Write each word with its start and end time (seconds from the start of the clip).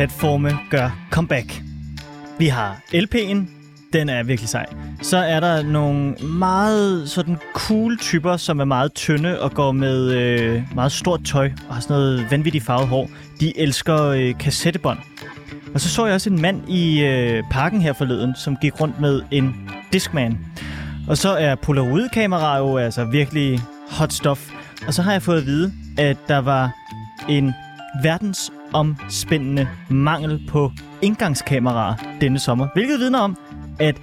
platforme 0.00 0.58
gør 0.70 0.90
comeback. 1.10 1.62
Vi 2.38 2.46
har 2.46 2.80
LP'en, 2.94 3.36
den 3.92 4.08
er 4.08 4.22
virkelig 4.22 4.48
sej. 4.48 4.66
Så 5.02 5.16
er 5.16 5.40
der 5.40 5.62
nogle 5.62 6.14
meget 6.14 7.10
sådan 7.10 7.38
cool 7.54 7.98
typer, 7.98 8.36
som 8.36 8.60
er 8.60 8.64
meget 8.64 8.92
tynde 8.94 9.40
og 9.40 9.50
går 9.50 9.72
med 9.72 10.12
øh, 10.12 10.62
meget 10.74 10.92
stort 10.92 11.20
tøj 11.24 11.50
og 11.68 11.74
har 11.74 11.80
sådan 11.80 11.96
noget 11.96 12.30
vanvittigt 12.30 12.64
farvet 12.64 12.88
hår. 12.88 13.10
De 13.40 13.58
elsker 13.58 14.04
øh, 14.04 14.38
kassettebånd. 14.38 14.98
Og 15.74 15.80
så 15.80 15.88
så 15.88 16.06
jeg 16.06 16.14
også 16.14 16.30
en 16.30 16.42
mand 16.42 16.68
i 16.68 17.04
øh, 17.04 17.42
parken 17.50 17.80
her 17.80 17.92
forleden, 17.92 18.34
som 18.36 18.56
gik 18.56 18.80
rundt 18.80 19.00
med 19.00 19.22
en 19.30 19.70
Discman. 19.92 20.38
Og 21.08 21.16
så 21.16 21.28
er 21.28 21.54
Polaroid-kamera 21.54 22.58
jo 22.58 22.76
altså 22.76 23.04
virkelig 23.04 23.60
hot 23.90 24.12
stuff. 24.12 24.50
Og 24.86 24.94
så 24.94 25.02
har 25.02 25.12
jeg 25.12 25.22
fået 25.22 25.38
at 25.38 25.46
vide, 25.46 25.72
at 25.98 26.16
der 26.28 26.38
var 26.38 26.70
en 27.28 27.54
verdens 28.02 28.52
verdensomspændende 28.72 29.68
mangel 29.90 30.46
på 30.48 30.72
indgangskameraer 31.02 31.94
denne 32.20 32.38
sommer. 32.38 32.68
Hvilket 32.74 32.98
vidner 32.98 33.18
om, 33.18 33.36
at 33.80 34.02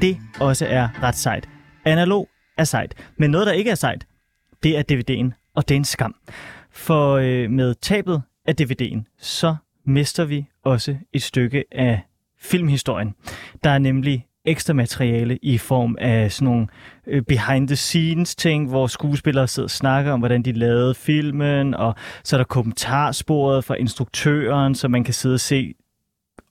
det 0.00 0.18
også 0.40 0.66
er 0.66 1.02
ret 1.02 1.14
sejt. 1.14 1.48
Analog 1.84 2.28
er 2.58 2.64
sejt, 2.64 2.94
men 3.18 3.30
noget, 3.30 3.46
der 3.46 3.52
ikke 3.52 3.70
er 3.70 3.74
sejt, 3.74 4.06
det 4.62 4.78
er 4.78 4.82
DVD'en, 4.92 5.52
og 5.54 5.68
det 5.68 5.74
er 5.74 5.76
en 5.76 5.84
skam. 5.84 6.14
For 6.70 7.14
øh, 7.14 7.50
med 7.50 7.74
tabet 7.74 8.22
af 8.46 8.54
DVD'en, 8.60 9.16
så 9.18 9.56
mister 9.84 10.24
vi 10.24 10.46
også 10.64 10.96
et 11.12 11.22
stykke 11.22 11.64
af 11.72 12.00
filmhistorien. 12.40 13.14
Der 13.64 13.70
er 13.70 13.78
nemlig 13.78 14.26
ekstra 14.46 14.74
materiale 14.74 15.38
i 15.42 15.58
form 15.58 15.96
af 16.00 16.32
sådan 16.32 16.44
nogle 16.52 16.66
øh, 17.06 17.22
behind 17.22 17.68
the 17.68 17.76
scenes 17.76 18.34
ting, 18.34 18.68
hvor 18.68 18.86
skuespillere 18.86 19.48
sidder 19.48 19.66
og 19.66 19.70
snakker 19.70 20.12
om, 20.12 20.20
hvordan 20.20 20.42
de 20.42 20.52
lavede 20.52 20.94
filmen, 20.94 21.74
og 21.74 21.94
så 22.24 22.36
er 22.36 22.38
der 22.38 22.44
kommentarsporet 22.44 23.64
fra 23.64 23.74
instruktøren, 23.74 24.74
så 24.74 24.88
man 24.88 25.04
kan 25.04 25.14
sidde 25.14 25.34
og 25.34 25.40
se 25.40 25.74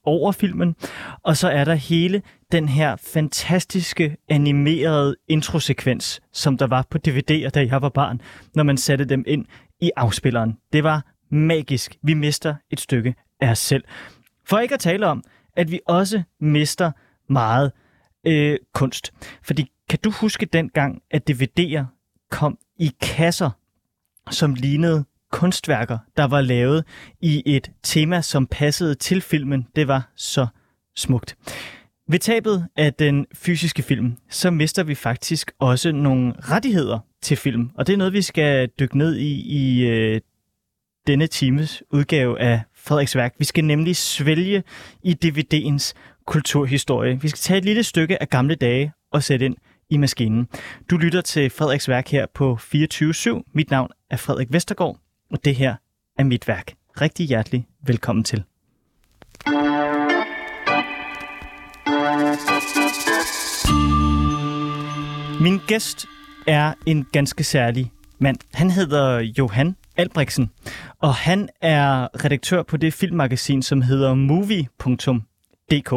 over 0.06 0.32
filmen. 0.32 0.76
Og 1.24 1.38
så 1.38 1.50
er 1.50 1.64
der 1.64 1.74
hele 1.74 2.22
den 2.52 2.70
her 2.70 2.96
fantastiske 2.96 4.18
animerede 4.30 5.16
introsekvens, 5.28 6.22
som 6.34 6.58
der 6.58 6.68
var 6.68 6.86
på 6.90 6.98
DVD'er, 7.08 7.50
da 7.50 7.68
jeg 7.72 7.82
var 7.82 7.90
barn, 7.90 8.22
når 8.56 8.64
man 8.64 8.78
satte 8.78 9.06
dem 9.06 9.24
ind 9.28 9.46
i 9.82 9.92
afspilleren. 9.96 10.58
Det 10.74 10.84
var 10.84 11.06
magisk. 11.32 11.98
Vi 12.04 12.14
mister 12.14 12.56
et 12.72 12.80
stykke 12.80 13.16
af 13.42 13.50
os 13.50 13.60
selv. 13.60 13.84
For 14.46 14.60
ikke 14.60 14.74
at 14.74 14.80
tale 14.80 15.08
om, 15.08 15.24
at 15.58 15.72
vi 15.72 15.80
også 15.88 16.24
mister 16.42 16.92
meget 17.30 17.72
øh, 18.26 18.58
kunst. 18.74 19.14
Fordi 19.44 19.72
kan 19.90 20.00
du 20.04 20.12
huske 20.12 20.46
dengang, 20.46 21.02
at 21.12 21.30
DVD'er 21.30 21.84
kom 22.32 22.58
i 22.80 22.92
kasser, 23.02 23.50
som 24.32 24.54
lignede 24.54 25.06
kunstværker, 25.32 25.98
der 26.18 26.24
var 26.24 26.42
lavet 26.42 26.84
i 27.22 27.44
et 27.46 27.72
tema, 27.84 28.22
som 28.22 28.48
passede 28.48 28.96
til 28.96 29.22
filmen. 29.22 29.68
Det 29.76 29.88
var 29.88 30.12
så 30.16 30.48
smukt. 30.96 31.38
Ved 32.10 32.20
tabet 32.20 32.68
af 32.76 32.94
den 32.94 33.26
fysiske 33.34 33.84
film, 33.84 34.18
så 34.30 34.52
mister 34.52 34.84
vi 34.84 34.96
faktisk 34.96 35.52
også 35.60 35.92
nogle 35.92 36.34
rettigheder 36.40 37.00
til 37.22 37.38
film. 37.38 37.70
Og 37.76 37.88
det 37.88 37.94
er 37.94 37.98
noget, 37.98 38.14
vi 38.14 38.22
skal 38.22 38.70
dykke 38.80 38.98
ned 38.98 39.16
i 39.16 39.42
i 39.42 39.88
øh, 39.88 40.22
denne 41.08 41.28
times 41.28 41.84
udgave 41.92 42.40
af 42.40 42.62
Frederiks 42.74 43.16
værk. 43.16 43.36
Vi 43.40 43.46
skal 43.46 43.66
nemlig 43.66 43.96
svælge 43.96 44.64
i 45.04 45.18
DVD'ens 45.26 45.94
kulturhistorie. 46.28 47.22
Vi 47.22 47.28
skal 47.28 47.38
tage 47.38 47.58
et 47.58 47.66
lille 47.66 47.84
stykke 47.84 48.22
af 48.22 48.30
gamle 48.30 48.56
dage 48.56 48.94
og 49.12 49.24
sætte 49.24 49.46
ind 49.46 49.56
i 49.90 49.98
maskinen. 49.98 50.48
Du 50.90 50.98
lytter 50.98 51.22
til 51.22 51.50
Frederiks 51.50 51.90
værk 51.90 52.08
her 52.08 52.26
på 52.34 52.58
24.7. 52.62 53.52
Mit 53.54 53.72
navn 53.72 53.90
er 54.10 54.18
Frederik 54.18 54.48
Vestergaard, 54.54 54.98
og 55.32 55.46
det 55.46 55.56
her 55.56 55.76
er 56.18 56.24
mit 56.24 56.48
værk. 56.48 56.74
Rigtig 57.02 57.26
hjertelig 57.26 57.68
velkommen 57.88 58.24
til. 58.24 58.44
Min 65.42 65.60
gæst 65.68 66.06
er 66.48 66.74
en 66.86 67.06
ganske 67.12 67.44
særlig 67.44 67.92
mand. 68.20 68.38
Han 68.54 68.72
hedder 68.72 69.20
Johan 69.20 69.76
Albrechtsen, 69.98 70.52
og 71.00 71.16
han 71.16 71.50
er 71.62 72.08
redaktør 72.26 72.64
på 72.64 72.78
det 72.78 72.94
filmmagasin, 72.94 73.62
som 73.62 73.82
hedder 73.82 74.14
DK. 75.72 75.94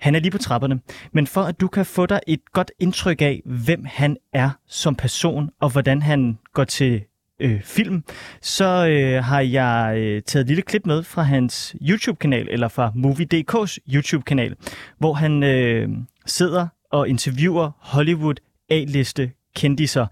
Han 0.00 0.14
er 0.14 0.20
lige 0.20 0.30
på 0.30 0.38
trapperne, 0.38 0.80
men 1.12 1.26
for 1.26 1.42
at 1.42 1.60
du 1.60 1.68
kan 1.68 1.86
få 1.86 2.06
dig 2.06 2.20
et 2.26 2.52
godt 2.52 2.72
indtryk 2.78 3.22
af, 3.22 3.42
hvem 3.44 3.84
han 3.84 4.16
er 4.32 4.50
som 4.68 4.94
person, 4.94 5.50
og 5.60 5.72
hvordan 5.72 6.02
han 6.02 6.38
går 6.52 6.64
til 6.64 7.04
øh, 7.40 7.62
film, 7.62 8.04
så 8.42 8.86
øh, 8.86 9.24
har 9.24 9.40
jeg 9.40 9.94
øh, 9.98 10.22
taget 10.22 10.42
et 10.42 10.48
lille 10.48 10.62
klip 10.62 10.86
med 10.86 11.02
fra 11.02 11.22
hans 11.22 11.76
YouTube-kanal, 11.82 12.48
eller 12.50 12.68
fra 12.68 12.92
Movie.dk's 12.94 13.76
YouTube-kanal, 13.94 14.56
hvor 14.98 15.12
han 15.14 15.42
øh, 15.42 15.88
sidder 16.26 16.66
og 16.92 17.08
interviewer 17.08 17.70
Hollywood 17.78 18.34
A-liste 18.70 19.30
kendiser 19.56 20.06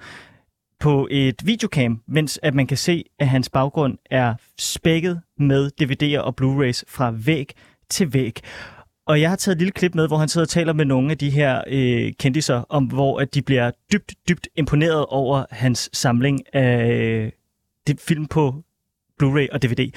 på 0.80 1.08
et 1.10 1.46
videocam, 1.46 2.02
mens 2.08 2.40
at 2.42 2.54
man 2.54 2.66
kan 2.66 2.76
se, 2.76 3.04
at 3.18 3.28
hans 3.28 3.48
baggrund 3.48 3.98
er 4.10 4.34
spækket 4.58 5.20
med 5.38 5.70
DVD'er 5.82 6.20
og 6.20 6.34
Blu-rays 6.40 6.82
fra 6.88 7.12
væg 7.16 7.52
til 7.92 8.12
væg. 8.12 8.40
Og 9.06 9.20
jeg 9.20 9.28
har 9.28 9.36
taget 9.36 9.54
et 9.54 9.58
lille 9.58 9.72
klip 9.72 9.94
med, 9.94 10.06
hvor 10.08 10.16
han 10.16 10.28
sidder 10.28 10.44
og 10.44 10.48
taler 10.48 10.72
med 10.72 10.84
nogle 10.84 11.10
af 11.10 11.18
de 11.18 11.30
her 11.30 11.62
øh, 11.66 12.12
kendiser, 12.18 12.64
om 12.68 12.84
hvor 12.84 13.20
at 13.20 13.34
de 13.34 13.42
bliver 13.42 13.70
dybt, 13.92 14.12
dybt 14.28 14.48
imponeret 14.56 15.06
over 15.06 15.44
hans 15.50 15.90
samling 15.92 16.54
af 16.54 17.32
det 17.86 18.00
film 18.00 18.26
på 18.26 18.62
Blu-ray 19.22 19.46
og 19.52 19.62
DVD. 19.62 19.90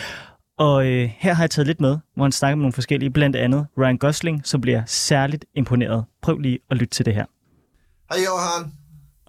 Og 0.58 0.88
øh, 0.88 1.10
her 1.18 1.34
har 1.34 1.44
jeg 1.44 1.52
taget 1.52 1.68
lidt 1.68 1.82
med, 1.82 1.98
hvor 2.16 2.24
han 2.24 2.32
snakker 2.32 2.56
med 2.56 2.62
nogle 2.62 2.74
forskellige, 2.74 3.10
blandt 3.10 3.36
andet 3.36 3.68
Ryan 3.78 3.98
Gosling, 3.98 4.42
som 4.44 4.62
bliver 4.62 4.84
særligt 4.86 5.46
imponeret. 5.56 6.06
Prøv 6.22 6.38
lige 6.38 6.60
at 6.72 6.78
lytte 6.78 6.94
til 6.96 7.06
det 7.06 7.14
her. 7.14 7.26
Hi, 8.14 8.20
Johan. 8.26 8.72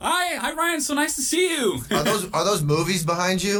Hi, 0.00 0.24
hi 0.44 0.50
Ryan. 0.60 0.82
So 0.82 0.94
nice 0.94 1.14
to 1.16 1.22
see 1.22 1.46
you. 1.60 1.68
Are 1.96 2.04
those 2.04 2.24
are 2.32 2.44
those 2.50 2.64
movies 2.64 3.04
behind 3.04 3.40
you? 3.50 3.58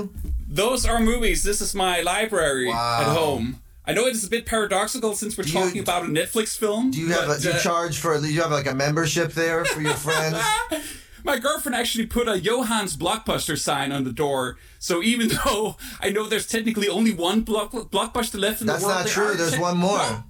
Those 0.56 0.90
are 0.90 1.00
movies. 1.04 1.42
This 1.42 1.60
is 1.60 1.74
my 1.74 1.94
library 2.12 2.66
Wow. 2.66 3.00
at 3.00 3.06
home. 3.20 3.46
I 3.86 3.92
know 3.92 4.06
it 4.06 4.14
is 4.14 4.24
a 4.24 4.30
bit 4.30 4.46
paradoxical 4.46 5.14
since 5.14 5.36
we're 5.38 5.44
Do 5.44 5.50
you- 5.50 5.60
talking 5.60 5.80
about 5.80 6.02
a 6.04 6.06
Netflix 6.08 6.56
film. 6.56 6.90
Do 6.90 7.00
you 7.00 7.08
have 7.12 7.24
a, 7.24 7.26
but, 7.28 7.40
do 7.40 7.48
you 7.48 7.54
uh, 7.54 7.58
charge 7.58 7.98
for 7.98 8.18
do 8.20 8.26
you 8.32 8.42
have 8.42 8.50
like 8.50 8.66
a 8.66 8.74
membership 8.74 9.32
there 9.32 9.64
for 9.64 9.80
your 9.80 9.94
friends? 9.94 10.38
my 11.24 11.38
girlfriend 11.38 11.74
actually 11.76 12.06
put 12.06 12.28
a 12.28 12.40
Johann's 12.40 12.96
Blockbuster 12.96 13.58
sign 13.58 13.92
on 13.92 14.04
the 14.04 14.12
door. 14.12 14.58
So 14.78 15.02
even 15.02 15.28
though 15.44 15.76
I 16.00 16.10
know 16.10 16.26
there's 16.26 16.46
technically 16.46 16.88
only 16.88 17.12
one 17.12 17.42
block, 17.42 17.72
blockbuster 17.72 18.40
left 18.40 18.60
in 18.60 18.66
That's 18.66 18.82
the 18.82 18.86
world, 18.88 18.98
That's 19.04 19.16
not 19.16 19.24
true. 19.26 19.34
There's 19.36 19.54
te- 19.54 19.60
one 19.60 19.76
more. 19.78 19.98
Well, 19.98 20.24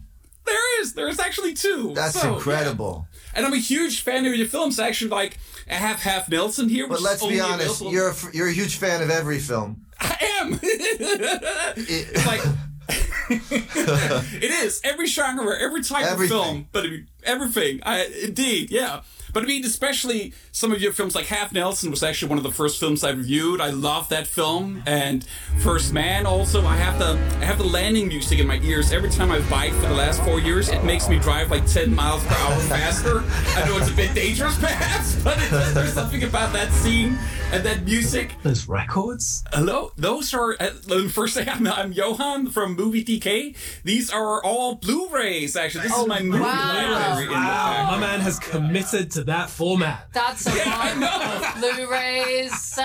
there 0.44 0.80
is. 0.82 0.92
There's 0.94 1.18
actually 1.18 1.54
two. 1.54 1.92
That's 1.94 2.20
So, 2.20 2.28
yeah. 2.28 2.34
incredible. 2.34 3.08
And 3.34 3.44
I'm 3.44 3.52
a 3.52 3.56
huge 3.58 4.02
fan 4.02 4.24
of 4.26 4.34
your 4.34 4.46
films. 4.46 4.78
Actually, 4.78 5.10
like 5.10 5.38
I 5.68 5.74
have 5.74 6.00
Half 6.00 6.28
Nelson 6.28 6.68
here. 6.68 6.86
But 6.86 6.94
which 6.98 7.02
let's 7.04 7.22
is 7.22 7.28
be 7.28 7.40
honest, 7.40 7.80
available- 7.80 7.92
you're 7.92 8.10
a, 8.10 8.14
you're 8.32 8.48
a 8.48 8.52
huge 8.52 8.76
fan 8.76 9.02
of 9.02 9.10
every 9.10 9.38
film. 9.38 9.86
I 9.98 10.16
am. 10.40 10.60
It- 10.62 12.06
it's 12.12 12.26
like 12.26 12.42
it 13.30 14.50
is 14.64 14.80
every 14.84 15.06
genre, 15.06 15.58
every 15.60 15.82
type 15.82 16.04
Everything. 16.04 16.36
of 16.38 16.44
film, 16.44 16.68
but 16.72 16.84
I 16.84 16.88
mean, 16.88 17.08
everything. 17.24 17.80
I 17.84 18.04
indeed, 18.22 18.70
yeah. 18.70 19.00
But 19.32 19.42
I 19.42 19.46
mean, 19.46 19.64
especially 19.64 20.32
some 20.56 20.72
of 20.72 20.80
your 20.80 20.94
films, 20.94 21.14
like 21.14 21.26
Half 21.26 21.52
Nelson, 21.52 21.90
was 21.90 22.02
actually 22.02 22.30
one 22.30 22.38
of 22.38 22.42
the 22.42 22.50
first 22.50 22.80
films 22.80 23.04
I 23.04 23.10
reviewed. 23.10 23.60
I 23.60 23.68
love 23.68 24.08
that 24.08 24.26
film, 24.26 24.82
and 24.86 25.22
First 25.58 25.92
Man. 25.92 26.24
Also, 26.24 26.64
I 26.64 26.76
have 26.76 26.98
the 26.98 27.12
I 27.42 27.44
have 27.44 27.58
the 27.58 27.64
landing 27.64 28.08
music 28.08 28.38
in 28.38 28.46
my 28.46 28.58
ears 28.60 28.90
every 28.90 29.10
time 29.10 29.30
I 29.30 29.40
bike 29.50 29.74
for 29.74 29.86
the 29.86 29.94
last 29.94 30.22
four 30.22 30.40
years. 30.40 30.70
It 30.70 30.82
makes 30.82 31.10
me 31.10 31.18
drive 31.18 31.50
like 31.50 31.66
ten 31.66 31.94
miles 31.94 32.24
per 32.24 32.34
hour 32.36 32.58
faster. 32.60 33.22
I 33.60 33.68
know 33.68 33.76
it's 33.76 33.90
a 33.90 33.94
bit 33.94 34.14
dangerous, 34.14 34.58
perhaps, 34.58 35.22
but 35.22 35.36
it, 35.36 35.50
there's 35.74 35.92
something 35.92 36.24
about 36.24 36.54
that 36.54 36.72
scene 36.72 37.18
and 37.52 37.64
that 37.64 37.84
music. 37.84 38.34
Those 38.42 38.66
records? 38.66 39.44
Hello, 39.52 39.92
those 39.96 40.32
are. 40.32 40.56
Uh, 40.58 40.70
first 41.08 41.34
thing, 41.34 41.50
I'm, 41.50 41.66
I'm 41.66 41.92
Johan 41.92 42.48
from 42.48 42.76
Movie 42.76 43.04
DK. 43.04 43.54
These 43.84 44.10
are 44.10 44.42
all 44.42 44.76
Blu-rays. 44.76 45.54
Actually, 45.54 45.88
this 45.88 45.96
is 45.98 46.06
my 46.06 46.22
movie 46.22 46.38
library 46.38 47.24
in 47.24 47.30
the. 47.30 47.36
My 47.36 47.98
man 48.00 48.20
has 48.20 48.38
committed 48.38 49.10
to 49.12 49.24
that 49.24 49.50
format. 49.50 50.08
That's 50.12 50.45
a 50.46 51.00
lot 51.00 51.56
of 51.56 51.60
Blu-rays. 51.60 52.78
Uh, 52.78 52.82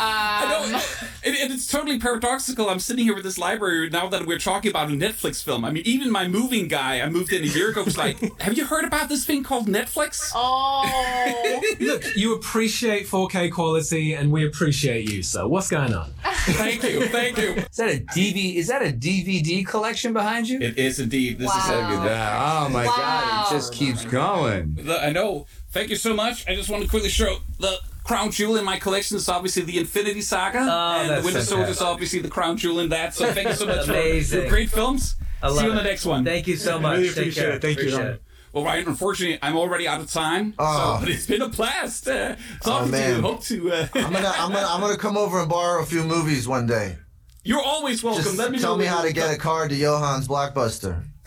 I 0.00 0.62
um, 0.64 0.72
know, 0.72 0.80
and, 1.24 1.36
and 1.36 1.52
it's 1.52 1.66
totally 1.66 1.98
paradoxical. 1.98 2.68
I'm 2.68 2.80
sitting 2.80 3.04
here 3.04 3.14
with 3.14 3.24
this 3.24 3.38
library 3.38 3.90
now 3.90 4.08
that 4.08 4.26
we're 4.26 4.38
talking 4.38 4.70
about 4.70 4.88
a 4.88 4.92
Netflix 4.92 5.42
film. 5.42 5.64
I 5.64 5.70
mean, 5.70 5.82
even 5.86 6.10
my 6.10 6.28
moving 6.28 6.68
guy, 6.68 7.00
I 7.00 7.08
moved 7.08 7.32
in 7.32 7.42
a 7.42 7.46
year 7.46 7.70
ago, 7.70 7.84
was 7.84 7.98
like, 7.98 8.18
"Have 8.40 8.56
you 8.56 8.66
heard 8.66 8.84
about 8.84 9.08
this 9.08 9.24
thing 9.24 9.42
called 9.42 9.66
Netflix?" 9.66 10.32
oh, 10.34 11.60
Look, 11.80 12.16
you 12.16 12.34
appreciate 12.34 13.06
4K 13.06 13.52
quality, 13.52 14.14
and 14.14 14.30
we 14.30 14.46
appreciate 14.46 15.10
you. 15.10 15.22
So, 15.22 15.48
what's 15.48 15.68
going 15.68 15.94
on? 15.94 16.12
Thank 16.52 16.82
you, 16.82 17.06
thank 17.08 17.36
you. 17.38 17.50
Is 17.54 17.76
that 17.76 17.90
a 17.90 18.00
DV? 18.00 18.54
Is 18.56 18.66
that 18.68 18.82
a 18.82 18.86
DVD 18.92 19.66
collection 19.66 20.12
behind 20.12 20.48
you? 20.48 20.60
It 20.60 20.78
is 20.78 20.98
indeed. 21.00 21.38
This 21.38 21.46
Look 21.46 21.56
at 21.56 22.04
that! 22.04 22.38
Oh 22.40 22.68
my 22.70 22.84
God! 22.84 23.46
It 23.52 23.54
just 23.54 23.72
keeps 23.72 24.04
going. 24.04 24.74
The, 24.74 25.02
I 25.02 25.10
know. 25.10 25.46
Thank 25.70 25.90
you 25.90 25.96
so 25.96 26.14
much. 26.14 26.48
I 26.48 26.54
just 26.54 26.70
want 26.70 26.82
to 26.82 26.88
quickly 26.88 27.10
show 27.10 27.38
the 27.58 27.76
crown 28.04 28.30
jewel 28.30 28.56
in 28.56 28.64
my 28.64 28.78
collection 28.78 29.16
is 29.18 29.28
obviously 29.28 29.62
the 29.64 29.78
Infinity 29.78 30.22
Saga, 30.22 30.60
Oh, 30.60 31.00
and 31.00 31.10
the 31.10 31.14
that's 31.14 31.24
Winter 31.26 31.42
Soldier 31.42 31.70
is 31.70 31.82
obviously 31.82 32.20
the 32.20 32.28
crown 32.30 32.56
jewel 32.56 32.80
in 32.80 32.88
that. 32.88 33.14
So 33.14 33.30
thank 33.32 33.48
you 33.48 33.54
so 33.54 33.66
much 33.66 33.84
for 33.86 33.92
Amazing. 33.92 34.40
your 34.40 34.48
great 34.48 34.70
films. 34.70 35.14
I 35.42 35.48
love 35.48 35.58
See 35.58 35.64
you 35.66 35.70
on 35.70 35.76
the 35.76 35.82
next 35.84 36.06
one. 36.06 36.24
Thank 36.24 36.46
you 36.46 36.56
so 36.56 36.80
much. 36.80 36.96
Really 36.98 37.08
Take 37.10 37.16
appreciate 37.18 37.42
care. 37.44 37.52
it. 37.52 37.62
Thank 37.62 37.76
you, 37.78 37.82
Appreciate 37.88 38.02
Don. 38.04 38.12
it. 38.14 38.22
Well, 38.52 38.64
Ryan, 38.64 38.88
unfortunately, 38.88 39.38
I'm 39.42 39.56
already 39.56 39.86
out 39.88 40.00
of 40.00 40.10
time. 40.10 40.52
So, 40.52 40.56
Oh. 40.64 40.96
but 41.00 41.08
it's 41.14 41.26
been 41.26 41.42
a 41.42 41.48
blast 41.48 42.08
uh, 42.08 42.36
talking 42.62 42.90
to 42.92 42.98
you. 42.98 43.04
man. 43.14 43.20
Hope 43.22 43.42
to. 43.44 43.72
Uh, 43.72 43.86
I'm 43.94 44.12
gonna, 44.12 44.32
I'm 44.36 44.52
gonna, 44.52 44.66
I'm 44.68 44.80
gonna 44.80 44.96
come 44.96 45.16
over 45.16 45.40
and 45.40 45.48
borrow 45.48 45.82
a 45.82 45.86
few 45.86 46.02
movies 46.04 46.46
one 46.48 46.66
day. 46.66 46.96
you're 47.44 47.62
always 47.62 48.02
welcome. 48.02 48.24
Just 48.24 48.38
Let 48.38 48.50
me 48.50 48.58
tell 48.58 48.76
me 48.76 48.84
how 48.86 49.02
to 49.02 49.12
get 49.12 49.30
a 49.34 49.38
card 49.38 49.70
to 49.70 49.76
Johann's 49.76 50.28
Blockbuster. 50.28 51.04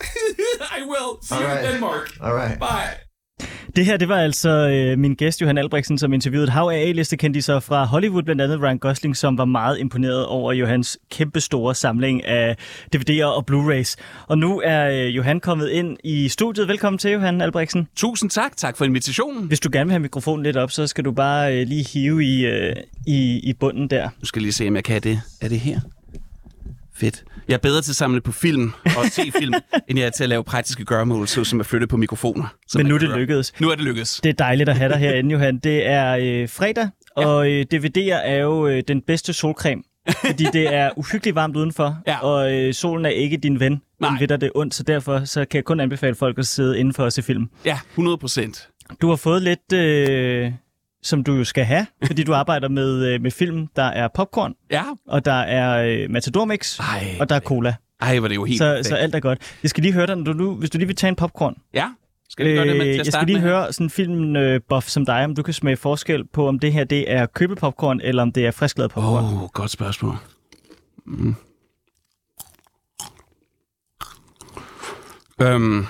I 0.70 0.84
will. 0.86 1.20
See 1.22 1.34
All 1.34 1.40
you 1.40 1.46
right. 1.46 1.64
in 1.64 1.70
Denmark. 1.72 2.10
All 2.20 2.34
right. 2.34 2.58
Bye. 2.58 2.96
Det 3.76 3.84
her, 3.84 3.96
det 3.96 4.08
var 4.08 4.16
altså 4.16 4.50
øh, 4.50 4.98
min 4.98 5.14
gæst, 5.14 5.40
Johan 5.40 5.58
Albrechtsen, 5.58 5.98
som 5.98 6.12
interviewede 6.12 6.44
et 6.44 6.50
hav 6.50 6.64
af 6.72 6.76
A-listekendiser 6.76 7.60
fra 7.60 7.84
Hollywood, 7.84 8.22
blandt 8.22 8.42
andet 8.42 8.60
Ryan 8.60 8.78
Gosling, 8.78 9.16
som 9.16 9.38
var 9.38 9.44
meget 9.44 9.78
imponeret 9.78 10.26
over 10.26 10.52
Johans 10.52 10.98
kæmpestore 11.10 11.74
samling 11.74 12.24
af 12.24 12.56
DVD'er 12.96 13.24
og 13.24 13.44
Blu-rays. 13.50 13.96
Og 14.26 14.38
nu 14.38 14.60
er 14.64 14.90
øh, 14.90 15.16
Johan 15.16 15.40
kommet 15.40 15.68
ind 15.70 15.96
i 16.04 16.28
studiet. 16.28 16.68
Velkommen 16.68 16.98
til, 16.98 17.10
Johan 17.10 17.40
Albrechtsen. 17.40 17.88
Tusind 17.96 18.30
tak. 18.30 18.56
Tak 18.56 18.76
for 18.76 18.84
invitationen. 18.84 19.46
Hvis 19.46 19.60
du 19.60 19.68
gerne 19.72 19.86
vil 19.86 19.92
have 19.92 20.00
mikrofonen 20.00 20.42
lidt 20.42 20.56
op, 20.56 20.70
så 20.70 20.86
skal 20.86 21.04
du 21.04 21.12
bare 21.12 21.60
øh, 21.60 21.66
lige 21.66 21.84
hive 21.92 22.24
i, 22.24 22.46
øh, 22.46 22.76
i, 23.06 23.40
i 23.42 23.52
bunden 23.52 23.90
der. 23.90 24.08
Nu 24.20 24.24
skal 24.24 24.42
lige 24.42 24.52
se, 24.52 24.68
om 24.68 24.76
jeg 24.76 24.84
kan 24.84 25.02
det. 25.02 25.20
Er 25.40 25.48
det 25.48 25.60
her? 25.60 25.80
Fedt. 26.94 27.24
Jeg 27.52 27.58
er 27.58 27.62
bedre 27.62 27.82
til 27.82 27.92
at 27.92 27.96
samle 27.96 28.20
på 28.20 28.32
film 28.32 28.72
og 28.84 29.04
se 29.10 29.32
film, 29.40 29.54
end 29.88 29.98
jeg 29.98 30.06
er 30.06 30.10
til 30.10 30.22
at 30.22 30.28
lave 30.28 30.44
praktiske 30.44 30.84
gøremål, 30.84 31.28
såsom 31.28 31.60
at 31.60 31.66
flytte 31.66 31.86
på 31.86 31.96
mikrofoner. 31.96 32.54
Men 32.74 32.86
nu 32.86 32.94
er 32.94 32.98
det 32.98 33.08
gør. 33.08 33.16
lykkedes. 33.16 33.60
Nu 33.60 33.70
er 33.70 33.74
det 33.74 33.84
lykkedes. 33.84 34.20
Det 34.22 34.28
er 34.30 34.32
dejligt 34.34 34.68
at 34.68 34.76
have 34.76 34.88
dig 34.92 34.98
herinde, 34.98 35.30
Johan. 35.32 35.58
Det 35.58 35.86
er 35.86 36.16
øh, 36.20 36.48
fredag, 36.48 36.88
og 37.16 37.50
øh, 37.50 37.64
DVD'er 37.74 38.14
er 38.14 38.36
jo 38.36 38.66
øh, 38.66 38.82
den 38.88 39.02
bedste 39.06 39.32
solcreme. 39.32 39.82
fordi 40.26 40.44
det 40.52 40.74
er 40.74 40.90
uhyggeligt 40.96 41.34
varmt 41.34 41.56
udenfor, 41.56 41.96
Ja. 42.06 42.18
og 42.18 42.52
øh, 42.52 42.74
solen 42.74 43.04
er 43.06 43.10
ikke 43.10 43.36
din 43.36 43.60
ven. 43.60 43.80
Nej. 44.00 44.10
Den 44.10 44.20
ved 44.20 44.28
dig 44.28 44.40
det 44.40 44.50
ondt, 44.54 44.74
så 44.74 44.82
derfor 44.82 45.24
så 45.24 45.44
kan 45.44 45.56
jeg 45.58 45.64
kun 45.64 45.80
anbefale 45.80 46.14
folk 46.14 46.38
at 46.38 46.46
sidde 46.46 46.78
indenfor 46.78 47.04
og 47.04 47.12
se 47.12 47.22
film. 47.22 47.48
Ja, 47.64 47.78
100 47.90 48.16
procent. 48.18 48.68
Du 49.02 49.08
har 49.08 49.16
fået 49.16 49.42
lidt, 49.42 49.72
øh, 49.72 50.52
som 51.02 51.24
du 51.24 51.34
jo 51.34 51.44
skal 51.44 51.64
have, 51.64 51.86
fordi 52.06 52.24
du 52.24 52.34
arbejder 52.34 52.68
med, 52.68 53.06
øh, 53.06 53.20
med 53.22 53.30
film. 53.30 53.66
Der 53.76 53.82
er 53.82 54.08
popcorn, 54.14 54.54
Ja. 54.70 54.82
og 55.08 55.24
der 55.24 55.32
er 55.32 55.84
øh, 56.02 56.10
Matador 56.10 56.44
Mix, 56.44 56.78
Ej, 56.78 57.16
og 57.20 57.28
der 57.28 57.34
er 57.36 57.40
cola. 57.40 57.74
ej, 58.00 58.18
var 58.18 58.28
det 58.28 58.34
jo 58.34 58.44
helt 58.44 58.58
Så, 58.58 58.64
perfekt. 58.64 58.86
så 58.86 58.94
alt 58.94 59.14
er 59.14 59.20
godt. 59.20 59.38
Jeg 59.62 59.70
skal 59.70 59.82
lige 59.82 59.92
høre 59.92 60.06
dig, 60.06 60.16
når 60.16 60.24
du 60.24 60.32
nu, 60.32 60.54
hvis 60.54 60.70
du 60.70 60.78
lige 60.78 60.86
vil 60.86 60.96
tage 60.96 61.08
en 61.08 61.16
popcorn. 61.16 61.54
Ja, 61.74 61.88
skal 62.28 62.46
vi 62.46 62.52
gøre 62.54 62.64
det 62.66 62.70
at 62.70 62.80
Øh, 62.80 62.86
jeg 62.86 62.94
skal 62.96 63.12
starte 63.12 63.26
lige 63.26 63.34
med? 63.40 63.42
høre 63.48 63.72
sådan 63.72 63.86
en 63.86 63.90
filmbuff 63.90 64.88
som 64.88 65.06
dig, 65.06 65.24
om 65.24 65.34
du 65.34 65.42
kan 65.42 65.54
smage 65.54 65.76
forskel 65.76 66.24
på, 66.26 66.48
om 66.48 66.58
det 66.58 66.72
her 66.72 66.84
det 66.84 67.12
er 67.12 67.26
købepopcorn, 67.26 68.00
eller 68.04 68.22
om 68.22 68.32
det 68.32 68.46
er 68.46 68.50
frisklavet 68.50 68.90
popcorn. 68.90 69.24
Åh, 69.24 69.42
oh, 69.42 69.48
godt 69.48 69.70
spørgsmål. 69.70 70.14
Mm. 71.06 71.34
Øhm, 75.40 75.86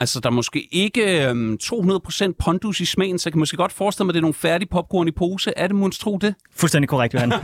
altså, 0.00 0.20
der 0.20 0.28
er 0.28 0.32
måske 0.32 0.68
ikke 0.74 1.26
øhm, 1.28 1.58
200% 1.62 2.32
pondus 2.38 2.80
i 2.80 2.84
smagen, 2.84 3.18
så 3.18 3.28
jeg 3.28 3.32
kan 3.32 3.38
måske 3.38 3.56
godt 3.56 3.72
forestille 3.72 4.04
mig, 4.06 4.10
at 4.10 4.14
det 4.14 4.18
er 4.18 4.22
nogle 4.22 4.34
færdige 4.34 4.68
popcorn 4.68 5.08
i 5.08 5.10
pose. 5.10 5.52
Er 5.56 5.66
det 5.66 5.76
monstro 5.76 6.18
det? 6.20 6.34
Fuldstændig 6.56 6.88
korrekt, 6.88 7.14
Johan. 7.14 7.32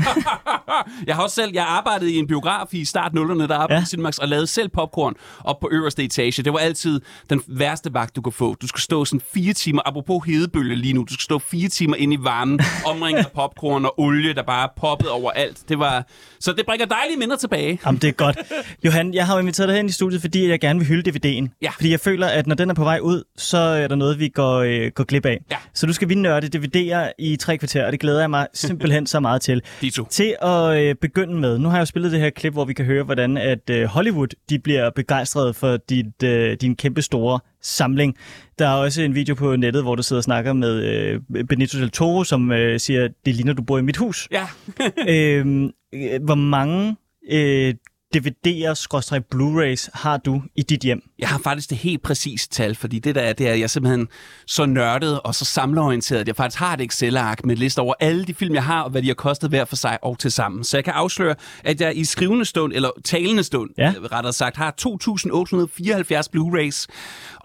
Jeg 1.07 1.15
har 1.17 1.23
også 1.23 1.35
selv, 1.35 1.51
jeg 1.55 1.65
arbejdede 1.65 2.13
i 2.13 2.17
en 2.17 2.27
biograf 2.27 2.67
i 2.75 2.85
start 2.85 3.13
0'erne, 3.13 3.19
der 3.47 3.55
arbejdede 3.55 3.75
Ja. 3.79 3.83
i 3.83 3.87
Cinemax, 3.87 4.19
og 4.19 4.29
lavede 4.29 4.47
selv 4.47 4.69
popcorn 4.69 5.15
op 5.45 5.61
på 5.61 5.69
øverste 5.73 6.05
etage. 6.05 6.43
Det 6.43 6.53
var 6.53 6.59
altid 6.59 7.01
den 7.31 7.43
værste 7.49 7.95
vagt, 7.95 8.17
du 8.17 8.21
kunne 8.21 8.33
få. 8.33 8.55
Du 8.55 8.67
skulle 8.67 8.83
stå 8.83 9.05
sådan 9.05 9.21
fire 9.35 9.53
timer, 9.53 9.83
apropos 9.87 10.25
hedebølge 10.27 10.77
lige 10.77 10.93
nu, 10.93 11.01
du 11.01 11.13
skulle 11.13 11.23
stå 11.23 11.39
fire 11.39 11.69
timer 11.69 11.97
inde 11.97 12.15
i 12.15 12.19
varmen, 12.21 12.61
omringet 12.91 13.25
af 13.25 13.33
popcorn 13.35 13.85
og 13.85 14.01
olie, 14.01 14.35
der 14.35 14.43
bare 14.43 14.69
poppede 14.77 15.11
over 15.11 15.31
alt. 15.31 15.59
Det 15.69 15.79
var, 15.79 16.07
så 16.41 16.53
det 16.53 16.67
bringer 16.67 16.87
dejlige 16.87 17.19
minder 17.19 17.37
tilbage. 17.37 17.81
Jamen, 17.87 18.01
det 18.01 18.09
er 18.09 18.13
godt. 18.13 18.37
Johan, 18.85 19.15
jeg 19.15 19.27
har 19.27 19.39
inviteret 19.39 19.69
dig 19.69 19.77
hen 19.77 19.87
i 19.87 19.93
studiet, 19.93 20.21
fordi 20.21 20.49
jeg 20.49 20.61
gerne 20.61 20.79
vil 20.79 20.89
hylde 20.89 21.11
DVD'en. 21.11 21.59
Ja. 21.63 21.71
Fordi 21.71 21.91
jeg 21.91 22.01
føler, 22.01 22.27
at 22.27 22.46
når 22.47 22.55
den 22.55 22.71
er 22.71 22.75
på 22.75 22.85
vej 22.85 22.99
ud, 23.03 23.25
så 23.37 23.59
er 23.59 23.89
der 23.89 23.97
noget, 23.97 24.19
vi 24.19 24.29
går, 24.29 24.57
øh, 24.57 24.91
går 24.95 25.05
glip 25.05 25.27
af. 25.27 25.41
Ja. 25.51 25.57
Så 25.75 25.87
nu 25.87 25.93
skal 25.93 26.09
vi 26.09 26.15
nørde 26.15 26.59
DVD'er 26.59 27.13
i 27.19 27.37
tre 27.37 27.59
kvarter, 27.59 27.87
og 27.87 27.93
det 27.93 28.01
glæder 28.01 28.21
jeg 28.21 28.31
mig 28.31 28.47
simpelthen 28.55 29.07
så 29.07 29.21
meget 29.21 29.43
til. 29.43 29.63
Dito. 29.81 30.05
Til 30.11 30.37
at 30.43 30.83
øh, 30.83 30.95
begynde 30.95 31.35
med, 31.35 31.59
nu 31.59 31.69
har 31.69 31.77
jeg 31.77 31.81
jo 31.81 31.87
spillet 31.87 32.13
det 32.13 32.21
her 32.21 32.31
klip, 32.31 32.53
hvor 32.53 32.65
vi 32.65 32.73
kan 32.73 32.85
høre, 32.85 33.05
hvordan 33.05 33.37
at 33.37 33.71
øh, 33.71 33.85
Hollywood 33.85 34.29
de 34.51 34.59
bliver 34.59 34.91
begejstret 34.91 35.57
for 35.57 35.77
dit, 35.77 36.23
øh, 36.25 36.57
din 36.61 36.77
kæmpe 36.77 37.03
store 37.03 37.41
samling. 37.63 38.17
Der 38.59 38.69
er 38.69 38.73
også 38.75 39.03
en 39.03 39.15
video 39.15 39.35
på 39.35 39.57
nettet, 39.57 39.83
hvor 39.83 39.95
du 39.95 40.03
sidder 40.03 40.21
og 40.21 40.25
snakker 40.25 40.53
med 40.53 40.83
øh, 40.83 41.45
Benito 41.49 41.79
del 41.79 41.91
Toro, 41.91 42.25
som 42.25 42.53
øh, 42.53 42.81
siger, 42.81 43.09
det 43.27 43.35
ligner, 43.35 43.53
du 43.53 43.63
bor 43.63 43.79
i 43.79 43.83
mit 43.83 43.97
hus. 43.97 44.29
Ja. 44.31 44.47
øhm, 45.09 45.71
øh, 45.95 46.23
hvor 46.25 46.35
mange 46.35 46.97
øh, 47.31 47.75
DVD'er, 48.15 48.75
Blu-rays 49.35 49.91
har 49.95 50.17
du 50.17 50.43
i 50.57 50.63
dit 50.63 50.83
hjem? 50.83 51.03
Jeg 51.19 51.29
har 51.29 51.39
faktisk 51.39 51.71
det 51.71 51.79
helt 51.79 52.03
præcise 52.03 52.49
tal, 52.49 52.75
fordi 52.75 52.99
det 52.99 53.15
der 53.15 53.21
er, 53.21 53.33
det 53.33 53.49
er, 53.49 53.53
at 53.53 53.59
jeg 53.59 53.63
er 53.63 53.69
simpelthen 53.69 54.09
så 54.47 54.67
nørdet 54.67 55.21
og 55.21 55.35
så 55.35 55.45
samlerorienteret, 55.45 56.21
at 56.21 56.29
jeg 56.29 56.37
faktisk 56.37 56.59
har 56.59 56.75
et 56.75 56.81
Excel-ark 56.81 57.45
med 57.45 57.57
liste 57.57 57.79
over 57.79 57.95
alle 58.01 58.25
de 58.25 58.35
film, 58.35 58.55
jeg 58.55 58.65
har, 58.65 58.83
og 58.83 58.91
hvad 58.91 59.03
de 59.03 59.07
har 59.07 59.15
kostet 59.15 59.51
hver 59.51 59.65
for 59.65 59.77
sig 59.77 59.99
og 60.03 60.19
til 60.19 60.33
sammen. 60.33 60.65
Så 60.65 60.77
jeg 60.77 60.85
kan 60.85 60.93
afsløre, 60.93 61.35
at 61.65 61.81
jeg 61.81 61.97
i 61.97 62.05
skrivende 62.05 62.45
stund, 62.45 62.73
eller 62.73 62.91
talende 63.05 63.43
stund, 63.43 63.71
ja. 63.79 63.95
rettere 64.13 64.33
sagt, 64.33 64.57
har 64.57 64.75
2.874 64.81 66.29
Blu-rays 66.37 66.87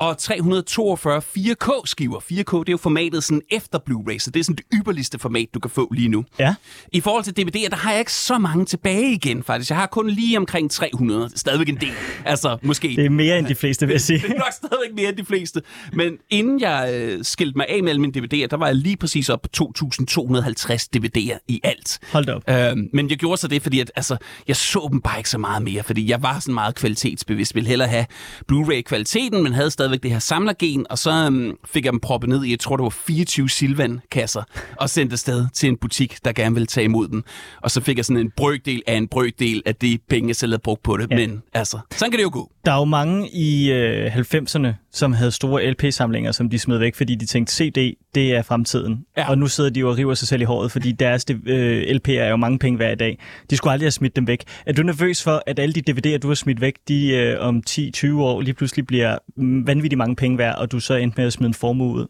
og 0.01 0.17
342 0.17 1.21
4K-skiver. 1.37 2.19
4K, 2.19 2.59
det 2.59 2.69
er 2.69 2.71
jo 2.71 2.77
formatet 2.77 3.23
sådan 3.23 3.41
efter 3.51 3.79
Blu-ray, 3.89 4.17
så 4.19 4.31
det 4.31 4.39
er 4.39 4.43
sådan 4.43 4.55
det 4.55 4.65
ypperligste 4.73 5.19
format, 5.19 5.47
du 5.53 5.59
kan 5.59 5.71
få 5.71 5.93
lige 5.93 6.09
nu. 6.09 6.25
Ja. 6.39 6.55
I 6.91 7.01
forhold 7.01 7.23
til 7.23 7.31
DVD'er, 7.31 7.69
der 7.69 7.75
har 7.75 7.91
jeg 7.91 7.99
ikke 7.99 8.13
så 8.13 8.37
mange 8.37 8.65
tilbage 8.65 9.13
igen, 9.13 9.43
faktisk. 9.43 9.69
Jeg 9.69 9.77
har 9.77 9.85
kun 9.87 10.09
lige 10.09 10.37
omkring 10.37 10.71
300. 10.71 11.29
Stadigvæk 11.35 11.69
en 11.69 11.75
del. 11.75 11.91
Altså, 12.25 12.57
måske 12.63 12.87
Det 12.87 13.05
er 13.05 13.09
mere 13.09 13.39
end 13.39 13.47
de 13.47 13.55
fleste, 13.55 13.87
vil 13.87 13.93
jeg 13.93 14.01
sige. 14.01 14.19
det 14.27 14.29
er 14.29 14.33
nok 14.33 14.53
stadigvæk 14.53 14.95
mere 14.95 15.09
end 15.09 15.17
de 15.17 15.25
fleste. 15.25 15.61
Men 15.93 16.17
inden 16.29 16.61
jeg 16.61 16.93
øh, 16.93 17.23
skilte 17.23 17.57
mig 17.57 17.65
af 17.69 17.83
med 17.83 17.89
alle 17.89 18.01
mine 18.01 18.13
DVD'er, 18.17 18.47
der 18.47 18.57
var 18.57 18.65
jeg 18.65 18.75
lige 18.75 18.97
præcis 18.97 19.29
op 19.29 19.41
på 19.41 19.49
2.250 19.79 20.87
DVD'er 20.97 21.37
i 21.47 21.59
alt. 21.63 21.99
Hold 22.11 22.29
op. 22.29 22.43
Øhm, 22.49 22.89
men 22.93 23.09
jeg 23.09 23.17
gjorde 23.17 23.37
så 23.37 23.47
det, 23.47 23.61
fordi 23.61 23.79
at, 23.79 23.91
altså, 23.95 24.17
jeg 24.47 24.55
så 24.55 24.87
dem 24.91 25.01
bare 25.01 25.17
ikke 25.17 25.29
så 25.29 25.37
meget 25.37 25.63
mere, 25.63 25.83
fordi 25.83 26.09
jeg 26.09 26.23
var 26.23 26.39
sådan 26.39 26.53
meget 26.53 26.75
kvalitetsbevidst. 26.75 27.55
Ville 27.55 27.69
hellere 27.69 27.87
have 27.87 28.05
Blu-ray-kvaliteten, 28.47 29.43
men 29.43 29.53
havde 29.53 29.71
stadigvæk 29.91 30.03
det 30.03 30.11
her 30.11 30.19
samlergen, 30.19 30.85
og 30.89 30.97
så 30.97 31.11
øhm, 31.11 31.57
fik 31.65 31.85
jeg 31.85 31.91
dem 31.91 31.99
proppet 31.99 32.29
ned 32.29 32.43
i, 32.43 32.51
jeg 32.51 32.59
tror 32.59 32.77
det 32.77 32.83
var 32.83 32.89
24 32.89 33.49
Silvan-kasser, 33.49 34.43
og 34.77 34.89
sendt 34.89 35.13
afsted 35.13 35.47
til 35.53 35.69
en 35.69 35.77
butik, 35.77 36.17
der 36.25 36.31
gerne 36.31 36.55
ville 36.55 36.67
tage 36.67 36.83
imod 36.83 37.07
dem. 37.07 37.23
Og 37.61 37.71
så 37.71 37.81
fik 37.81 37.97
jeg 37.97 38.05
sådan 38.05 38.21
en 38.21 38.31
brøkdel 38.37 38.81
af 38.87 38.95
en 38.95 39.07
brøkdel 39.07 39.61
af 39.65 39.75
de 39.75 39.99
penge, 40.09 40.27
jeg 40.27 40.35
selv 40.35 40.51
havde 40.51 40.61
brugt 40.61 40.83
på 40.83 40.97
det. 40.97 41.11
Ja. 41.11 41.15
Men 41.15 41.43
altså, 41.53 41.79
sådan 41.91 42.11
kan 42.11 42.17
det 42.17 42.23
jo 42.23 42.29
gå. 42.33 42.51
Der 42.65 42.71
er 42.71 42.77
jo 42.77 42.85
mange 42.85 43.29
i 43.29 43.71
øh, 43.71 44.15
90'erne, 44.15 44.67
som 44.91 45.13
havde 45.13 45.31
store 45.31 45.71
LP-samlinger, 45.71 46.31
som 46.31 46.49
de 46.49 46.59
smed 46.59 46.77
væk, 46.77 46.95
fordi 46.95 47.15
de 47.15 47.25
tænkte, 47.25 47.53
CD, 47.53 47.97
det 48.15 48.31
er 48.31 48.41
fremtiden. 48.41 49.05
Ja. 49.17 49.29
Og 49.29 49.37
nu 49.37 49.47
sidder 49.47 49.69
de 49.69 49.79
jo 49.79 49.89
og 49.89 49.97
river 49.97 50.13
sig 50.13 50.27
selv 50.27 50.41
i 50.41 50.45
håret, 50.45 50.71
fordi 50.71 50.91
deres 50.91 51.25
øh, 51.45 51.81
LP'er 51.81 52.11
er 52.11 52.29
jo 52.29 52.35
mange 52.35 52.59
penge 52.59 52.77
hver 52.77 52.91
i 52.91 52.95
dag. 52.95 53.19
De 53.49 53.57
skulle 53.57 53.73
aldrig 53.73 53.85
have 53.85 53.91
smidt 53.91 54.15
dem 54.15 54.27
væk. 54.27 54.43
Er 54.65 54.73
du 54.73 54.83
nervøs 54.83 55.23
for, 55.23 55.43
at 55.47 55.59
alle 55.59 55.73
de 55.73 55.91
DVD'er, 55.91 56.17
du 56.17 56.27
har 56.27 56.35
smidt 56.35 56.61
væk, 56.61 56.73
de 56.87 57.07
øh, 57.07 57.47
om 57.47 57.63
10-20 57.69 58.13
år 58.13 58.41
lige 58.41 58.53
pludselig 58.53 58.87
bliver 58.87 59.17
vanvittigt 59.65 59.97
mange 59.97 60.15
penge 60.15 60.37
værd, 60.37 60.55
og 60.55 60.71
du 60.71 60.79
så 60.79 60.95
endte 60.95 61.17
med 61.17 61.27
at 61.27 61.33
smide 61.33 61.47
en 61.47 61.53
formue 61.53 61.93
ud? 61.93 62.07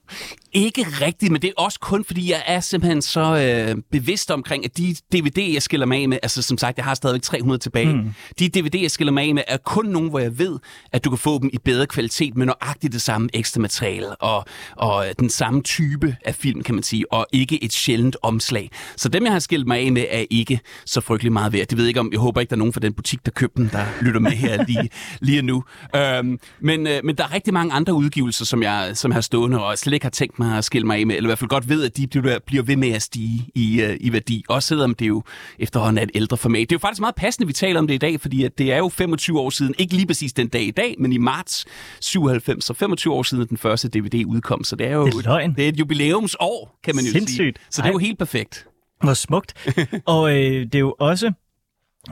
Ikke 0.53 0.81
rigtigt, 0.81 1.31
men 1.31 1.41
det 1.41 1.47
er 1.47 1.61
også 1.61 1.79
kun, 1.79 2.05
fordi 2.05 2.31
jeg 2.31 2.43
er 2.47 2.59
simpelthen 2.59 3.01
så 3.01 3.37
øh, 3.37 3.81
bevidst 3.91 4.31
omkring, 4.31 4.65
at 4.65 4.77
de 4.77 4.95
DVD'er, 5.15 5.53
jeg 5.53 5.61
skiller 5.61 5.85
mig 5.85 6.01
af 6.01 6.09
med, 6.09 6.17
altså 6.23 6.41
som 6.41 6.57
sagt, 6.57 6.77
jeg 6.77 6.85
har 6.85 6.93
stadigvæk 6.93 7.21
300 7.21 7.59
tilbage, 7.59 7.93
mm. 7.93 8.13
de 8.39 8.49
DVD'er, 8.57 8.81
jeg 8.81 8.91
skiller 8.91 9.11
mig 9.11 9.23
af 9.23 9.35
med, 9.35 9.43
er 9.47 9.57
kun 9.57 9.85
nogen, 9.85 10.09
hvor 10.09 10.19
jeg 10.19 10.39
ved, 10.41 10.59
at 10.91 11.05
du 11.05 11.09
kan 11.09 11.19
få 11.19 11.39
dem 11.39 11.49
i 11.53 11.57
bedre 11.57 11.87
kvalitet, 11.87 12.37
med 12.37 12.45
nøjagtigt 12.45 12.93
det 12.93 13.01
samme 13.01 13.29
ekstra 13.33 13.61
materiale, 13.61 14.15
og, 14.15 14.45
og 14.77 15.05
den 15.19 15.29
samme 15.29 15.61
type 15.61 16.15
af 16.25 16.35
film, 16.35 16.63
kan 16.63 16.75
man 16.75 16.83
sige, 16.83 17.13
og 17.13 17.27
ikke 17.31 17.63
et 17.63 17.73
sjældent 17.73 18.17
omslag. 18.21 18.71
Så 18.95 19.09
dem, 19.09 19.23
jeg 19.23 19.31
har 19.31 19.39
skilt 19.39 19.67
mig 19.67 19.79
af 19.79 19.91
med, 19.91 20.05
er 20.09 20.25
ikke 20.29 20.59
så 20.85 21.01
frygtelig 21.01 21.31
meget 21.33 21.53
værd. 21.53 21.67
Det 21.67 21.77
ved 21.77 21.85
jeg 21.85 21.89
ikke 21.89 21.99
om, 21.99 22.09
jeg 22.11 22.19
håber 22.19 22.41
ikke, 22.41 22.49
der 22.49 22.55
er 22.55 22.57
nogen 22.57 22.73
fra 22.73 22.79
den 22.79 22.93
butik, 22.93 23.25
der 23.25 23.31
købte 23.31 23.61
dem, 23.61 23.69
der 23.69 23.85
lytter 24.01 24.19
med 24.19 24.31
her 24.31 24.65
lige, 24.67 24.89
lige 25.21 25.41
nu. 25.41 25.63
Øhm, 25.95 26.39
men, 26.59 26.87
øh, 26.87 26.99
men 27.03 27.15
der 27.15 27.23
er 27.23 27.33
rigtig 27.33 27.53
mange 27.53 27.73
andre 27.73 27.93
udgivelser, 27.93 28.45
som 28.45 28.63
jeg, 28.63 28.91
som 28.93 29.11
jeg 29.11 29.15
har 29.15 29.21
stående, 29.21 29.63
og 29.63 29.77
slet 29.77 29.93
ikke 29.93 30.05
har 30.05 30.09
tænkt 30.09 30.39
mig 30.39 30.57
at 30.57 30.65
skille 30.65 30.87
mig 30.87 30.99
af 30.99 31.07
med, 31.07 31.15
eller 31.15 31.27
i 31.27 31.29
hvert 31.29 31.39
fald 31.39 31.49
godt 31.49 31.69
ved, 31.69 31.85
at 31.85 31.97
de 31.97 32.07
bliver, 32.07 32.39
bliver 32.45 32.63
ved 32.63 32.75
med 32.75 32.91
at 32.91 33.01
stige 33.01 33.49
i, 33.55 33.81
øh, 33.81 33.97
i 33.99 34.13
værdi. 34.13 34.43
Også 34.49 34.67
selvom 34.67 34.95
det 34.95 35.07
jo 35.07 35.23
efterhånden 35.59 35.97
er 35.97 36.03
et 36.03 36.11
ældre 36.15 36.37
format. 36.37 36.69
Det 36.69 36.71
er 36.71 36.75
jo 36.75 36.79
faktisk 36.79 37.01
meget 37.01 37.15
passende, 37.15 37.45
at 37.45 37.47
vi 37.47 37.53
taler 37.53 37.79
om 37.79 37.87
det 37.87 37.93
i 37.93 37.97
dag, 37.97 38.21
fordi 38.21 38.43
at 38.43 38.57
det 38.57 38.71
er 38.71 38.77
jo 38.77 38.89
25 38.89 39.39
år 39.39 39.49
siden, 39.49 39.75
ikke 39.77 39.93
lige 39.93 40.07
præcis 40.07 40.30
den 40.33 40.47
dag 40.47 40.61
i 40.63 40.71
dag, 40.71 40.95
men 40.99 41.13
i 41.13 41.17
marts 41.17 41.65
97, 42.01 42.63
så 42.65 42.73
25 42.73 43.13
år 43.13 43.23
siden, 43.23 43.47
den 43.47 43.57
første 43.57 43.87
DVD 43.89 44.25
udkom. 44.25 44.63
Så 44.63 44.75
det 44.75 44.87
er 44.87 44.91
jo 44.93 45.05
Det 45.05 45.13
er 45.13 45.21
løgn. 45.21 45.53
det 45.55 45.65
er 45.65 45.69
et 45.69 45.79
jubilæumsår, 45.79 46.79
kan 46.83 46.95
man 46.95 47.05
jo 47.05 47.11
sige. 47.11 47.53
Så 47.69 47.81
det 47.81 47.87
er 47.87 47.91
jo 47.91 47.97
helt 47.97 48.17
perfekt. 48.19 48.67
Hvor 49.03 49.13
smukt. 49.13 49.71
og 50.05 50.31
øh, 50.31 50.51
det 50.65 50.75
er 50.75 50.79
jo 50.79 50.95
også 50.99 51.31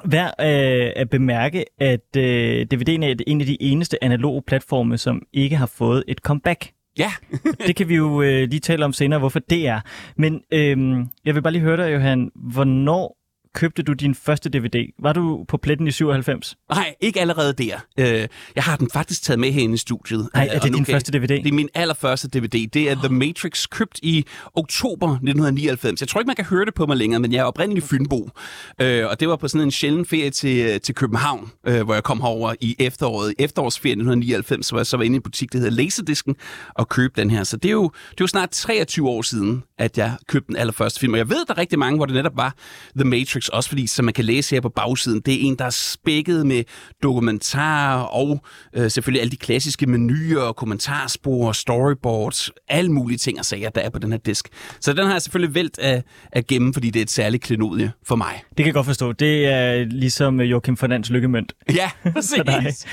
værd 0.05 0.33
øh, 0.41 0.91
at 0.95 1.09
bemærke, 1.09 1.65
at 1.81 2.15
øh, 2.17 2.65
DVD'en 2.73 3.03
er 3.05 3.15
en 3.27 3.41
af 3.41 3.47
de 3.47 3.57
eneste 3.61 4.03
analoge 4.03 4.41
platforme, 4.47 4.97
som 4.97 5.21
ikke 5.33 5.55
har 5.55 5.65
fået 5.65 6.03
et 6.07 6.17
comeback. 6.17 6.71
Ja, 6.97 7.11
Det 7.67 7.75
kan 7.75 7.89
vi 7.89 7.95
jo 7.95 8.21
øh, 8.21 8.49
lige 8.49 8.59
tale 8.59 8.85
om 8.85 8.93
senere, 8.93 9.19
hvorfor 9.19 9.39
det 9.39 9.67
er. 9.67 9.81
Men 10.17 10.41
øh, 10.53 10.77
jeg 11.25 11.35
vil 11.35 11.41
bare 11.41 11.53
lige 11.53 11.61
høre 11.61 11.77
dig, 11.77 11.93
Johan. 11.93 12.29
Hvornår 12.35 13.17
købte 13.55 13.83
du 13.83 13.93
din 13.93 14.15
første 14.15 14.49
DVD? 14.49 14.93
Var 15.01 15.13
du 15.13 15.45
på 15.47 15.57
pletten 15.57 15.87
i 15.87 15.91
97? 15.91 16.55
nej, 16.69 16.95
ikke 17.01 17.21
allerede 17.21 17.53
der. 17.53 17.75
Øh, 17.99 18.27
jeg 18.55 18.63
har 18.63 18.75
den 18.75 18.89
faktisk 18.93 19.23
taget 19.23 19.39
med 19.39 19.51
herinde 19.51 19.73
i 19.73 19.77
studiet. 19.77 20.29
Nej, 20.33 20.43
Øh, 20.43 20.49
er 20.55 20.59
og 20.59 20.63
det 20.63 20.73
din 20.73 20.85
første 20.85 21.11
DVD? 21.11 21.27
Det 21.27 21.47
er 21.47 21.53
min 21.53 21.69
allerførste 21.73 22.27
DVD. 22.27 22.67
Det 22.67 22.89
er 22.91 22.95
The 22.95 23.09
Matrix, 23.09 23.67
købt 23.71 23.99
i 24.03 24.25
oktober 24.55 25.07
1999. 25.07 26.01
Jeg 26.01 26.07
tror 26.09 26.21
ikke, 26.21 26.27
man 26.27 26.35
kan 26.35 26.45
høre 26.45 26.65
det 26.65 26.73
på 26.73 26.85
mig 26.85 26.97
længere, 26.97 27.19
men 27.19 27.31
jeg 27.33 27.39
er 27.39 27.43
oprindelig 27.43 27.83
Fynbo. 27.83 28.29
Øh, 28.81 29.07
og 29.09 29.19
det 29.19 29.29
var 29.29 29.35
på 29.35 29.47
sådan 29.47 29.67
en 29.67 29.71
sjælden 29.71 30.05
ferie 30.05 30.29
til, 30.29 30.81
til 30.81 30.95
København, 30.95 31.51
øh, 31.67 31.81
hvor 31.81 31.93
jeg 31.93 32.03
kom 32.03 32.21
herover 32.21 32.53
i 32.61 32.75
efteråret. 32.79 33.31
I 33.39 33.43
efterårsferien 33.43 33.99
1999, 33.99 34.69
hvor 34.69 34.79
jeg 34.79 34.85
så 34.87 34.97
var 34.97 35.03
inde 35.03 35.15
i 35.15 35.17
en 35.17 35.21
butik, 35.21 35.51
der 35.53 35.57
hedder 35.59 35.71
Laserdisken, 35.71 36.35
og 36.75 36.89
købte 36.89 37.21
den 37.21 37.29
her. 37.29 37.43
Så 37.43 37.57
det 37.57 37.69
er, 37.69 37.73
jo, 37.73 37.83
det 37.83 38.11
er 38.11 38.21
jo 38.21 38.27
snart 38.27 38.49
23 38.49 39.09
år 39.09 39.21
siden, 39.21 39.63
at 39.77 39.97
jeg 39.97 40.13
købte 40.27 40.47
den 40.47 40.55
allerførste 40.55 40.99
film. 40.99 41.13
Og 41.13 41.17
jeg 41.17 41.29
ved, 41.29 41.45
der 41.47 41.53
er 41.53 41.57
rigtig 41.57 41.79
mange, 41.79 41.97
hvor 41.97 42.05
det 42.05 42.15
netop 42.15 42.37
var 42.37 42.55
The 42.95 43.03
Matrix, 43.09 43.38
også 43.47 43.69
fordi, 43.69 43.87
som 43.87 44.05
man 44.05 44.13
kan 44.13 44.25
læse 44.25 44.55
her 44.55 44.61
på 44.61 44.69
bagsiden, 44.69 45.21
det 45.21 45.33
er 45.33 45.37
en, 45.41 45.55
der 45.55 45.65
er 45.65 45.69
spækket 45.69 46.45
med 46.45 46.63
dokumentarer 47.03 48.01
og 48.01 48.43
øh, 48.73 48.91
selvfølgelig 48.91 49.21
alle 49.21 49.31
de 49.31 49.37
klassiske 49.37 49.85
menuer, 49.85 50.51
kommentarspor, 50.51 51.51
storyboards, 51.51 52.51
alle 52.67 52.91
mulige 52.91 53.17
ting 53.17 53.39
og 53.39 53.45
sager, 53.45 53.69
der 53.69 53.81
er 53.81 53.89
på 53.89 53.99
den 53.99 54.11
her 54.11 54.19
disk. 54.19 54.47
Så 54.81 54.93
den 54.93 55.05
har 55.05 55.11
jeg 55.11 55.21
selvfølgelig 55.21 55.55
valgt 55.55 55.79
at, 55.79 56.03
at 56.31 56.47
gemme, 56.47 56.73
fordi 56.73 56.89
det 56.89 56.99
er 56.99 57.03
et 57.03 57.11
særligt 57.11 57.43
klenodie 57.43 57.91
for 58.05 58.15
mig. 58.15 58.43
Det 58.49 58.55
kan 58.57 58.65
jeg 58.65 58.73
godt 58.73 58.85
forstå. 58.85 59.11
Det 59.11 59.45
er 59.45 59.85
ligesom 59.85 60.41
øh, 60.41 60.51
Joachim 60.51 60.77
Fernands 60.77 61.09
lykkemønt 61.09 61.53
Ja, 61.75 61.89
præcis. 62.13 62.85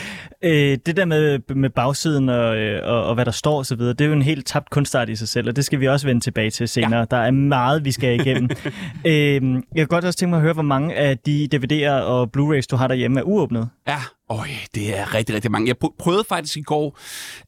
Øh, 0.43 0.79
det 0.87 0.97
der 0.97 1.05
med, 1.05 1.55
med 1.55 1.71
bagsiden 1.71 2.29
og, 2.29 2.57
øh, 2.57 2.89
og, 2.89 3.05
og 3.05 3.15
hvad 3.15 3.25
der 3.25 3.31
står 3.31 3.59
osv., 3.59 3.79
det 3.79 4.01
er 4.01 4.07
jo 4.07 4.13
en 4.13 4.23
helt 4.23 4.47
tabt 4.47 4.71
kunstart 4.71 5.09
i 5.09 5.17
sig 5.17 5.29
selv, 5.29 5.49
og 5.49 5.57
det 5.57 5.65
skal 5.65 5.81
vi 5.81 5.89
også 5.89 6.07
vende 6.07 6.21
tilbage 6.21 6.51
til 6.51 6.69
senere. 6.69 6.99
Ja. 6.99 7.05
Der 7.11 7.17
er 7.17 7.31
meget, 7.31 7.85
vi 7.85 7.93
skal 7.93 8.21
igennem. 8.21 8.51
øh, 9.07 9.43
jeg 9.75 9.77
kan 9.77 9.87
godt 9.87 10.05
også 10.05 10.19
tænke 10.19 10.31
mig 10.31 10.36
at 10.37 10.43
høre, 10.43 10.53
hvor 10.53 10.63
mange 10.63 10.95
af 10.95 11.19
de 11.19 11.49
DVD'er 11.55 12.03
og 12.03 12.31
Blu-rays, 12.37 12.67
du 12.71 12.77
har 12.77 12.89
derhjemme, 12.89 13.21
er 13.21 13.25
uåbnet. 13.25 13.69
Ja, 13.89 13.99
Øj, 14.31 14.49
det 14.75 14.99
er 14.99 15.15
rigtig, 15.15 15.35
rigtig 15.35 15.51
mange. 15.51 15.69
Jeg 15.69 15.77
pr- 15.85 15.97
prøvede 15.99 16.25
faktisk 16.29 16.57
i 16.57 16.63
går 16.63 16.99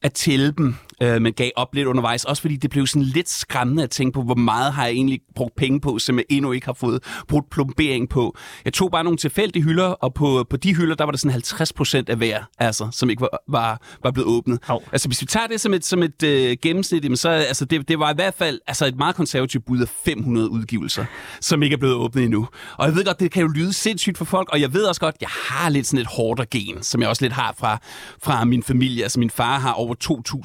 at 0.01 0.13
tælle 0.13 0.51
dem, 0.51 0.75
øh, 1.01 1.21
men 1.21 1.33
gav 1.33 1.49
op 1.55 1.75
lidt 1.75 1.87
undervejs. 1.87 2.25
Også 2.25 2.41
fordi 2.41 2.55
det 2.55 2.69
blev 2.69 2.87
sådan 2.87 3.01
lidt 3.01 3.29
skræmmende 3.29 3.83
at 3.83 3.89
tænke 3.89 4.15
på, 4.15 4.21
hvor 4.21 4.35
meget 4.35 4.73
har 4.73 4.85
jeg 4.85 4.93
egentlig 4.93 5.21
brugt 5.35 5.55
penge 5.55 5.81
på, 5.81 5.99
som 5.99 6.17
jeg 6.17 6.25
endnu 6.29 6.51
ikke 6.51 6.65
har 6.65 6.73
fået 6.73 7.03
brugt 7.27 7.49
plombering 7.49 8.09
på. 8.09 8.37
Jeg 8.65 8.73
tog 8.73 8.91
bare 8.91 9.03
nogle 9.03 9.17
tilfældige 9.17 9.63
hylder, 9.63 9.85
og 9.85 10.13
på, 10.13 10.45
på 10.49 10.57
de 10.57 10.75
hylder, 10.75 10.95
der 10.95 11.03
var 11.03 11.11
der 11.11 11.17
sådan 11.17 11.31
50 11.31 11.73
procent 11.73 12.09
af 12.09 12.17
hver, 12.17 12.43
altså, 12.59 12.87
som 12.91 13.09
ikke 13.09 13.21
var, 13.21 13.43
var, 13.47 13.81
var 14.03 14.11
blevet 14.11 14.27
åbnet. 14.27 14.59
Hov. 14.63 14.83
Altså, 14.91 15.07
hvis 15.07 15.21
vi 15.21 15.25
tager 15.25 15.47
det 15.47 15.61
som 15.61 15.73
et, 15.73 15.85
som 15.85 16.03
et 16.03 16.23
øh, 16.23 16.57
gennemsnit, 16.61 17.03
jamen, 17.03 17.17
så 17.17 17.29
altså, 17.29 17.65
det, 17.65 17.87
det 17.87 17.99
var 17.99 18.11
i 18.11 18.15
hvert 18.15 18.33
fald 18.33 18.59
altså, 18.67 18.85
et 18.85 18.97
meget 18.97 19.15
konservativt 19.15 19.65
bud 19.65 19.81
af 19.81 19.87
500 20.05 20.49
udgivelser, 20.49 21.05
som 21.41 21.63
ikke 21.63 21.73
er 21.73 21.77
blevet 21.77 21.95
åbnet 21.95 22.23
endnu. 22.23 22.47
Og 22.77 22.85
jeg 22.85 22.95
ved 22.95 23.05
godt, 23.05 23.19
det 23.19 23.31
kan 23.31 23.41
jo 23.41 23.47
lyde 23.47 23.73
sindssygt 23.73 24.17
for 24.17 24.25
folk, 24.25 24.49
og 24.49 24.61
jeg 24.61 24.73
ved 24.73 24.83
også 24.83 25.01
godt, 25.01 25.15
jeg 25.21 25.29
har 25.29 25.69
lidt 25.69 25.87
sådan 25.87 26.01
et 26.01 26.07
hårdere 26.07 26.45
gen, 26.45 26.68
som 26.81 27.01
jeg 27.01 27.09
også 27.09 27.23
lidt 27.25 27.33
har 27.33 27.55
fra, 27.57 27.79
fra 28.23 28.45
min 28.45 28.63
familie. 28.63 29.03
Altså, 29.03 29.19
min 29.19 29.29
far 29.29 29.59
har 29.59 29.73
over 29.73 29.95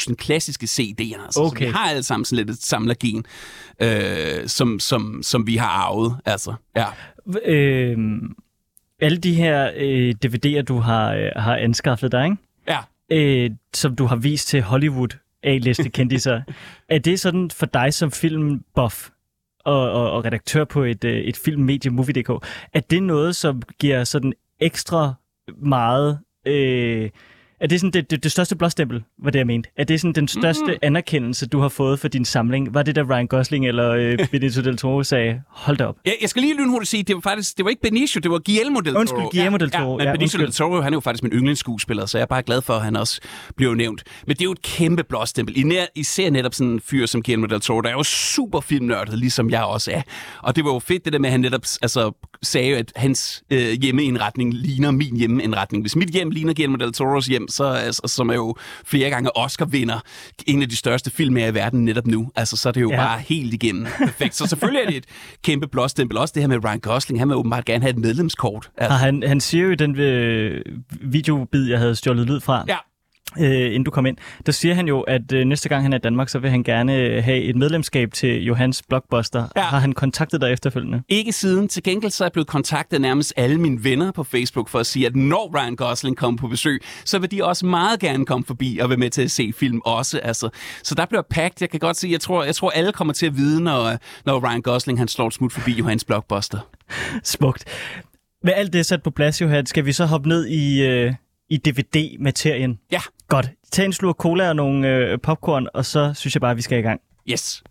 2.000 0.08 0.14
klassiske 0.14 0.64
CD'er, 0.64 1.24
altså, 1.24 1.40
Okay. 1.40 1.64
så 1.64 1.66
vi 1.66 1.72
har 1.72 1.90
alle 1.90 2.02
sammen 2.02 2.24
sådan 2.24 2.46
lidt 2.46 2.58
et 2.58 2.62
samlergen, 2.64 3.24
øh, 3.82 4.48
som, 4.48 4.80
som, 4.80 5.20
som 5.22 5.46
vi 5.46 5.56
har 5.56 5.68
arvet. 5.68 6.16
Altså, 6.24 6.54
ja. 6.76 6.86
Øh, 7.44 7.98
alle 9.00 9.18
de 9.18 9.34
her 9.34 9.70
øh, 9.76 10.14
DVD'er, 10.26 10.62
du 10.62 10.78
har, 10.78 11.14
øh, 11.14 11.30
har 11.36 11.56
anskaffet 11.56 12.12
dig, 12.12 12.24
ikke? 12.24 12.36
Ja. 12.68 12.78
Øh, 13.10 13.50
som 13.74 13.96
du 13.96 14.06
har 14.06 14.16
vist 14.16 14.48
til 14.48 14.62
Hollywood 14.62 15.08
A-liste 15.42 15.88
kendiser, 15.88 16.42
er 16.88 16.98
det 16.98 17.20
sådan 17.20 17.50
for 17.50 17.66
dig 17.66 17.94
som 17.94 18.10
filmbuff 18.10 19.08
og, 19.64 19.90
og, 19.92 20.10
og 20.10 20.24
redaktør 20.24 20.64
på 20.64 20.82
et, 20.82 21.04
øh, 21.04 21.16
et 21.16 21.36
filmmedie 21.36 21.90
Movie.dk, 21.90 22.46
er 22.72 22.80
det 22.90 23.02
noget, 23.02 23.36
som 23.36 23.62
giver 23.80 24.04
sådan 24.04 24.32
ekstra 24.60 25.14
meget... 25.56 26.20
Øh, 26.46 27.10
er 27.60 27.66
det 27.66 27.80
sådan 27.80 27.92
det, 27.92 28.10
det, 28.10 28.22
det 28.24 28.32
største 28.32 28.56
blåstempel, 28.56 29.02
var 29.22 29.30
det 29.30 29.38
jeg 29.38 29.46
mente? 29.46 29.68
Er 29.76 29.84
det 29.84 30.00
sådan 30.00 30.12
den 30.14 30.28
største 30.28 30.66
mm. 30.66 30.78
anerkendelse, 30.82 31.46
du 31.46 31.60
har 31.60 31.68
fået 31.68 32.00
for 32.00 32.08
din 32.08 32.24
samling? 32.24 32.74
Var 32.74 32.82
det 32.82 32.96
der 32.96 33.10
Ryan 33.10 33.26
Gosling 33.26 33.66
eller 33.66 33.90
øh, 33.90 34.18
Benicio 34.32 34.62
del 34.62 34.76
Toro 34.76 35.02
sagde, 35.02 35.40
hold 35.48 35.76
da 35.76 35.84
op? 35.84 35.96
Jeg, 36.04 36.14
jeg 36.20 36.28
skal 36.28 36.42
lige 36.42 36.56
lynhurtigt 36.56 36.90
sige, 36.90 37.02
det 37.02 37.14
var 37.14 37.20
faktisk 37.20 37.56
det 37.56 37.64
var 37.64 37.70
ikke 37.70 37.82
Benicio, 37.82 38.20
det 38.20 38.30
var 38.30 38.38
Guillermo 38.38 38.80
del 38.80 38.92
Toro. 38.92 39.00
Undskyld, 39.00 39.30
Guillermo 39.30 39.56
del 39.56 39.70
Toro. 39.70 39.98
Ja, 39.98 40.04
Ja, 40.04 40.10
men 40.10 40.18
Benicio 40.18 40.36
undskyld. 40.36 40.46
del 40.46 40.52
Toro, 40.52 40.80
han 40.80 40.92
er 40.92 40.96
jo 40.96 41.00
faktisk 41.00 41.22
min 41.22 41.32
yndlingsskuespiller, 41.32 42.06
så 42.06 42.18
jeg 42.18 42.22
er 42.22 42.26
bare 42.26 42.42
glad 42.42 42.62
for, 42.62 42.74
at 42.74 42.82
han 42.82 42.96
også 42.96 43.20
bliver 43.56 43.74
nævnt. 43.74 44.02
Men 44.26 44.36
det 44.36 44.40
er 44.40 44.44
jo 44.44 44.52
et 44.52 44.62
kæmpe 44.62 45.04
blåstempel. 45.04 45.72
Især 45.94 46.30
netop 46.30 46.54
sådan 46.54 46.72
en 46.72 46.80
fyr 46.80 47.06
som 47.06 47.22
Guillermo 47.22 47.46
del 47.46 47.60
Toro, 47.60 47.80
der 47.80 47.88
er 47.88 47.92
jo 47.92 48.02
super 48.02 48.60
filmnørdet, 48.60 49.18
ligesom 49.18 49.50
jeg 49.50 49.64
også 49.64 49.90
er. 49.90 50.02
Og 50.42 50.56
det 50.56 50.64
var 50.64 50.72
jo 50.72 50.78
fedt 50.78 51.04
det 51.04 51.12
der 51.12 51.18
med, 51.18 51.28
at 51.28 51.32
han 51.32 51.40
netop 51.40 51.62
altså, 51.82 52.12
sagde, 52.42 52.76
at 52.76 52.92
hans 52.96 53.42
øh, 53.50 53.72
hjemmeindretning 53.72 54.54
ligner 54.54 54.90
min 54.90 55.16
hjemmeindretning. 55.16 55.82
Hvis 55.82 55.96
mit 55.96 56.08
hjem 56.08 56.30
ligner 56.30 56.54
Guillermo 56.54 56.76
del 56.76 56.92
Toros 56.92 57.26
hjem, 57.26 57.43
så 57.48 57.64
altså, 57.64 58.02
som 58.06 58.28
er 58.30 58.34
jo 58.34 58.54
flere 58.86 59.10
gange 59.10 59.36
Oscar-vinder, 59.36 60.00
en 60.46 60.62
af 60.62 60.68
de 60.68 60.76
største 60.76 61.10
film 61.10 61.36
i 61.36 61.40
verden 61.54 61.84
netop 61.84 62.06
nu, 62.06 62.30
altså, 62.36 62.56
så 62.56 62.68
er 62.68 62.72
det 62.72 62.80
jo 62.80 62.90
Ja. 62.90 62.96
bare 62.96 63.18
helt 63.18 63.54
igennem 63.54 63.86
perfekt. 63.98 64.34
Så 64.36 64.46
selvfølgelig 64.46 64.80
er 64.82 64.86
det 64.86 64.96
et 64.96 65.04
kæmpe 65.44 65.66
blåstempel. 65.68 66.18
Også 66.18 66.32
det 66.34 66.42
her 66.42 66.48
med 66.48 66.64
Ryan 66.64 66.80
Gosling, 66.80 67.20
han 67.20 67.28
vil 67.28 67.36
åbenbart 67.36 67.64
gerne 67.64 67.82
have 67.82 67.90
et 67.90 67.98
medlemskort. 67.98 68.70
Altså, 68.78 68.96
han, 68.96 69.22
han 69.26 69.40
siger 69.40 69.64
jo 69.64 69.70
i 69.70 69.74
den 69.74 69.96
øh, 70.00 70.60
videobid, 71.00 71.68
jeg 71.70 71.78
havde 71.78 71.96
stjålet 71.96 72.26
lyd 72.26 72.40
fra, 72.40 72.64
Ja. 72.68 72.76
Øh, 73.38 73.66
inden 73.66 73.84
du 73.84 73.90
kom 73.90 74.06
ind, 74.06 74.16
der 74.46 74.52
siger 74.52 74.74
han 74.74 74.88
jo, 74.88 75.00
at 75.00 75.32
øh, 75.32 75.44
næste 75.44 75.68
gang 75.68 75.82
han 75.82 75.92
er 75.92 75.96
i 75.96 76.00
Danmark, 76.00 76.28
så 76.28 76.38
vil 76.38 76.50
han 76.50 76.62
gerne 76.62 76.96
øh, 76.96 77.24
have 77.24 77.38
et 77.38 77.56
medlemskab 77.56 78.12
til 78.12 78.44
Johans 78.44 78.82
Blockbuster. 78.88 79.46
Ja. 79.56 79.62
Har 79.62 79.78
han 79.78 79.92
kontaktet 79.92 80.40
dig 80.40 80.52
efterfølgende? 80.52 81.02
Ikke 81.08 81.32
siden. 81.32 81.68
Til 81.68 81.82
gengæld 81.82 82.12
så 82.12 82.24
er 82.24 82.26
jeg 82.26 82.32
blevet 82.32 82.48
kontaktet 82.48 83.00
nærmest 83.00 83.32
alle 83.36 83.60
mine 83.60 83.84
venner 83.84 84.12
på 84.12 84.24
Facebook 84.24 84.68
for 84.68 84.78
at 84.78 84.86
sige, 84.86 85.06
at 85.06 85.16
når 85.16 85.58
Ryan 85.58 85.76
Gosling 85.76 86.16
kommer 86.16 86.40
på 86.40 86.48
besøg, 86.48 86.82
så 87.04 87.18
vil 87.18 87.30
de 87.30 87.44
også 87.44 87.66
meget 87.66 88.00
gerne 88.00 88.26
komme 88.26 88.44
forbi 88.44 88.78
og 88.82 88.88
være 88.88 88.98
med 88.98 89.10
til 89.10 89.22
at 89.22 89.30
se 89.30 89.52
film 89.56 89.80
også. 89.84 90.20
Altså. 90.22 90.48
Så 90.82 90.94
der 90.94 91.06
bliver 91.06 91.22
pakket. 91.30 91.60
Jeg 91.60 91.70
kan 91.70 91.80
godt 91.80 91.96
sige, 91.96 92.12
jeg 92.12 92.20
tror, 92.20 92.44
jeg 92.44 92.54
tror 92.54 92.70
alle 92.70 92.92
kommer 92.92 93.14
til 93.14 93.26
at 93.26 93.36
vide, 93.36 93.62
når, 93.62 93.96
når 94.26 94.48
Ryan 94.48 94.62
Gosling 94.62 94.98
han 94.98 95.08
slår 95.08 95.26
et 95.26 95.34
smut 95.34 95.52
forbi 95.52 95.72
Johans 95.72 96.04
Blockbuster. 96.04 96.58
Smukt. 97.24 97.64
Med 98.44 98.52
alt 98.56 98.72
det 98.72 98.86
sat 98.86 99.02
på 99.02 99.10
plads, 99.10 99.40
Johan, 99.40 99.66
skal 99.66 99.84
vi 99.84 99.92
så 99.92 100.06
hoppe 100.06 100.28
ned 100.28 100.46
i, 100.46 100.82
øh, 100.82 101.14
i 101.50 101.56
DVD-materien? 101.56 102.78
Ja, 102.92 103.00
Godt. 103.34 103.50
Tag 103.72 103.84
en 103.84 103.92
slurk 103.92 104.16
cola 104.16 104.48
og 104.48 104.56
nogle 104.56 104.88
øh, 104.88 105.18
popcorn, 105.18 105.68
og 105.74 105.84
så 105.84 106.12
synes 106.14 106.34
jeg 106.34 106.40
bare, 106.40 106.56
vi 106.56 106.62
skal 106.62 106.78
i 106.78 106.82
gang. 106.82 107.00
yes. 107.30 107.62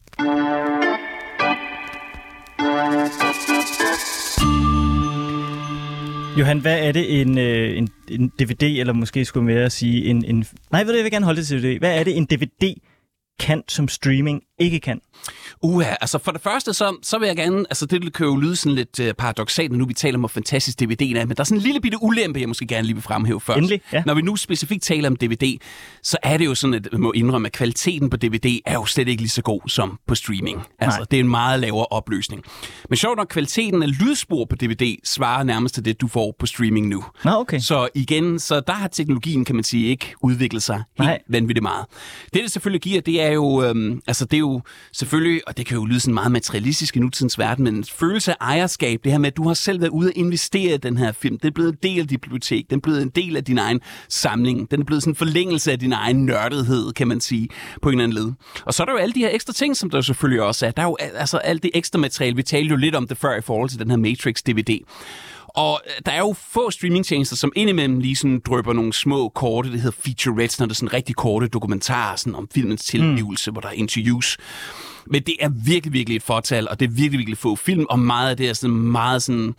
Johan, 6.40 6.60
hvad 6.60 6.88
er 6.88 6.92
det 6.92 7.22
en, 7.22 7.38
øh, 7.38 7.78
en, 7.78 7.90
en 8.10 8.32
DVD, 8.40 8.64
eller 8.64 8.94
måske 8.94 9.26
skulle 9.26 9.46
mere 9.46 9.70
sige 9.70 10.06
en, 10.06 10.26
en... 10.26 10.46
Nej, 10.72 10.84
ved 10.84 10.92
du, 10.92 10.98
jeg 10.98 11.04
vil 11.04 11.12
gerne 11.12 11.26
holde 11.26 11.40
det 11.40 11.48
til 11.48 11.60
DVD. 11.60 11.80
Hvad 11.80 12.00
er 12.00 12.04
det, 12.04 12.18
en 12.18 12.26
DVD 12.26 12.74
kan, 13.40 13.64
som 13.68 13.88
streaming 13.88 14.42
ikke 14.60 14.80
kan? 14.80 15.02
Uha, 15.62 15.96
altså 16.02 16.18
for 16.18 16.32
det 16.32 16.42
første, 16.42 16.74
så, 16.74 16.96
så 17.04 17.18
vil 17.20 17.28
jeg 17.28 17.36
gerne, 17.36 17.60
altså 17.70 17.86
det 17.86 18.14
kan 18.14 18.26
jo 18.26 18.36
lyde 18.36 18.56
sådan 18.56 18.76
lidt 18.76 19.00
uh, 19.00 19.08
paradoxalt, 19.18 19.72
når 19.72 19.78
nu 19.78 19.86
vi 19.86 19.94
taler 19.94 20.18
om, 20.18 20.22
hvor 20.22 20.28
fantastisk 20.28 20.82
DVD'en 20.82 21.18
er, 21.18 21.26
men 21.26 21.30
der 21.30 21.40
er 21.40 21.44
sådan 21.44 21.58
en 21.58 21.64
lille 21.64 21.82
bitte 21.82 21.98
ulempe, 22.02 22.40
jeg 22.40 22.48
måske 22.48 22.68
gerne 22.68 22.88
lige 22.88 22.96
vil 22.96 23.04
fremhæve 23.04 23.42
først. 23.42 23.58
Endelig, 23.58 23.82
ja. 23.94 24.04
Når 24.06 24.14
vi 24.14 24.22
nu 24.22 24.36
specifikt 24.36 24.84
taler 24.84 25.10
om 25.10 25.16
DVD, 25.16 25.58
så 26.04 26.18
er 26.24 26.38
det 26.38 26.46
jo 26.46 26.56
sådan, 26.56 26.74
at 26.74 26.88
man 26.92 27.02
må 27.02 27.12
indrømme, 27.12 27.46
at 27.46 27.52
kvaliteten 27.52 28.10
på 28.10 28.18
DVD 28.18 28.60
er 28.66 28.74
jo 28.74 28.86
slet 28.86 29.08
ikke 29.08 29.22
lige 29.22 29.30
så 29.30 29.42
god 29.42 29.62
som 29.68 30.00
på 30.08 30.16
streaming. 30.16 30.64
Altså, 30.80 31.00
Nej. 31.00 31.06
det 31.12 31.18
er 31.18 31.22
en 31.24 31.30
meget 31.30 31.60
lavere 31.60 31.86
opløsning. 31.86 32.44
Men 32.90 32.98
sjovt 32.98 33.18
nok, 33.18 33.28
kvaliteten 33.28 33.84
af 33.84 34.00
lydspor 34.00 34.46
på 34.46 34.56
DVD 34.56 34.96
svarer 35.04 35.44
nærmest 35.44 35.76
til 35.76 35.86
det, 35.86 36.02
du 36.02 36.08
får 36.08 36.36
på 36.40 36.46
streaming 36.46 36.88
nu. 36.88 37.04
Nå, 37.24 37.32
okay. 37.32 37.60
Så 37.60 37.90
igen, 37.96 38.40
så 38.40 38.60
der 38.60 38.74
har 38.74 38.88
teknologien, 38.88 39.46
kan 39.46 39.56
man 39.56 39.64
sige, 39.64 39.88
ikke 39.88 40.14
udviklet 40.24 40.64
sig 40.64 40.76
helt 40.76 41.08
Nej. 41.08 41.20
vanvittigt 41.28 41.62
meget. 41.64 41.86
Det, 42.34 42.44
det 42.44 42.52
selvfølgelig 42.52 42.82
giver, 42.82 43.02
det 43.02 43.22
er 43.22 43.32
jo, 43.32 43.64
øhm, 43.64 44.02
altså 44.08 44.26
det 44.26 44.38
er 44.38 44.40
jo 44.40 44.62
selvfølgelig, 44.94 45.13
og 45.48 45.58
det 45.58 45.66
kan 45.66 45.78
jo 45.78 45.86
lyde 45.86 46.00
sådan 46.00 46.14
meget 46.14 46.32
materialistisk 46.32 46.98
i 46.98 47.00
nutidens 47.00 47.40
verden, 47.40 47.64
men 47.64 47.76
en 47.76 47.84
følelse 47.84 48.32
af 48.32 48.36
ejerskab, 48.42 49.00
det 49.04 49.12
her 49.12 49.20
med, 49.20 49.28
at 49.28 49.38
du 49.38 49.48
har 49.48 49.54
selv 49.54 49.82
været 49.82 49.90
ude 49.90 50.08
og 50.08 50.14
investere 50.16 50.74
i 50.74 50.78
den 50.78 50.98
her 50.98 51.12
film, 51.12 51.40
det 51.40 51.48
er 51.48 51.52
blevet 51.52 51.70
en 51.70 51.78
del 51.84 52.00
af 52.00 52.08
dit 52.08 52.22
bibliotek, 52.22 52.70
den 52.70 52.78
er 52.78 52.82
blevet 52.82 53.02
en 53.02 53.10
del 53.10 53.38
af 53.38 53.44
din 53.44 53.58
egen 53.58 53.82
samling, 54.10 54.72
den 54.72 54.82
er 54.82 54.86
blevet 54.86 55.04
sådan 55.04 55.12
en 55.12 55.16
forlængelse 55.16 55.72
af 55.72 55.80
din 55.80 55.94
egen 55.94 56.26
nørdethed, 56.26 56.94
kan 56.94 57.08
man 57.08 57.22
sige, 57.22 57.50
på 57.82 57.90
en 57.90 57.94
eller 57.94 58.04
anden 58.04 58.26
led. 58.26 58.34
Og 58.66 58.74
så 58.74 58.84
er 58.84 58.86
der 58.86 58.94
jo 58.94 59.00
alle 59.00 59.14
de 59.14 59.20
her 59.20 59.30
ekstra 59.32 59.54
ting, 59.54 59.78
som 59.78 59.90
der 59.90 60.02
selvfølgelig 60.02 60.42
også 60.42 60.66
er. 60.66 60.72
Der 60.72 60.82
er 60.82 60.88
jo 60.88 60.98
altså 61.00 61.38
alt 61.38 61.64
det 61.64 61.72
ekstra 61.74 62.00
materiale, 62.00 62.36
vi 62.36 62.44
talte 62.44 62.70
jo 62.70 62.76
lidt 62.76 62.96
om 62.96 63.08
det 63.08 63.18
før 63.18 63.38
i 63.38 63.42
forhold 63.42 63.70
til 63.70 63.80
den 63.80 63.90
her 63.90 63.98
Matrix 63.98 64.42
DVD. 64.42 64.80
Og 65.48 65.82
øh, 65.86 66.02
der 66.06 66.12
er 66.12 66.20
jo 66.20 66.36
få 66.52 66.72
streamingtjenester, 66.72 67.36
som 67.36 67.52
indimellem 67.56 68.00
lige 68.00 68.16
sådan 68.16 68.42
drøber 68.46 68.74
nogle 68.74 68.94
små 68.94 69.30
korte, 69.30 69.72
det 69.72 69.82
hedder 69.82 69.98
featurettes, 70.06 70.60
når 70.60 70.66
det 70.66 70.72
er 70.72 70.76
sådan 70.76 70.94
rigtig 70.94 71.16
korte 71.16 71.48
dokumentarer 71.48 72.16
sådan 72.16 72.36
om 72.36 72.48
filmens 72.54 72.86
tilblivelse, 72.86 73.52
mm. 73.52 73.54
hvor 73.54 73.62
der 73.62 73.68
er 73.68 73.74
interviews. 73.74 74.38
Men 75.08 75.24
det 75.24 75.36
er 75.40 75.50
virkelig, 75.66 75.94
virkelig 75.94 76.16
et 76.16 76.24
fortal, 76.24 76.70
og 76.70 76.80
det 76.80 76.86
er 76.86 76.90
virkelig, 76.92 77.18
virkelig 77.20 77.38
få 77.38 77.56
film, 77.56 77.86
og 77.90 78.00
meget 78.00 78.30
af 78.30 78.38
det 78.38 78.50
er 78.50 78.54
sådan 78.54 78.76
meget 78.76 79.24
sådan 79.24 79.54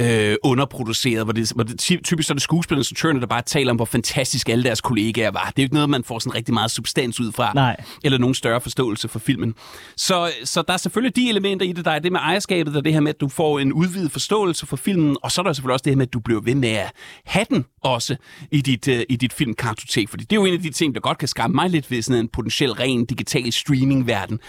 øh, 0.00 0.36
underproduceret, 0.42 1.24
hvor 1.24 1.32
det, 1.32 1.52
hvor 1.54 1.64
det 1.64 1.78
ty- 1.78 1.96
typisk 2.04 2.26
så 2.26 2.32
er 2.32 2.34
det 2.34 2.42
skuespillerne 2.42 2.78
og 2.78 2.80
instruktørerne, 2.80 3.20
der 3.20 3.26
bare 3.26 3.42
taler 3.42 3.70
om, 3.70 3.76
hvor 3.76 3.84
fantastisk 3.84 4.48
alle 4.48 4.64
deres 4.64 4.80
kollegaer 4.80 5.30
var. 5.30 5.40
Det 5.40 5.58
er 5.58 5.62
jo 5.62 5.62
ikke 5.62 5.74
noget, 5.74 5.90
man 5.90 6.04
får 6.04 6.18
sådan 6.18 6.34
rigtig 6.34 6.54
meget 6.54 6.70
substans 6.70 7.20
ud 7.20 7.32
fra, 7.32 7.52
Nej. 7.54 7.76
eller 8.04 8.18
nogen 8.18 8.34
større 8.34 8.60
forståelse 8.60 9.08
for 9.08 9.18
filmen. 9.18 9.54
Så, 9.96 10.30
så 10.44 10.62
der 10.62 10.72
er 10.72 10.76
selvfølgelig 10.76 11.16
de 11.16 11.28
elementer 11.28 11.66
i 11.66 11.72
det, 11.72 11.84
der 11.84 11.90
er 11.90 11.98
det 11.98 12.12
med 12.12 12.20
ejerskabet, 12.20 12.76
og 12.76 12.84
det 12.84 12.92
her 12.92 13.00
med, 13.00 13.14
at 13.14 13.20
du 13.20 13.28
får 13.28 13.58
en 13.58 13.72
udvidet 13.72 14.12
forståelse 14.12 14.66
for 14.66 14.76
filmen, 14.76 15.16
og 15.22 15.32
så 15.32 15.40
er 15.40 15.42
der 15.42 15.52
selvfølgelig 15.52 15.72
også 15.72 15.82
det 15.84 15.90
her 15.90 15.96
med, 15.96 16.06
at 16.06 16.12
du 16.12 16.20
bliver 16.20 16.40
ved 16.40 16.54
med 16.54 16.68
at 16.68 16.92
have 17.24 17.46
den 17.50 17.64
også 17.82 18.16
i 18.50 18.60
dit, 18.60 18.88
uh, 18.88 18.94
i 19.08 19.16
dit 19.16 19.32
filmkartotek, 19.32 20.08
fordi 20.08 20.24
det 20.24 20.36
er 20.36 20.40
jo 20.40 20.44
en 20.44 20.54
af 20.54 20.62
de 20.62 20.70
ting, 20.70 20.94
der 20.94 21.00
godt 21.00 21.18
kan 21.18 21.28
skræmme 21.28 21.54
mig 21.54 21.70
lidt 21.70 21.90
ved 21.90 22.02
sådan 22.02 22.20
en 22.20 22.28
potentiel 22.28 22.72
ren 22.72 23.04
digital 23.04 23.52
streaming-verden. 23.52 24.40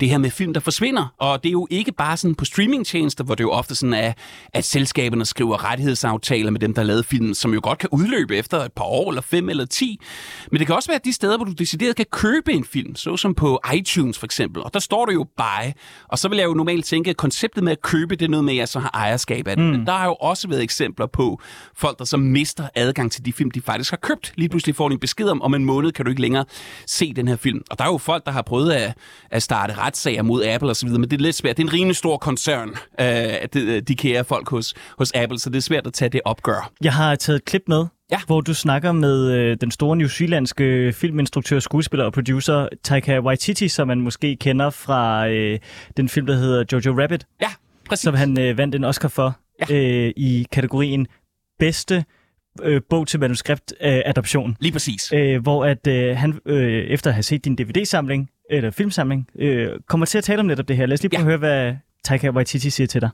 Det 0.00 0.10
her 0.10 0.18
med 0.18 0.30
film, 0.30 0.54
der 0.54 0.60
forsvinder, 0.60 1.14
og 1.18 1.42
det 1.42 1.48
er 1.48 1.52
jo 1.52 1.66
ikke 1.70 1.92
bare 1.92 2.16
sådan 2.16 2.34
på 2.34 2.44
streamingtjenester, 2.44 3.24
hvor 3.24 3.34
det 3.34 3.44
jo 3.44 3.50
ofte 3.50 3.74
sådan 3.74 3.94
er, 3.94 4.12
at 4.52 4.64
selskaberne 4.64 5.24
skriver 5.24 5.64
rettighedsaftaler 5.70 6.50
med 6.50 6.60
dem, 6.60 6.74
der 6.74 6.82
lavet 6.82 7.06
filmen, 7.06 7.34
som 7.34 7.54
jo 7.54 7.60
godt 7.62 7.78
kan 7.78 7.88
udløbe 7.92 8.36
efter 8.36 8.58
et 8.58 8.72
par 8.72 8.84
år, 8.84 9.10
eller 9.10 9.22
fem 9.22 9.48
eller 9.48 9.64
ti. 9.64 10.00
Men 10.52 10.58
det 10.58 10.66
kan 10.66 10.76
også 10.76 10.90
være 10.90 11.00
de 11.04 11.12
steder, 11.12 11.36
hvor 11.36 11.44
du 11.44 11.52
decideret 11.52 11.96
kan 11.96 12.06
købe 12.12 12.52
en 12.52 12.64
film, 12.64 12.96
såsom 12.96 13.34
på 13.34 13.60
iTunes 13.74 14.18
for 14.18 14.26
eksempel, 14.26 14.62
og 14.62 14.74
der 14.74 14.80
står 14.80 15.06
der 15.06 15.12
jo 15.12 15.26
buy, 15.36 15.72
og 16.08 16.18
så 16.18 16.28
vil 16.28 16.38
jeg 16.38 16.44
jo 16.44 16.54
normalt 16.54 16.84
tænke, 16.84 17.10
at 17.10 17.16
konceptet 17.16 17.64
med 17.64 17.72
at 17.72 17.82
købe, 17.82 18.16
det 18.16 18.24
er 18.24 18.28
noget 18.28 18.44
med, 18.44 18.52
at 18.52 18.58
jeg 18.58 18.68
så 18.68 18.78
har 18.78 18.90
ejerskab 18.94 19.48
af 19.48 19.56
det. 19.56 19.64
Mm. 19.64 19.70
Men 19.70 19.86
der 19.86 19.92
har 19.92 20.06
jo 20.06 20.14
også 20.14 20.48
været 20.48 20.62
eksempler 20.62 21.06
på 21.06 21.40
folk, 21.74 21.98
der 21.98 22.04
så 22.04 22.16
mister 22.16 22.68
adgang 22.74 23.12
til 23.12 23.24
de 23.24 23.32
film, 23.32 23.50
de 23.50 23.60
faktisk 23.60 23.90
har 23.90 23.96
købt. 23.96 24.32
Lige 24.36 24.48
pludselig 24.48 24.76
får 24.76 24.88
de 24.88 24.92
en 24.92 25.00
besked 25.00 25.28
om, 25.28 25.42
om 25.42 25.54
en 25.54 25.64
måned 25.64 25.92
kan 25.92 26.04
du 26.04 26.10
ikke 26.10 26.22
længere 26.22 26.44
se 26.86 27.12
den 27.12 27.28
her 27.28 27.36
film. 27.36 27.62
Og 27.70 27.78
der 27.78 27.84
er 27.84 27.88
jo 27.88 27.98
folk, 27.98 28.26
der 28.26 28.32
har 28.32 28.42
prøvet 28.42 28.72
at, 28.72 28.94
at 29.30 29.42
starte 29.42 29.72
retssager 29.78 30.22
mod 30.22 30.44
Apple 30.44 30.70
osv., 30.70 30.88
men 30.88 31.02
det 31.02 31.12
er 31.12 31.16
lidt 31.16 31.36
svært. 31.36 31.56
Det 31.56 31.62
er 31.62 31.66
en 31.68 31.72
rimelig 31.72 31.96
stor 31.96 32.16
koncern, 32.16 32.68
øh, 33.00 33.06
de, 33.54 33.80
de 33.80 33.96
kære 33.96 34.24
folk 34.24 34.48
hos, 34.50 34.74
hos 34.98 35.12
Apple, 35.14 35.38
så 35.38 35.50
det 35.50 35.56
er 35.56 35.60
svært 35.62 35.86
at 35.86 35.92
tage 35.92 36.08
det 36.08 36.20
opgør. 36.24 36.70
Jeg 36.82 36.92
har 36.92 37.14
taget 37.14 37.36
et 37.36 37.44
klip 37.44 37.62
med, 37.68 37.84
Ja. 38.12 38.18
hvor 38.26 38.40
du 38.40 38.54
snakker 38.54 38.92
med 38.92 39.30
øh, 39.32 39.56
den 39.60 39.70
store 39.70 39.96
New 39.96 40.08
Zealandske 40.08 40.92
filminstruktør, 40.92 41.58
skuespiller 41.58 42.04
og 42.04 42.12
producer 42.12 42.68
Taika 42.84 43.20
Waititi, 43.20 43.68
som 43.68 43.88
man 43.88 44.00
måske 44.00 44.36
kender 44.36 44.70
fra 44.70 45.28
øh, 45.28 45.58
den 45.96 46.08
film, 46.08 46.26
der 46.26 46.34
hedder 46.34 46.64
Jojo 46.72 47.02
Rabbit, 47.02 47.26
Ja, 47.40 47.48
præcis. 47.88 48.02
som 48.02 48.14
han 48.14 48.40
øh, 48.40 48.58
vandt 48.58 48.74
en 48.74 48.84
Oscar 48.84 49.08
for 49.08 49.38
Ja. 49.70 49.74
øh, 49.76 50.12
i 50.16 50.46
kategorien 50.52 51.06
bedste 51.58 52.04
øh, 52.62 52.80
bog 52.90 53.06
til 53.06 53.20
manuskript 53.20 53.72
øh, 53.80 54.00
adoption. 54.06 54.56
Lige 54.60 54.72
præcis. 54.72 55.12
øh, 55.12 55.42
hvor 55.42 55.64
at 55.64 55.86
øh, 55.86 56.16
han 56.16 56.38
øh, 56.46 56.84
efter 56.84 57.10
at 57.10 57.14
have 57.14 57.22
set 57.22 57.44
din 57.44 57.56
DVD-samling, 57.56 58.28
eller 58.50 58.70
filmsamling, 58.70 59.26
øh, 59.38 59.68
kommer 59.88 60.06
til 60.06 60.18
at 60.18 60.24
tale 60.24 60.40
om 60.40 60.46
netop 60.46 60.68
det 60.68 60.76
her. 60.76 60.86
Lad 60.86 60.94
os 60.94 61.02
lige 61.02 61.10
prøve 61.10 61.28
Ja. 61.28 61.34
at 61.34 61.40
høre, 61.40 61.64
hvad 61.66 61.74
Taika 62.04 62.30
Waititi 62.30 62.70
siger 62.70 62.86
til 62.86 63.00
dig. 63.00 63.10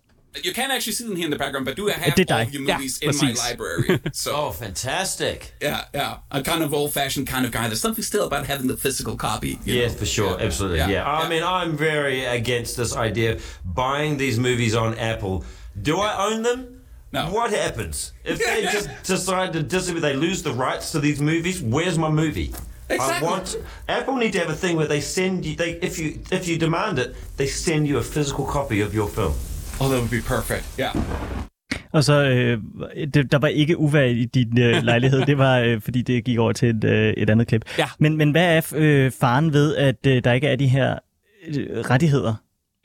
You 0.47 0.53
can't 0.53 0.73
actually 0.77 0.95
see 0.95 1.07
them 1.07 1.17
here 1.17 1.25
in 1.27 1.31
the 1.31 1.39
background, 1.39 1.67
but 1.67 1.77
do 1.77 1.89
I 1.89 1.93
have 1.97 2.13
Det 2.17 2.31
er 2.31 2.35
all 2.35 2.45
dig. 2.45 2.49
of 2.49 2.55
your 2.55 2.69
Ja, 2.69 2.77
movies 2.77 2.99
in 3.03 3.09
my 3.23 3.31
library? 3.47 3.99
So 4.25 4.31
Oh, 4.35 4.53
fantastic. 4.65 5.39
yeah, 5.63 5.79
yeah, 5.95 6.13
a 6.31 6.43
kind 6.43 6.63
of 6.65 6.73
old-fashioned 6.73 7.27
kind 7.35 7.45
of 7.47 7.53
guy. 7.53 7.65
There's 7.71 7.81
something 7.87 8.05
still 8.05 8.25
about 8.31 8.47
having 8.47 8.69
the 8.73 8.79
physical 8.87 9.17
copy. 9.17 9.47
you 9.67 9.75
Yes, 9.81 9.91
know? 9.93 9.99
for 10.01 10.07
sure, 10.07 10.35
absolutely. 10.47 10.79
Yeah. 10.79 10.91
Yeah. 10.97 11.23
I 11.25 11.29
mean, 11.33 11.45
I'm 11.57 11.73
very 11.79 12.19
against 12.41 12.77
this 12.77 12.93
idea 13.09 13.29
of 13.35 13.39
buying 13.85 14.19
these 14.19 14.37
movies 14.49 14.75
on 14.75 14.91
Apple. 15.13 15.35
Do 15.89 15.95
I 16.09 16.11
own 16.27 16.43
them? 16.49 16.61
No. 17.13 17.21
What 17.37 17.51
happens 17.63 17.97
if 18.25 18.37
they 18.49 18.59
just 18.77 18.89
decide 19.13 19.51
to 19.57 19.63
distribute? 19.75 20.03
They 20.09 20.17
lose 20.27 20.41
the 20.49 20.55
rights 20.67 20.87
to 20.93 20.99
these 21.07 21.21
movies. 21.33 21.57
Where's 21.75 21.97
my 22.07 22.11
movie? 22.23 22.51
I 22.91 22.95
Exactly. 22.95 23.29
want 23.29 23.57
Apple 23.89 24.15
need 24.23 24.33
to 24.33 24.39
have 24.39 24.51
a 24.51 24.57
thing 24.57 24.77
where 24.77 24.89
they 24.89 25.01
send 25.01 25.45
you. 25.47 25.57
They 25.57 25.71
if 25.89 25.99
you 26.01 26.09
if 26.39 26.49
you 26.49 26.57
demand 26.67 26.99
it, 26.99 27.09
they 27.39 27.47
send 27.49 27.87
you 27.89 27.99
a 27.99 28.03
physical 28.03 28.45
copy 28.57 28.79
of 28.87 28.95
your 28.95 29.09
film. 29.09 29.33
Oh, 29.81 29.89
that 29.91 29.99
would 30.01 30.11
be 30.11 30.23
perfect. 30.37 30.65
Yeah. 30.79 30.95
Og 31.93 32.05
så, 32.05 32.25
øh, 32.25 32.59
det, 33.15 33.33
der 33.33 33.39
var 33.39 33.49
ikke 33.49 33.79
uvær 33.79 34.03
i 34.05 34.25
din 34.25 34.59
øh, 34.59 34.83
lejlighed, 34.91 35.27
det 35.27 35.39
var, 35.39 35.59
øh, 35.59 35.81
fordi 35.81 36.03
det 36.03 36.25
gik 36.25 36.39
over 36.39 36.53
til 36.53 36.69
et, 36.69 36.85
øh, 36.85 37.15
et 37.17 37.31
andet 37.31 37.47
klip. 37.47 37.63
Ja. 37.79 37.87
Men, 37.99 38.17
men 38.17 38.31
hvad 38.31 38.57
er 38.57 38.73
øh, 38.75 39.11
faren 39.21 39.53
ved, 39.53 39.77
at 39.77 40.07
øh, 40.07 40.25
der 40.25 40.33
ikke 40.33 40.47
er 40.47 40.57
de 40.57 40.67
her 40.67 40.99
øh, 41.49 41.81
rettigheder? 41.91 42.35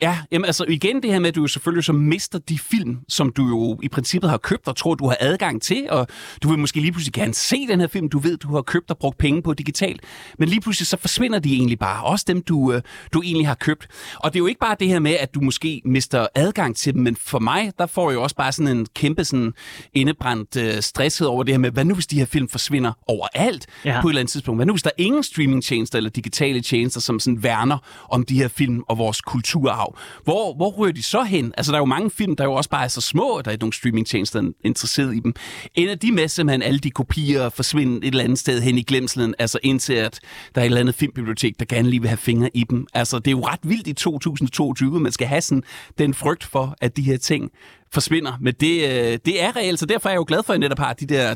Ja, 0.01 0.17
jamen 0.31 0.45
altså 0.45 0.65
igen 0.67 1.03
det 1.03 1.11
her 1.11 1.19
med, 1.19 1.27
at 1.29 1.35
du 1.35 1.41
jo 1.41 1.47
selvfølgelig 1.47 1.83
så 1.83 1.93
mister 1.93 2.39
de 2.39 2.59
film, 2.59 2.97
som 3.09 3.31
du 3.31 3.47
jo 3.47 3.79
i 3.83 3.87
princippet 3.89 4.29
har 4.29 4.37
købt 4.37 4.67
og 4.67 4.75
tror, 4.75 4.95
du 4.95 5.07
har 5.07 5.17
adgang 5.19 5.61
til, 5.61 5.87
og 5.89 6.07
du 6.43 6.49
vil 6.49 6.59
måske 6.59 6.79
lige 6.79 6.91
pludselig 6.91 7.13
gerne 7.13 7.33
se 7.33 7.67
den 7.67 7.79
her 7.79 7.87
film, 7.87 8.09
du 8.09 8.19
ved, 8.19 8.37
du 8.37 8.53
har 8.55 8.61
købt 8.61 8.89
og 8.91 8.97
brugt 8.97 9.17
penge 9.17 9.41
på 9.41 9.53
digitalt, 9.53 10.01
men 10.39 10.49
lige 10.49 10.61
pludselig 10.61 10.87
så 10.87 10.97
forsvinder 10.97 11.39
de 11.39 11.53
egentlig 11.53 11.79
bare, 11.79 12.03
også 12.03 12.25
dem, 12.27 12.41
du, 12.41 12.73
øh, 12.73 12.81
du 13.13 13.21
egentlig 13.21 13.47
har 13.47 13.55
købt. 13.55 13.87
Og 14.15 14.33
det 14.33 14.35
er 14.35 14.39
jo 14.39 14.47
ikke 14.47 14.59
bare 14.59 14.75
det 14.79 14.87
her 14.87 14.99
med, 14.99 15.11
at 15.19 15.33
du 15.33 15.41
måske 15.41 15.81
mister 15.85 16.27
adgang 16.35 16.75
til 16.75 16.93
dem, 16.93 17.01
men 17.03 17.15
for 17.15 17.39
mig, 17.39 17.71
der 17.77 17.85
får 17.85 18.09
jeg 18.09 18.15
jo 18.15 18.23
også 18.23 18.35
bare 18.35 18.51
sådan 18.51 18.77
en 18.77 18.87
kæmpe 18.95 19.23
sådan 19.25 19.53
indebrændt 19.93 20.55
øh, 20.57 20.81
stresshed 20.81 21.27
over 21.27 21.43
det 21.43 21.53
her 21.53 21.59
med, 21.59 21.71
hvad 21.71 21.85
nu 21.85 21.93
hvis 21.93 22.07
de 22.07 22.15
her 22.19 22.25
film 22.25 22.47
forsvinder 22.49 22.91
overalt 23.07 23.65
Ja. 23.85 24.01
på 24.01 24.07
et 24.07 24.11
eller 24.11 24.19
andet 24.19 24.31
tidspunkt? 24.31 24.57
Hvad 24.57 24.65
nu 24.65 24.73
hvis 24.73 24.83
der 24.83 24.89
er 24.97 25.03
ingen 25.03 25.23
streamingtjenester 25.23 25.97
eller 25.97 26.09
digitale 26.09 26.61
tjenester, 26.61 26.99
som 27.01 27.19
sådan 27.19 27.43
værner 27.43 27.77
om 28.11 28.23
de 28.25 28.35
her 28.35 28.47
film 28.47 28.83
og 28.87 28.97
vores 28.97 29.21
kulturarv? 29.21 29.88
Hvor, 30.23 30.55
hvor 30.55 30.69
ryger 30.69 30.93
de 30.93 31.03
så 31.03 31.23
hen? 31.23 31.53
Altså, 31.57 31.71
der 31.71 31.77
er 31.77 31.81
jo 31.81 31.85
mange 31.85 32.09
film, 32.09 32.35
der 32.35 32.43
jo 32.43 32.53
også 32.53 32.69
bare 32.69 32.83
er 32.83 32.87
så 32.87 33.01
små, 33.01 33.35
at 33.35 33.45
der 33.45 33.51
er 33.51 33.57
nogle 33.59 33.73
streamingtjenester 33.73 34.51
interesseret 34.63 35.15
i 35.15 35.19
dem. 35.19 35.33
Ender 35.75 35.95
de 35.95 36.11
med 36.11 36.27
simpelthen 36.27 36.61
alle 36.61 36.79
de 36.79 36.91
kopier 36.91 37.49
forsvinde 37.49 37.97
et 37.97 38.05
eller 38.05 38.23
andet 38.23 38.39
sted 38.39 38.61
hen 38.61 38.77
i 38.77 38.81
glemselen, 38.83 39.35
altså 39.39 39.59
indtil 39.63 39.93
at 39.93 40.19
der 40.55 40.61
er 40.61 40.65
et 40.65 40.65
eller 40.65 40.79
andet 40.79 40.95
filmbibliotek, 40.95 41.59
der 41.59 41.65
gerne 41.65 41.89
lige 41.89 42.01
vil 42.01 42.09
have 42.09 42.17
fingre 42.17 42.49
i 42.53 42.63
dem. 42.63 42.87
Altså, 42.93 43.19
det 43.19 43.27
er 43.27 43.31
jo 43.31 43.41
ret 43.41 43.59
vildt 43.63 43.87
i 43.87 43.93
2022, 43.93 44.99
man 44.99 45.11
skal 45.11 45.27
have 45.27 45.41
sådan 45.41 45.63
den 45.97 46.13
frygt 46.13 46.43
for, 46.43 46.75
at 46.81 46.97
de 46.97 47.01
her 47.01 47.17
ting 47.17 47.51
forsvinder. 47.91 48.37
Men 48.41 48.53
det, 48.59 48.83
øh, 48.83 49.19
det 49.25 49.43
er 49.43 49.55
reelt, 49.55 49.79
så 49.79 49.85
derfor 49.85 50.09
er 50.09 50.13
jeg 50.13 50.17
jo 50.17 50.25
glad 50.27 50.43
for, 50.43 50.53
at 50.53 50.55
jeg 50.55 50.59
netop 50.59 50.79
har 50.79 50.93
de 50.93 51.05
der 51.05 51.35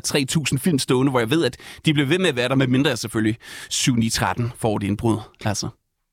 3.000 0.52 0.58
film 0.58 0.78
stående, 0.78 1.10
hvor 1.10 1.20
jeg 1.20 1.30
ved, 1.30 1.44
at 1.44 1.56
de 1.84 1.92
bliver 1.92 2.08
ved 2.08 2.18
med 2.18 2.28
at 2.28 2.36
være 2.36 2.48
der, 2.48 2.54
med 2.54 2.66
mindre 2.66 2.88
jeg 2.88 2.98
selvfølgelig 2.98 3.36
7-9-13 3.72 4.50
får 4.56 4.78
det 4.78 4.86
indbrud. 4.86 5.18
Altså. 5.44 5.68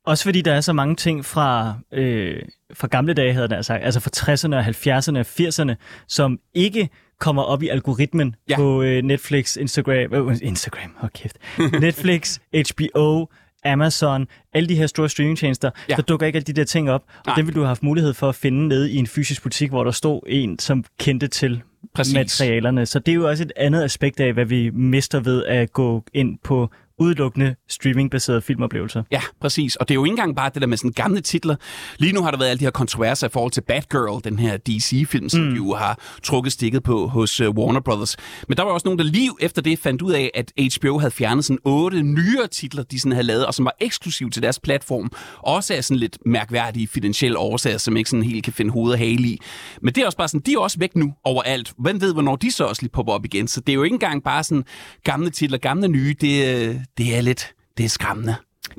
Også 0.05 0.23
fordi 0.23 0.41
der 0.41 0.53
er 0.53 0.61
så 0.61 0.73
mange 0.73 0.95
ting 0.95 1.25
fra, 1.25 1.73
øh, 1.93 2.41
fra 2.73 2.87
gamle 2.87 3.13
dage, 3.13 3.33
havde 3.33 3.55
jeg 3.55 3.65
sagt, 3.65 3.83
altså 3.83 3.99
fra 3.99 4.09
60'erne 4.15 4.55
og 4.55 4.65
70'erne 4.65 5.17
og 5.19 5.25
80'erne, 5.39 5.75
som 6.07 6.39
ikke 6.53 6.89
kommer 7.19 7.41
op 7.43 7.63
i 7.63 7.67
algoritmen 7.67 8.35
Ja. 8.49 8.55
på 8.55 8.81
øh, 8.81 9.03
Netflix, 9.03 9.55
Instagram, 9.57 10.13
øh, 10.13 10.37
Instagram, 10.41 10.95
hold 10.97 11.11
kæft, 11.11 11.37
Netflix, 11.81 12.39
HBO, 12.71 13.25
Amazon, 13.65 14.27
alle 14.53 14.69
de 14.69 14.75
her 14.75 14.87
store 14.87 15.09
streamingtjenester, 15.09 15.71
Ja. 15.89 15.95
der 15.95 16.01
dukker 16.01 16.25
ikke 16.25 16.37
alle 16.37 16.45
de 16.45 16.53
der 16.53 16.63
ting 16.63 16.91
op. 16.91 17.03
Nej. 17.07 17.31
Og 17.33 17.37
det 17.37 17.45
ville 17.45 17.55
du 17.55 17.59
have 17.59 17.67
haft 17.67 17.83
mulighed 17.83 18.13
for 18.13 18.29
at 18.29 18.35
finde 18.35 18.67
nede 18.67 18.91
i 18.91 18.95
en 18.95 19.07
fysisk 19.07 19.43
butik, 19.43 19.69
hvor 19.69 19.83
der 19.83 19.91
stod 19.91 20.21
en, 20.27 20.59
som 20.59 20.83
kendte 20.99 21.27
til 21.27 21.61
Præcis. 21.95 22.13
materialerne. 22.13 22.85
Så 22.85 22.99
det 22.99 23.11
er 23.11 23.15
jo 23.15 23.29
også 23.29 23.43
et 23.43 23.51
andet 23.55 23.83
aspekt 23.83 24.19
af, 24.19 24.33
hvad 24.33 24.45
vi 24.45 24.69
mister 24.69 25.19
ved 25.19 25.45
at 25.45 25.73
gå 25.73 26.03
ind 26.13 26.37
på 26.43 26.69
udelukkende 27.01 27.55
streamingbaserede 27.69 28.41
filmoplevelser. 28.41 29.03
Ja, 29.11 29.21
præcis. 29.41 29.75
Og 29.75 29.87
det 29.87 29.93
er 29.93 29.95
jo 29.95 30.05
ikke 30.05 30.13
engang 30.13 30.35
bare 30.35 30.51
det 30.53 30.61
der 30.61 30.67
med 30.67 30.77
sådan 30.77 30.91
gamle 30.91 31.21
titler. 31.21 31.55
Lige 31.97 32.13
nu 32.13 32.21
har 32.23 32.31
der 32.31 32.37
været 32.37 32.49
alle 32.49 32.59
de 32.59 32.65
her 32.65 32.71
kontroverser 32.71 33.27
i 33.27 33.29
forhold 33.33 33.51
til 33.51 33.61
Batgirl, 33.61 34.23
den 34.23 34.39
her 34.39 34.57
DC-film, 34.57 35.29
som 35.29 35.41
mm. 35.41 35.55
jo 35.55 35.73
har 35.73 35.99
trukket 36.23 36.53
stikket 36.53 36.83
på 36.83 37.07
hos 37.07 37.41
uh, 37.41 37.55
Warner 37.55 37.79
Brothers. 37.79 38.17
Men 38.47 38.57
der 38.57 38.63
var 38.63 38.71
også 38.71 38.87
nogen, 38.87 38.99
der 38.99 39.05
lige 39.05 39.31
efter 39.39 39.61
det 39.61 39.79
fandt 39.79 40.01
ud 40.01 40.11
af, 40.11 40.31
at 40.33 40.51
HBO 40.77 40.97
havde 40.97 41.11
fjernet 41.11 41.45
sådan 41.45 41.59
otte 41.65 42.01
nyere 42.01 42.47
titler, 42.47 42.83
de 42.83 42.99
sådan 42.99 43.11
havde 43.11 43.27
lavet, 43.27 43.45
og 43.45 43.53
som 43.53 43.65
var 43.65 43.75
eksklusiv 43.79 44.29
til 44.29 44.43
deres 44.43 44.59
platform. 44.59 45.11
Også 45.37 45.73
af 45.73 45.83
sådan 45.83 45.99
lidt 45.99 46.17
mærkværdige 46.25 46.87
finansielle 46.87 47.37
årsager, 47.37 47.77
som 47.77 47.97
ikke 47.97 48.09
sådan 48.09 48.23
helt 48.23 48.43
kan 48.43 48.53
finde 48.53 48.71
hoved 48.71 48.91
og 48.91 48.97
hale 48.97 49.23
i. 49.23 49.41
Men 49.81 49.95
det 49.95 50.01
er 50.01 50.05
også 50.05 50.17
bare 50.17 50.27
sådan, 50.27 50.41
de 50.45 50.53
er 50.53 50.59
også 50.59 50.79
væk 50.79 50.95
nu 50.95 51.13
overalt. 51.23 51.73
Hvem 51.79 52.01
ved, 52.01 52.13
hvornår 52.13 52.35
de 52.35 52.51
så 52.51 52.63
også 52.63 52.81
lige 52.81 52.91
popper 52.91 53.13
op 53.13 53.25
igen? 53.25 53.47
Så 53.47 53.61
det 53.61 53.69
er 53.69 53.75
jo 53.75 53.83
ikke 53.83 53.93
engang 53.93 54.23
bare 54.23 54.43
sådan 54.43 54.63
gamle 55.03 55.29
titler, 55.29 55.57
gamle 55.57 55.87
nye. 55.87 56.15
Det, 56.21 56.67
øh, 56.69 56.75
det 56.97 57.17
er 57.17 57.21
lidt, 57.21 57.53
det 57.77 57.85
er 57.85 57.89
skræmmende. 57.89 58.35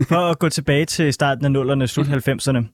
For 0.09 0.17
at 0.31 0.39
gå 0.39 0.49
tilbage 0.49 0.85
til 0.87 1.13
starten 1.13 1.45
af 1.45 1.53
nullerne, 1.53 1.89
slut 1.89 2.07
90'erne, 2.07 2.65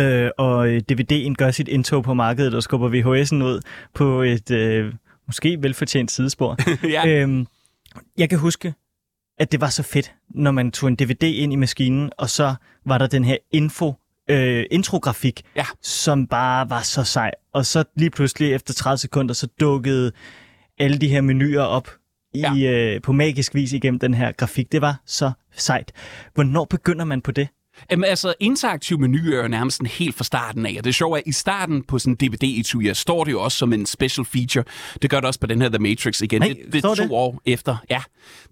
øh, 0.00 0.30
og 0.38 0.68
øh, 0.68 0.82
DVD'en 0.92 1.34
gør 1.34 1.50
sit 1.50 1.68
indtog 1.68 2.04
på 2.04 2.14
markedet 2.14 2.54
og 2.54 2.62
skubber 2.62 2.88
VHS'en 2.90 3.34
ud 3.44 3.60
på 3.94 4.22
et 4.22 4.50
øh, 4.50 4.94
måske 5.26 5.62
velfortjent 5.62 6.10
sidespor. 6.10 6.56
ja. 6.96 7.08
øhm, 7.08 7.46
jeg 8.18 8.28
kan 8.30 8.38
huske, 8.38 8.74
at 9.38 9.52
det 9.52 9.60
var 9.60 9.68
så 9.68 9.82
fedt, 9.82 10.14
når 10.30 10.50
man 10.50 10.72
tog 10.72 10.88
en 10.88 10.96
DVD 10.96 11.22
ind 11.22 11.52
i 11.52 11.56
maskinen, 11.56 12.10
og 12.18 12.30
så 12.30 12.54
var 12.86 12.98
der 12.98 13.06
den 13.06 13.24
her 13.24 13.36
info, 13.50 13.94
øh, 14.30 14.64
intrografik, 14.70 15.42
Ja. 15.56 15.64
som 15.82 16.26
bare 16.26 16.70
var 16.70 16.82
så 16.82 17.04
sej. 17.04 17.30
Og 17.52 17.66
så 17.66 17.84
lige 17.96 18.10
pludselig 18.10 18.52
efter 18.52 18.74
30 18.74 18.98
sekunder, 18.98 19.34
så 19.34 19.48
dukkede 19.60 20.12
alle 20.78 20.98
de 20.98 21.08
her 21.08 21.20
menuer 21.20 21.62
op 21.62 21.88
i, 22.34 22.66
øh, 22.66 23.02
på 23.02 23.12
magisk 23.12 23.54
vis 23.54 23.72
igennem 23.72 23.98
den 23.98 24.14
her 24.14 24.32
grafik. 24.32 24.72
Det 24.72 24.80
var 24.80 25.00
så 25.06 25.32
sejt. 25.56 25.92
Hvornår 26.34 26.64
begynder 26.64 27.04
man 27.04 27.20
på 27.22 27.32
det? 27.32 27.48
Jamen, 27.90 28.04
altså, 28.04 28.34
interaktive 28.40 28.98
menuer 28.98 29.38
er 29.38 29.42
jo 29.42 29.48
nærmest 29.48 29.76
sådan 29.76 29.90
helt 29.90 30.16
fra 30.16 30.24
starten 30.24 30.66
af, 30.66 30.74
og 30.78 30.84
det 30.84 30.94
sjove 30.94 31.16
er, 31.16 31.20
at 31.20 31.26
i 31.26 31.32
starten 31.32 31.82
på 31.82 31.98
sådan 31.98 32.16
en 32.20 32.28
DVD-etui, 32.28 32.94
står 32.94 33.24
det 33.24 33.32
jo 33.32 33.42
også 33.42 33.58
som 33.58 33.72
en 33.72 33.86
special 33.86 34.24
feature. 34.24 34.64
Det 35.02 35.10
gør 35.10 35.20
det 35.20 35.26
også 35.26 35.40
på 35.40 35.46
den 35.46 35.62
her 35.62 35.68
The 35.68 35.78
Matrix 35.78 36.20
igen. 36.20 36.40
Nej, 36.40 36.48
det, 36.48 36.72
det 36.72 36.84
er 36.84 36.94
to 36.94 37.02
det? 37.02 37.08
år 37.10 37.42
efter. 37.46 37.76
Ja, 37.90 38.02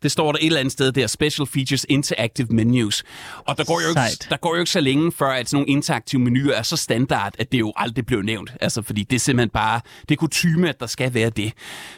det 0.03 0.13
står 0.13 0.33
der 0.33 0.39
et 0.39 0.47
eller 0.47 0.61
andet 0.61 0.73
sted 0.73 0.93
der, 0.93 1.07
Special 1.07 1.47
Features 1.47 1.87
Interactive 1.89 2.49
Menus. 2.51 3.05
Og 3.39 3.59
der 3.59 3.65
går 3.65 3.81
jo 3.81 3.89
ikke, 3.89 4.01
der 4.31 4.37
går 4.37 4.55
jo 4.55 4.61
ikke 4.61 4.71
så 4.71 4.81
længe, 4.81 5.13
før 5.13 5.31
at 5.31 5.49
sådan 5.49 5.57
nogle 5.57 5.73
interaktive 5.73 6.21
menuer 6.23 6.55
er 6.55 6.63
så 6.63 6.77
standard, 6.77 7.35
at 7.39 7.53
det 7.53 7.59
jo 7.59 7.73
aldrig 7.77 8.07
blev 8.07 8.23
nævnt. 8.23 8.53
Altså, 8.61 8.83
fordi 8.83 9.03
det 9.03 9.17
er 9.17 9.21
simpelthen 9.21 9.51
bare, 9.51 9.81
det 10.09 10.15
er 10.15 10.17
kutume, 10.17 10.69
at 10.69 10.81
der 10.81 10.87
skal 10.87 11.15
være 11.15 11.31
det. 11.31 11.53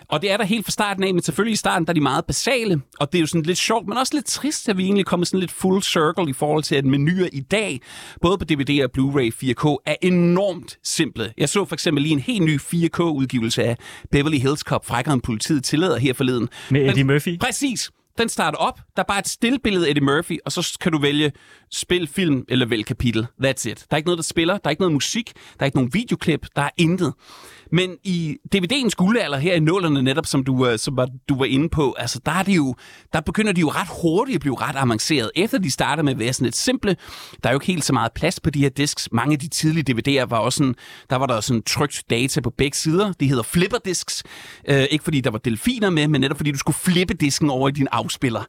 Og 0.08 0.22
det 0.22 0.30
er 0.30 0.36
der 0.36 0.44
helt 0.44 0.66
fra 0.66 0.70
starten 0.70 1.04
af, 1.04 1.14
men 1.14 1.22
selvfølgelig 1.22 1.52
i 1.52 1.56
starten, 1.56 1.86
der 1.86 1.90
er 1.90 1.94
de 1.94 2.00
meget 2.00 2.24
basale, 2.24 2.80
og 3.00 3.12
det 3.12 3.18
er 3.18 3.20
jo 3.20 3.26
sådan 3.26 3.42
lidt 3.42 3.58
sjovt, 3.58 3.88
men 3.88 3.98
også 3.98 4.14
lidt 4.14 4.26
trist, 4.26 4.68
at 4.68 4.76
vi 4.76 4.84
egentlig 4.84 5.00
er 5.00 5.04
kommet 5.04 5.28
sådan 5.28 5.40
lidt 5.40 5.52
full 5.52 5.82
circle 5.82 6.30
i 6.30 6.32
forhold 6.32 6.62
til, 6.62 6.74
at 6.74 6.84
menuer 7.14 7.28
i 7.32 7.40
dag, 7.40 7.80
både 8.22 8.38
på 8.38 8.44
DVD 8.44 8.84
og 8.84 8.90
Blu-ray 8.98 9.30
4K, 9.44 9.82
er 9.86 9.96
enormt 10.02 10.78
simple. 10.82 11.32
Jeg 11.38 11.48
så 11.48 11.64
for 11.64 11.74
eksempel 11.74 12.02
lige 12.02 12.12
en 12.12 12.18
helt 12.18 12.42
ny 12.42 12.58
4K-udgivelse 12.58 13.62
af 13.62 13.76
Beverly 14.10 14.38
Hills 14.38 14.60
Cop, 14.60 14.86
frækkere 14.86 15.14
end 15.14 15.22
politiet 15.22 15.64
tillader 15.64 15.98
her 15.98 16.12
forleden. 16.12 16.48
Med 16.70 16.88
Eddie 16.88 17.04
Murphy. 17.04 17.38
Præcis. 17.38 17.90
Den 18.18 18.28
starter 18.28 18.58
op, 18.58 18.80
der 18.96 19.02
er 19.02 19.06
bare 19.08 19.18
et 19.18 19.28
stillbillede 19.28 19.86
af 19.86 19.90
Eddie 19.90 20.04
Murphy, 20.04 20.38
og 20.44 20.52
så 20.52 20.76
kan 20.80 20.92
du 20.92 20.98
vælge 20.98 21.32
spil, 21.72 22.06
film 22.06 22.44
eller 22.48 22.66
vælg 22.66 22.86
kapitel. 22.86 23.26
That's 23.44 23.68
it. 23.70 23.78
Der 23.78 23.86
er 23.90 23.96
ikke 23.96 24.06
noget, 24.06 24.18
der 24.18 24.22
spiller, 24.22 24.54
der 24.54 24.60
er 24.64 24.70
ikke 24.70 24.82
noget 24.82 24.92
musik, 24.92 25.32
der 25.34 25.60
er 25.60 25.64
ikke 25.64 25.76
nogen 25.76 25.94
videoklip, 25.94 26.46
der 26.56 26.62
er 26.62 26.70
intet. 26.76 27.14
Men 27.74 27.96
i 28.04 28.36
DVD'ens 28.54 28.94
guldalder 28.96 29.38
her 29.38 29.54
i 29.54 29.60
nullerne 29.60 30.02
netop, 30.02 30.26
som 30.26 30.44
du, 30.44 30.66
øh, 30.66 30.78
som 30.78 30.98
du 31.28 31.38
var 31.38 31.44
inde 31.44 31.68
på, 31.68 31.94
altså 31.98 32.20
der, 32.26 32.32
er 32.32 32.42
det 32.42 32.56
jo, 32.56 32.74
der 33.12 33.20
begynder 33.20 33.52
de 33.52 33.60
jo 33.60 33.68
ret 33.68 33.88
hurtigt 34.02 34.34
at 34.34 34.40
blive 34.40 34.56
ret 34.60 34.76
avanceret. 34.76 35.30
Efter 35.36 35.58
de 35.58 35.70
starter 35.70 36.02
med 36.02 36.12
at 36.12 36.18
være 36.18 36.32
sådan 36.32 36.48
et 36.48 36.56
simple, 36.56 36.96
der 37.42 37.48
er 37.48 37.52
jo 37.52 37.56
ikke 37.56 37.66
helt 37.66 37.84
så 37.84 37.92
meget 37.92 38.12
plads 38.12 38.40
på 38.40 38.50
de 38.50 38.60
her 38.60 38.68
disks. 38.68 39.08
Mange 39.12 39.32
af 39.32 39.38
de 39.38 39.48
tidlige 39.48 39.94
DVD'er 39.94 40.26
var 40.26 40.38
også 40.38 40.56
sådan, 40.56 40.74
der 41.10 41.16
var 41.16 41.26
der 41.26 41.40
sådan 41.40 41.62
trygt 41.62 42.04
data 42.10 42.40
på 42.40 42.50
begge 42.50 42.76
sider. 42.76 43.12
De 43.12 43.28
hedder 43.28 43.42
flipperdisks. 43.42 44.22
Øh, 44.68 44.84
ikke 44.90 45.04
fordi 45.04 45.20
der 45.20 45.30
var 45.30 45.38
delfiner 45.38 45.90
med, 45.90 46.08
men 46.08 46.20
netop 46.20 46.36
fordi 46.36 46.52
du 46.52 46.58
skulle 46.58 46.76
flippe 46.76 47.14
disken 47.14 47.50
over 47.50 47.68
i 47.68 47.72
din 47.72 47.88
afspiller. 47.92 48.40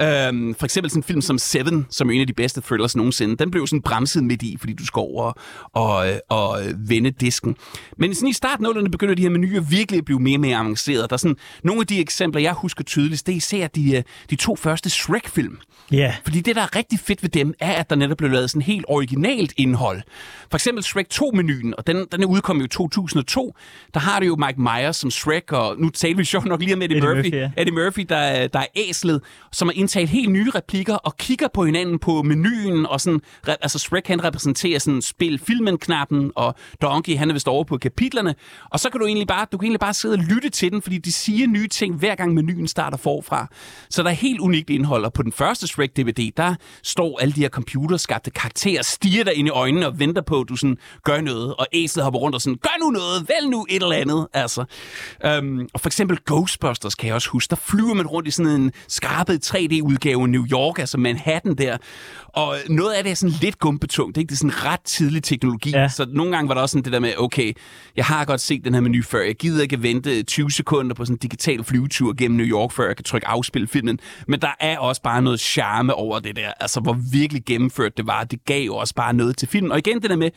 Øh, 0.00 0.54
for 0.58 0.64
eksempel 0.64 0.90
sådan 0.90 0.98
en 0.98 1.04
film 1.04 1.20
som 1.20 1.38
Seven, 1.38 1.86
som 1.90 2.10
er 2.10 2.14
en 2.14 2.20
af 2.20 2.26
de 2.26 2.32
bedste 2.32 2.60
thrillers 2.60 2.96
nogensinde, 2.96 3.36
den 3.36 3.50
blev 3.50 3.66
sådan 3.66 3.82
bremset 3.82 4.24
midt 4.24 4.42
i, 4.42 4.56
fordi 4.60 4.72
du 4.72 4.86
skal 4.86 5.00
over 5.00 5.32
og, 5.72 6.08
øh, 6.10 6.16
og, 6.28 6.48
og 6.48 6.60
vende 6.88 7.10
disken. 7.10 7.56
Men 7.98 8.14
sådan 8.14 8.28
i 8.28 8.32
starten 8.32 8.66
af 8.76 8.82
00'erne 8.82 8.88
begynder 8.88 9.14
de 9.14 9.22
her 9.22 9.30
menuer 9.30 9.60
virkelig 9.60 9.98
at 9.98 10.04
blive 10.04 10.20
mere 10.20 10.36
og 10.36 10.40
mere 10.40 10.56
avancerede. 10.58 11.02
Der 11.08 11.12
er 11.12 11.16
sådan, 11.16 11.36
nogle 11.64 11.80
af 11.80 11.86
de 11.86 12.00
eksempler, 12.00 12.42
jeg 12.42 12.52
husker 12.52 12.84
tydeligst, 12.84 13.26
det 13.26 13.32
er 13.32 13.36
især 13.36 13.66
de, 13.66 13.96
øh, 13.96 14.02
de 14.30 14.36
to 14.36 14.56
første 14.56 14.90
Shrek-film. 14.90 15.58
Ja. 15.92 16.14
Fordi 16.24 16.40
det, 16.40 16.56
der 16.56 16.62
er 16.62 16.76
rigtig 16.76 16.98
fedt 17.00 17.22
ved 17.22 17.30
dem, 17.30 17.54
er, 17.60 17.72
at 17.72 17.90
der 17.90 17.96
netop 17.96 18.16
blev 18.16 18.30
lavet 18.30 18.50
sådan 18.50 18.62
helt 18.62 18.84
originalt 18.88 19.52
indhold. 19.56 20.02
For 20.50 20.56
eksempel 20.56 20.84
Shrek 20.84 21.06
2-menuen, 21.14 21.74
og 21.78 21.86
den, 21.86 22.06
den 22.12 22.22
er 22.22 22.26
udkommet 22.26 22.64
i 22.64 22.68
2002. 22.68 23.54
Der 23.94 24.00
har 24.00 24.20
det 24.20 24.26
jo 24.26 24.36
Mike 24.36 24.60
Myers 24.62 24.96
som 24.96 25.10
Shrek, 25.10 25.52
og 25.52 25.74
nu 25.80 25.90
talte 25.90 26.16
vi 26.16 26.24
sjovt 26.24 26.46
nok 26.46 26.60
lige 26.60 26.74
om 26.74 26.82
Eddie, 26.82 26.96
Eddie 26.96 27.08
Murphy. 27.08 27.16
Murphy, 27.26 27.32
ja. 27.34 27.50
Eddie 27.56 27.74
Murphy, 27.74 28.06
der, 28.08 28.16
er- 28.16 28.46
der 28.48 28.58
er 28.58 28.66
æslet, 28.76 29.20
som 29.52 29.68
har 29.68 29.72
indtalt 29.72 30.08
helt 30.10 30.30
nye 30.30 30.50
replikker 30.54 30.94
og 30.94 31.16
kigger 31.16 31.48
på 31.54 31.64
hinanden 31.64 31.98
på 31.98 32.22
menuen, 32.22 32.86
og 32.86 33.00
sådan, 33.00 33.20
altså 33.46 33.78
Shrek 33.78 34.06
han 34.08 34.24
repræsenterer 34.24 34.78
sådan 34.78 35.02
spil 35.02 35.38
filmen 35.46 35.78
knappen 35.78 36.30
og 36.36 36.54
Donkey 36.82 37.16
han 37.16 37.30
er 37.30 37.32
vist 37.34 37.48
over 37.48 37.64
på 37.64 37.78
kapitlerne, 37.78 38.34
og 38.70 38.80
så 38.80 38.90
kan 38.90 39.00
du 39.00 39.06
egentlig 39.06 39.28
bare, 39.28 39.46
du 39.52 39.58
kan 39.58 39.64
egentlig 39.64 39.80
bare 39.80 39.94
sidde 39.94 40.14
og 40.14 40.18
lytte 40.18 40.48
til 40.48 40.72
den, 40.72 40.82
fordi 40.82 40.98
de 40.98 41.12
siger 41.12 41.46
nye 41.46 41.68
ting 41.68 41.94
hver 41.94 42.14
gang 42.14 42.34
menuen 42.34 42.68
starter 42.68 42.96
forfra. 42.96 43.46
Så 43.90 44.02
der 44.02 44.10
er 44.10 44.14
helt 44.14 44.40
unikt 44.40 44.70
indhold, 44.70 45.04
og 45.04 45.12
på 45.12 45.22
den 45.22 45.32
første 45.32 45.66
Shrek 45.66 45.96
DVD, 45.96 46.30
der 46.36 46.54
står 46.82 47.18
alle 47.20 47.32
de 47.32 47.40
her 47.40 47.48
computerskabte 47.48 48.30
karakterer, 48.30 48.82
stiger 48.82 49.24
dig 49.24 49.34
ind 49.34 49.48
i 49.48 49.50
øjnene 49.50 49.86
og 49.86 49.98
venter 49.98 50.22
på, 50.22 50.40
at 50.40 50.48
du 50.48 50.56
sådan 50.56 50.76
gør 51.04 51.20
noget, 51.20 51.54
og 51.54 51.66
æslet 51.72 52.04
hopper 52.04 52.20
rundt 52.20 52.34
og 52.34 52.40
sådan, 52.42 52.58
gør 52.62 52.84
nu 52.84 52.90
noget, 52.90 53.28
vælg 53.28 53.50
nu 53.50 53.66
et 53.70 53.82
eller 53.82 53.96
andet, 53.96 54.28
altså. 54.32 54.64
Øhm, 55.24 55.68
og 55.74 55.80
for 55.80 55.88
eksempel 55.88 56.18
Ghostbusters 56.26 56.94
kan 56.94 57.06
jeg 57.06 57.14
også 57.14 57.28
huske, 57.28 57.50
der 57.50 57.56
flyver 57.56 57.94
man 57.94 58.06
rundt 58.06 58.28
i 58.28 58.30
sådan 58.30 58.52
en 58.52 58.72
skrabet 58.88 59.54
3D-udgave 59.54 60.22
af 60.22 60.28
New 60.28 60.46
York, 60.52 60.78
altså 60.78 60.98
Manhattan 60.98 61.54
der, 61.54 61.76
og 62.28 62.56
noget 62.68 62.92
af 62.92 63.02
det 63.02 63.10
er 63.10 63.14
sådan 63.14 63.34
lidt 63.40 63.58
gumpetungt, 63.58 64.16
ikke? 64.16 64.28
det 64.28 64.34
er 64.34 64.38
sådan 64.38 64.64
ret 64.64 64.80
tidlig 64.80 65.22
teknologi, 65.22 65.70
ja. 65.70 65.88
så 65.88 66.06
nogle 66.08 66.32
gange 66.32 66.48
var 66.48 66.54
der 66.54 66.62
også 66.62 66.72
sådan 66.72 66.84
det 66.84 66.92
der 66.92 67.00
med, 67.00 67.12
okay, 67.18 67.52
jeg 67.96 68.04
har 68.04 68.24
godt 68.24 68.40
set 68.42 68.64
den 68.64 68.74
her 68.74 68.80
menu 68.80 69.02
før, 69.02 69.22
jeg 69.22 69.34
gider 69.34 69.62
ikke 69.62 69.82
vente 69.82 70.22
20 70.22 70.50
sekunder 70.50 70.94
på 70.94 71.04
sådan 71.04 71.14
en 71.14 71.18
digital 71.18 71.64
flyvetur 71.64 72.14
gennem 72.18 72.36
New 72.36 72.46
York, 72.46 72.72
før 72.72 72.86
jeg 72.86 72.96
kan 72.96 73.04
trykke 73.04 73.28
afspil 73.28 73.66
filmen, 73.66 73.98
men 74.28 74.40
der 74.40 74.54
er 74.60 74.78
også 74.78 75.02
bare 75.02 75.22
noget 75.22 75.40
charme 75.40 75.94
over 75.94 76.18
det 76.18 76.36
der, 76.36 76.52
altså 76.60 76.80
hvor 76.80 76.98
virkelig 77.12 77.44
gennemført 77.44 77.96
det 77.96 78.06
var, 78.06 78.24
det 78.24 78.44
gav 78.44 78.66
jo 78.66 78.76
også 78.76 78.94
bare 78.94 79.12
noget 79.12 79.36
til 79.36 79.48
filmen, 79.48 79.72
og 79.72 79.78
igen 79.78 80.02
det 80.02 80.10
der 80.10 80.16
med, 80.16 80.30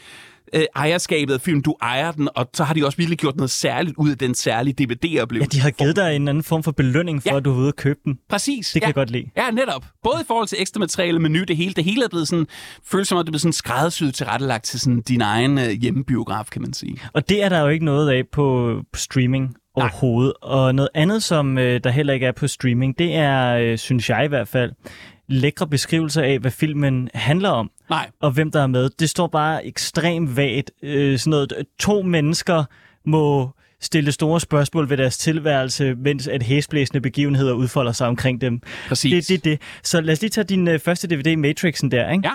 øh, 0.54 0.64
ejerskabet 0.76 1.34
af 1.34 1.42
filmen, 1.42 1.62
du 1.64 1.76
ejer 1.82 2.12
den, 2.12 2.30
og 2.36 2.50
så 2.54 2.64
har 2.64 2.74
de 2.74 2.86
også 2.86 2.98
virkelig 2.98 3.18
gjort 3.20 3.36
noget 3.36 3.52
særligt 3.52 3.96
ud 3.98 4.10
af 4.12 4.18
den 4.18 4.36
særlige 4.36 4.86
DVD-oplevelse. 4.86 5.50
Ja, 5.54 5.58
de 5.58 5.62
har 5.64 5.72
givet 5.72 5.96
dig 5.96 6.16
en 6.16 6.28
anden 6.28 6.44
form 6.44 6.64
for 6.64 6.72
belønning 6.72 7.24
for, 7.24 7.30
Ja. 7.30 7.38
at 7.38 7.46
du 7.46 7.52
er 7.54 7.58
ude 7.58 7.68
og 7.68 7.76
købe 7.76 8.00
den. 8.06 8.20
Præcis. 8.30 8.68
Det 8.72 8.74
kan 8.74 8.82
ja. 8.82 8.88
jeg 8.88 8.94
godt 8.96 9.12
lide. 9.12 9.26
Ja, 9.38 9.52
netop. 9.52 9.86
Både 10.04 10.16
i 10.22 10.26
forhold 10.28 10.48
til 10.48 10.58
ekstra 10.62 10.80
materiale, 10.80 11.20
menu, 11.20 11.44
det 11.48 11.58
hele. 11.58 11.74
Det 11.74 11.84
hele 11.84 12.04
er 12.04 12.10
blevet 12.10 12.28
sådan, 12.28 12.48
føles 12.86 13.08
som 13.08 13.18
om, 13.18 13.24
det 13.26 13.30
er 13.30 13.32
blevet 13.32 13.42
sådan 13.42 13.54
skræddersyet 13.54 14.14
tilrettelagt 14.16 14.64
til 14.66 14.80
sådan 14.80 15.02
din 15.02 15.22
egen 15.22 15.58
øh, 15.58 15.70
hjemmebiograf, 15.70 16.46
kan 16.52 16.62
man 16.62 16.74
sige. 16.74 16.98
Og 17.14 17.30
det 17.30 17.44
er 17.44 17.50
der 17.50 17.62
jo 17.62 17.68
ikke 17.68 17.86
noget 17.86 18.10
af 18.10 18.24
på, 18.32 18.76
streaming 18.96 19.56
overhovedet. 19.76 20.34
Og 20.42 20.76
noget 20.76 20.90
andet, 20.94 21.24
som 21.24 21.58
øh, 21.58 21.80
der 21.84 21.90
heller 21.90 22.14
ikke 22.14 22.26
er 22.26 22.32
på 22.32 22.48
streaming, 22.48 23.00
det 23.00 23.16
er, 23.16 23.56
øh, 23.58 23.78
synes 23.78 24.10
jeg 24.10 24.26
i 24.26 24.28
hvert 24.28 24.48
fald, 24.48 24.72
lækre 25.30 25.68
beskrivelser 25.68 26.22
af, 26.22 26.40
hvad 26.40 26.52
filmen 26.52 27.10
handler 27.14 27.50
om. 27.50 27.70
Nej. 27.90 28.10
og 28.20 28.32
hvem 28.32 28.52
der 28.52 28.62
er 28.62 28.68
med. 28.68 28.90
Det 28.90 29.10
står 29.10 29.28
bare 29.28 29.66
ekstremt 29.66 30.38
vagt. 30.38 30.72
Øh, 30.84 31.20
sådan 31.20 31.32
noget, 31.32 31.54
to 31.80 32.02
mennesker 32.02 32.64
må 33.06 33.50
stille 33.82 34.12
store 34.12 34.40
spørgsmål 34.40 34.90
ved 34.90 34.98
deres 34.98 35.18
tilværelse, 35.18 35.96
mens 35.96 36.28
at 36.28 36.44
hæsblæsende 36.44 37.02
begivenheder 37.02 37.54
udfolder 37.54 37.92
sig 37.92 38.08
omkring 38.08 38.42
dem. 38.42 38.62
Præcis. 38.88 39.28
Det 39.28 39.34
er 39.34 39.38
det, 39.38 39.46
det. 39.46 39.62
Så 39.84 40.02
lad 40.02 40.14
os 40.14 40.22
lige 40.22 40.30
tage 40.30 40.46
din 40.46 40.68
øh, 40.68 40.80
første 40.80 41.08
DVD, 41.08 41.36
Matrixen 41.36 41.92
der, 41.92 42.12
ikke? 42.12 42.30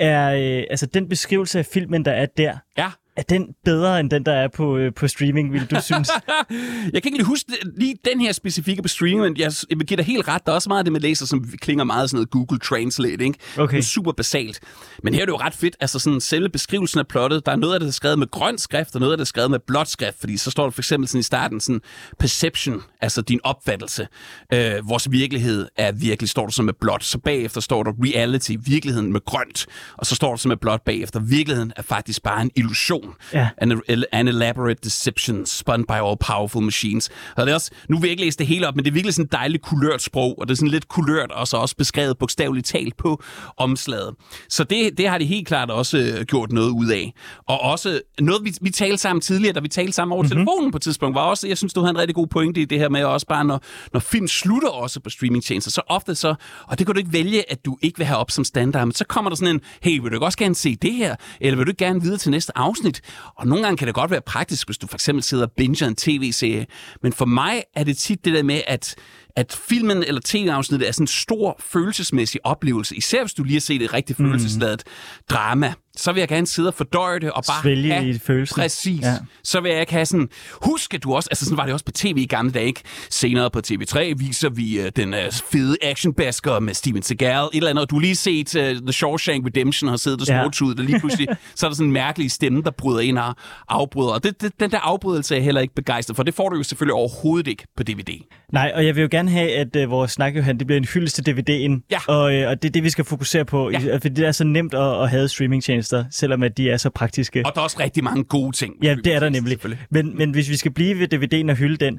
Ja. 0.00 0.06
Er, 0.06 0.58
øh, 0.58 0.64
altså 0.70 0.86
den 0.86 1.08
beskrivelse 1.08 1.58
af 1.58 1.66
filmen, 1.66 2.04
der 2.04 2.12
er 2.12 2.26
der, 2.26 2.56
Ja. 2.78 2.90
Er 3.16 3.22
den 3.22 3.48
bedre 3.64 4.00
end 4.00 4.10
den, 4.10 4.26
der 4.26 4.32
er 4.32 4.48
på, 4.48 4.76
øh, 4.76 4.94
på 4.94 5.08
streaming, 5.08 5.52
vil 5.52 5.66
du 5.70 5.76
synes? 5.82 6.10
Jeg 6.92 7.02
kan 7.02 7.04
ikke 7.04 7.18
lige 7.18 7.26
huske 7.26 7.52
lige 7.76 7.96
den 8.04 8.20
her 8.20 8.32
specifikke 8.32 8.82
på 8.82 8.88
streaming, 8.88 9.20
men 9.20 9.36
jeg, 9.36 9.52
jeg 9.70 9.78
vil 9.78 9.86
give 9.86 9.96
dig 9.96 10.04
helt 10.04 10.28
ret. 10.28 10.46
Der 10.46 10.52
er 10.52 10.54
også 10.54 10.68
meget 10.68 10.78
af 10.78 10.84
det 10.84 10.92
med 10.92 11.00
læser, 11.00 11.26
som 11.26 11.44
klinger 11.60 11.84
meget 11.84 12.10
sådan 12.10 12.16
noget 12.16 12.30
Google 12.30 12.58
Translate, 12.58 13.24
ikke? 13.24 13.38
Okay. 13.58 13.76
Det 13.76 13.82
er 13.82 13.86
super 13.86 14.12
basalt. 14.12 14.60
Men 15.02 15.14
her 15.14 15.20
er 15.20 15.26
det 15.26 15.32
jo 15.32 15.36
ret 15.36 15.54
fedt. 15.54 15.76
Altså 15.80 15.98
sådan 15.98 16.20
selve 16.20 16.48
beskrivelsen 16.48 17.00
af 17.00 17.06
plottet. 17.06 17.46
Der 17.46 17.52
er 17.52 17.56
noget 17.56 17.74
af 17.74 17.80
det, 17.80 17.84
der 17.84 17.90
er 17.90 17.92
skrevet 17.92 18.18
med 18.18 18.30
grøn 18.30 18.58
skrift, 18.58 18.94
og 18.94 19.00
noget 19.00 19.12
af 19.12 19.16
det, 19.16 19.18
der 19.18 19.24
er 19.24 19.26
skrevet 19.26 19.50
med 19.50 19.58
blåt 19.66 19.88
skrift. 19.88 20.20
Fordi 20.20 20.36
så 20.36 20.50
står 20.50 20.64
der 20.64 20.70
for 20.70 20.80
eksempel 20.80 21.08
sådan 21.08 21.20
i 21.20 21.22
starten 21.22 21.60
sådan 21.60 21.80
perception, 22.18 22.82
altså 23.00 23.22
din 23.22 23.40
opfattelse. 23.44 24.08
Øh, 24.52 24.88
vores 24.88 25.10
virkelighed 25.10 25.68
er 25.76 25.92
virkelig, 25.92 26.28
står 26.28 26.44
der 26.44 26.52
så 26.52 26.62
med 26.62 26.74
blåt. 26.80 27.04
Så 27.04 27.18
bagefter 27.18 27.60
står 27.60 27.82
der 27.82 27.92
reality, 27.98 28.52
virkeligheden 28.66 29.12
med 29.12 29.20
grønt. 29.24 29.66
Og 29.98 30.06
så 30.06 30.14
står 30.14 30.30
der 30.30 30.36
så 30.36 30.48
med 30.48 30.56
blåt 30.56 30.82
bagefter. 30.82 31.20
Virkeligheden 31.20 31.72
er 31.76 31.82
faktisk 31.82 32.22
bare 32.22 32.42
en 32.42 32.50
illusion. 32.56 33.03
Ja. 33.32 33.48
An, 33.58 33.82
an 34.12 34.28
elaborate 34.28 34.80
deception 34.84 35.46
spun 35.46 35.84
by 35.84 35.92
all 35.92 36.16
powerful 36.16 36.62
machines. 36.62 37.10
Og 37.36 37.46
det 37.46 37.50
er 37.50 37.54
også, 37.54 37.70
nu 37.88 37.98
vil 37.98 38.08
jeg 38.08 38.10
ikke 38.10 38.24
læse 38.24 38.38
det 38.38 38.46
hele 38.46 38.68
op, 38.68 38.76
men 38.76 38.84
det 38.84 38.90
er 38.90 38.94
virkelig 38.94 39.14
sådan 39.14 39.24
et 39.24 39.32
dejligt 39.32 39.62
kulørt 39.62 40.02
sprog, 40.02 40.38
og 40.38 40.48
det 40.48 40.54
er 40.54 40.56
sådan 40.56 40.68
lidt 40.68 40.88
kulørt, 40.88 41.32
og 41.32 41.48
så 41.48 41.56
også 41.56 41.76
beskrevet 41.76 42.18
bogstaveligt 42.18 42.66
talt 42.66 42.96
på 42.96 43.22
omslaget. 43.56 44.14
Så 44.48 44.64
det, 44.64 44.98
det 44.98 45.08
har 45.08 45.18
de 45.18 45.24
helt 45.24 45.48
klart 45.48 45.70
også 45.70 45.98
øh, 45.98 46.24
gjort 46.24 46.52
noget 46.52 46.70
ud 46.70 46.88
af. 46.88 47.12
Og 47.48 47.60
også 47.60 48.00
noget, 48.20 48.44
vi, 48.44 48.54
vi 48.60 48.70
talte 48.70 48.98
sammen 48.98 49.20
tidligere, 49.20 49.54
da 49.54 49.60
vi 49.60 49.68
talte 49.68 49.92
sammen 49.92 50.12
over 50.12 50.22
mm-hmm. 50.22 50.36
telefonen 50.36 50.70
på 50.70 50.76
et 50.76 50.82
tidspunkt, 50.82 51.14
var 51.14 51.20
også, 51.20 51.48
jeg 51.48 51.58
synes, 51.58 51.72
du 51.72 51.80
havde 51.80 51.90
en 51.90 51.98
rigtig 51.98 52.14
god 52.14 52.26
pointe 52.26 52.60
i 52.60 52.64
det 52.64 52.78
her 52.78 52.88
med 52.88 53.04
også 53.04 53.26
bare, 53.26 53.44
når, 53.44 53.60
når 53.92 54.00
film 54.00 54.28
slutter 54.28 54.68
også 54.68 55.00
på 55.00 55.10
streamingtjenester, 55.10 55.70
så 55.70 55.80
ofte 55.86 56.14
så, 56.14 56.34
og 56.68 56.78
det 56.78 56.86
kan 56.86 56.94
du 56.94 56.98
ikke 56.98 57.12
vælge, 57.12 57.50
at 57.52 57.64
du 57.64 57.78
ikke 57.82 57.98
vil 57.98 58.06
have 58.06 58.18
op 58.18 58.30
som 58.30 58.44
standard, 58.44 58.86
men 58.86 58.92
så 58.92 59.04
kommer 59.04 59.30
der 59.30 59.36
sådan 59.36 59.54
en, 59.54 59.60
hey, 59.82 59.98
vil 59.98 60.10
du 60.10 60.16
ikke 60.16 60.26
også 60.26 60.38
gerne 60.38 60.54
se 60.54 60.76
det 60.76 60.92
her? 60.92 61.16
Eller 61.40 61.56
vil 61.56 61.66
du 61.66 61.70
ikke 61.70 61.84
gerne 61.84 62.02
videre 62.02 62.18
til 62.18 62.30
næste 62.30 62.58
afsnit? 62.58 62.93
Og 63.34 63.46
nogle 63.46 63.64
gange 63.64 63.76
kan 63.76 63.86
det 63.86 63.94
godt 63.94 64.10
være 64.10 64.20
praktisk, 64.20 64.68
hvis 64.68 64.78
du 64.78 64.86
for 64.86 64.96
eksempel 64.96 65.22
sidder 65.22 65.46
og 65.46 65.52
binger 65.52 65.86
en 65.86 65.96
tv-serie. 65.96 66.66
Men 67.02 67.12
for 67.12 67.24
mig 67.24 67.62
er 67.74 67.84
det 67.84 67.96
tit 67.96 68.24
det 68.24 68.34
der 68.34 68.42
med, 68.42 68.60
at 68.66 68.94
at 69.36 69.60
filmen 69.68 70.04
eller 70.04 70.20
tv-afsnittet 70.24 70.88
er 70.88 70.92
sådan 70.92 71.02
en 71.02 71.06
stor 71.06 71.56
følelsesmæssig 71.60 72.40
oplevelse. 72.46 72.96
Især 72.96 73.22
hvis 73.22 73.34
du 73.34 73.42
lige 73.44 73.54
har 73.54 73.60
set 73.60 73.82
et 73.82 73.94
rigtig 73.94 74.16
følelsesladet 74.16 74.82
drama. 75.30 75.72
Så 75.96 76.12
vil 76.12 76.20
jeg 76.20 76.28
gerne 76.28 76.46
sidde 76.46 76.68
og 76.68 76.74
fordøje 76.74 77.20
det 77.20 77.30
og 77.30 77.44
bare 77.48 77.62
Svælge 77.62 77.92
have, 77.92 78.08
i 78.08 78.18
følelsen. 78.18 78.54
Præcis. 78.60 79.00
Ja. 79.02 79.08
Ja. 79.10 79.16
Så 79.44 79.60
vil 79.60 79.70
jeg 79.70 79.80
ikke 79.80 79.92
have 79.92 80.06
sådan, 80.06 80.28
husk 80.62 80.94
at 80.94 81.02
du 81.02 81.14
også, 81.14 81.28
altså 81.30 81.44
sådan 81.44 81.56
var 81.56 81.64
det 81.64 81.72
også 81.72 81.84
på 81.84 81.92
tv 81.92 82.14
i 82.16 82.26
gamle 82.26 82.52
dage, 82.52 82.66
ikke? 82.66 82.80
Senere 83.10 83.50
på 83.50 83.60
TV3 83.66 83.98
viser 84.16 84.48
vi 84.48 84.80
uh, 84.80 84.86
den 84.96 85.14
uh, 85.14 85.18
fede 85.50 85.76
actionbasker 85.82 86.58
med 86.58 86.74
Steven 86.74 87.02
Seagal, 87.02 87.44
et 87.44 87.48
eller 87.56 87.70
andet, 87.70 87.82
og 87.82 87.90
du 87.90 87.98
lige 87.98 88.16
set 88.16 88.56
uh, 88.56 88.62
The 88.62 88.92
Shawshank 88.92 89.46
Redemption, 89.46 89.90
har 89.90 89.96
siddet 89.96 90.20
og 90.20 90.26
Ja. 90.28 90.42
småtudet, 90.42 90.78
og 90.78 90.84
lige 90.84 91.00
pludselig, 91.00 91.28
så 91.56 91.66
er 91.66 91.70
der 91.70 91.74
sådan 91.74 91.86
en 91.86 91.92
mærkelig 91.92 92.30
stemme, 92.30 92.62
der 92.62 92.70
bryder 92.70 93.00
ind 93.00 93.18
og 93.18 93.34
afbryder. 93.68 94.10
Og 94.10 94.24
det, 94.24 94.40
det, 94.42 94.52
den 94.60 94.70
der 94.70 94.78
afbrydelse 94.78 95.34
er 95.34 95.38
jeg 95.38 95.44
heller 95.44 95.60
ikke 95.60 95.74
begejstret 95.74 96.16
for. 96.16 96.22
Det 96.22 96.34
får 96.34 96.48
du 96.48 96.56
jo 96.56 96.62
selvfølgelig 96.62 96.94
overhovedet 96.94 97.46
ikke 97.46 97.66
på 97.76 97.82
DVD. 97.82 98.24
Nej, 98.52 98.72
og 98.74 98.86
jeg 98.86 98.96
vil 98.96 99.02
jo 99.02 99.08
gerne 99.10 99.23
gerne 99.24 99.38
have, 99.38 99.50
at 99.50 99.76
øh, 99.76 99.90
vores 99.90 100.10
snak, 100.10 100.36
Johan, 100.36 100.58
det 100.58 100.66
bliver 100.66 100.78
en 100.78 100.84
hyldest 100.94 101.16
til 101.16 101.30
DVD'en. 101.30 101.86
Ja. 101.90 101.98
Og, 102.08 102.34
øh, 102.34 102.50
og 102.50 102.62
det 102.62 102.68
er 102.68 102.72
det, 102.72 102.82
vi 102.82 102.90
skal 102.90 103.04
fokusere 103.04 103.44
på. 103.44 103.70
Ja. 103.70 103.94
Fordi 103.94 104.08
det 104.08 104.26
er 104.26 104.32
så 104.32 104.44
nemt 104.44 104.74
at, 104.74 105.02
at 105.02 105.10
have 105.10 105.28
streamingtjenester, 105.28 106.04
selvom 106.10 106.42
at 106.42 106.56
de 106.56 106.70
er 106.70 106.76
så 106.76 106.90
praktiske. 106.90 107.42
Og 107.46 107.54
der 107.54 107.60
er 107.60 107.64
også 107.64 107.76
rigtig 107.80 108.04
mange 108.04 108.24
gode 108.24 108.56
ting. 108.56 108.74
Ja, 108.82 108.94
det 109.04 109.14
er 109.14 109.20
der 109.20 109.28
nemlig. 109.28 109.58
Men, 109.90 110.16
men 110.18 110.30
hvis 110.30 110.50
vi 110.50 110.56
skal 110.56 110.72
blive 110.72 110.98
ved 110.98 111.14
DVD'en 111.14 111.50
og 111.50 111.56
hylde 111.56 111.84
den, 111.84 111.98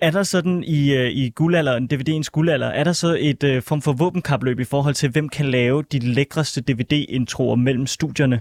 er 0.00 0.10
der 0.10 0.22
sådan 0.22 0.64
i, 0.64 0.94
øh, 0.94 1.10
i 1.10 1.30
guldalderen, 1.30 1.88
DVD'ens 1.92 2.28
guldalder, 2.32 2.66
er 2.66 2.84
der 2.84 2.92
så 2.92 3.16
et 3.20 3.44
øh, 3.44 3.62
form 3.62 3.82
for 3.82 3.92
våbenkapløb 3.92 4.60
i 4.60 4.64
forhold 4.64 4.94
til, 4.94 5.10
hvem 5.10 5.28
kan 5.28 5.46
lave 5.46 5.82
de 5.92 5.98
lækreste 5.98 6.60
DVD-introer 6.60 7.56
mellem 7.56 7.86
studierne? 7.86 8.40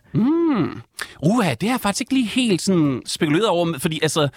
Uha, 1.23 1.53
det 1.53 1.69
har 1.69 1.73
jeg 1.73 1.81
faktisk 1.81 2.01
ikke 2.01 2.13
lige 2.13 2.27
helt 2.27 2.61
sådan 2.61 3.01
spekuleret 3.05 3.47
over, 3.47 3.79
fordi 3.79 3.99
altså, 4.01 4.27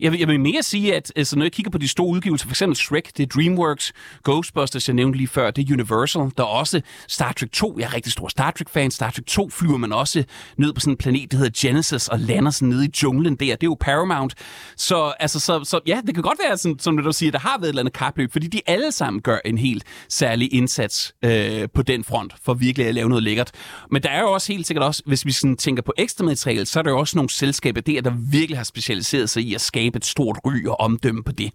jeg 0.00 0.12
vil, 0.12 0.18
jeg 0.18 0.28
vil 0.28 0.40
mere 0.40 0.62
sige, 0.62 0.94
at 0.94 1.12
altså, 1.16 1.36
når 1.36 1.44
jeg 1.44 1.52
kigger 1.52 1.70
på 1.70 1.78
de 1.78 1.88
store 1.88 2.08
udgivelser, 2.08 2.46
for 2.46 2.52
eksempel 2.52 2.76
Shrek, 2.76 3.10
det 3.16 3.22
er 3.22 3.26
DreamWorks, 3.26 3.92
Ghostbusters, 4.24 4.88
jeg 4.88 4.94
nævnte 4.94 5.16
lige 5.16 5.28
før, 5.28 5.50
det 5.50 5.70
er 5.70 5.72
Universal, 5.72 6.22
der 6.36 6.42
er 6.42 6.46
også 6.46 6.80
Star 7.08 7.32
Trek 7.32 7.52
2, 7.52 7.76
jeg 7.78 7.84
er 7.84 7.94
rigtig 7.94 8.12
stor 8.12 8.28
Star 8.28 8.50
Trek-fan, 8.50 8.90
Star 8.90 9.10
Trek 9.10 9.26
2 9.26 9.48
flyver 9.48 9.76
man 9.76 9.92
også 9.92 10.24
ned 10.58 10.72
på 10.72 10.80
sådan 10.80 10.92
en 10.92 10.96
planet, 10.96 11.32
der 11.32 11.38
hedder 11.38 11.68
Genesis, 11.68 12.08
og 12.08 12.18
lander 12.18 12.50
sådan 12.50 12.68
nede 12.68 12.86
i 12.86 12.90
junglen 13.02 13.36
der, 13.36 13.46
det 13.46 13.52
er 13.52 13.56
jo 13.62 13.76
Paramount. 13.80 14.34
Så, 14.76 15.14
altså, 15.20 15.40
så, 15.40 15.64
så 15.64 15.80
ja, 15.86 16.00
det 16.06 16.14
kan 16.14 16.22
godt 16.22 16.38
være, 16.48 16.58
sådan, 16.58 16.78
som 16.78 16.96
du 16.96 17.12
siger, 17.12 17.32
der 17.32 17.38
har 17.38 17.58
været 17.58 17.64
et 17.64 17.68
eller 17.68 17.82
andet 17.82 17.94
kapløb, 17.94 18.32
fordi 18.32 18.46
de 18.46 18.60
alle 18.66 18.92
sammen 18.92 19.22
gør 19.22 19.38
en 19.44 19.58
helt 19.58 19.84
særlig 20.08 20.54
indsats 20.54 21.14
øh, 21.24 21.68
på 21.74 21.82
den 21.82 22.04
front, 22.04 22.32
for 22.44 22.54
virkelig 22.54 22.86
at 22.86 22.94
lave 22.94 23.08
noget 23.08 23.24
lækkert. 23.24 23.50
Men 23.90 24.02
der 24.02 24.08
er 24.08 24.20
jo 24.20 24.32
også 24.32 24.52
helt 24.52 24.66
sikkert 24.66 24.84
også, 24.84 25.02
hvis 25.06 25.26
vi 25.26 25.32
sådan 25.32 25.56
tænker 25.56 25.82
på 25.82 25.92
ekstra 25.98 26.24
materiale, 26.24 26.66
så 26.66 26.78
er 26.78 26.82
der 26.82 26.90
jo 26.90 26.98
også 26.98 27.18
nogle 27.18 27.30
selskaber 27.30 27.80
der, 27.80 28.00
der 28.00 28.12
virkelig 28.30 28.58
har 28.58 28.64
specialiseret 28.64 29.30
sig 29.30 29.42
i 29.42 29.54
at 29.54 29.60
skabe 29.60 29.85
et 29.94 30.04
stort 30.04 30.38
ry 30.46 30.66
og 30.66 30.80
omdømme 30.80 31.22
på 31.22 31.32
det. 31.32 31.50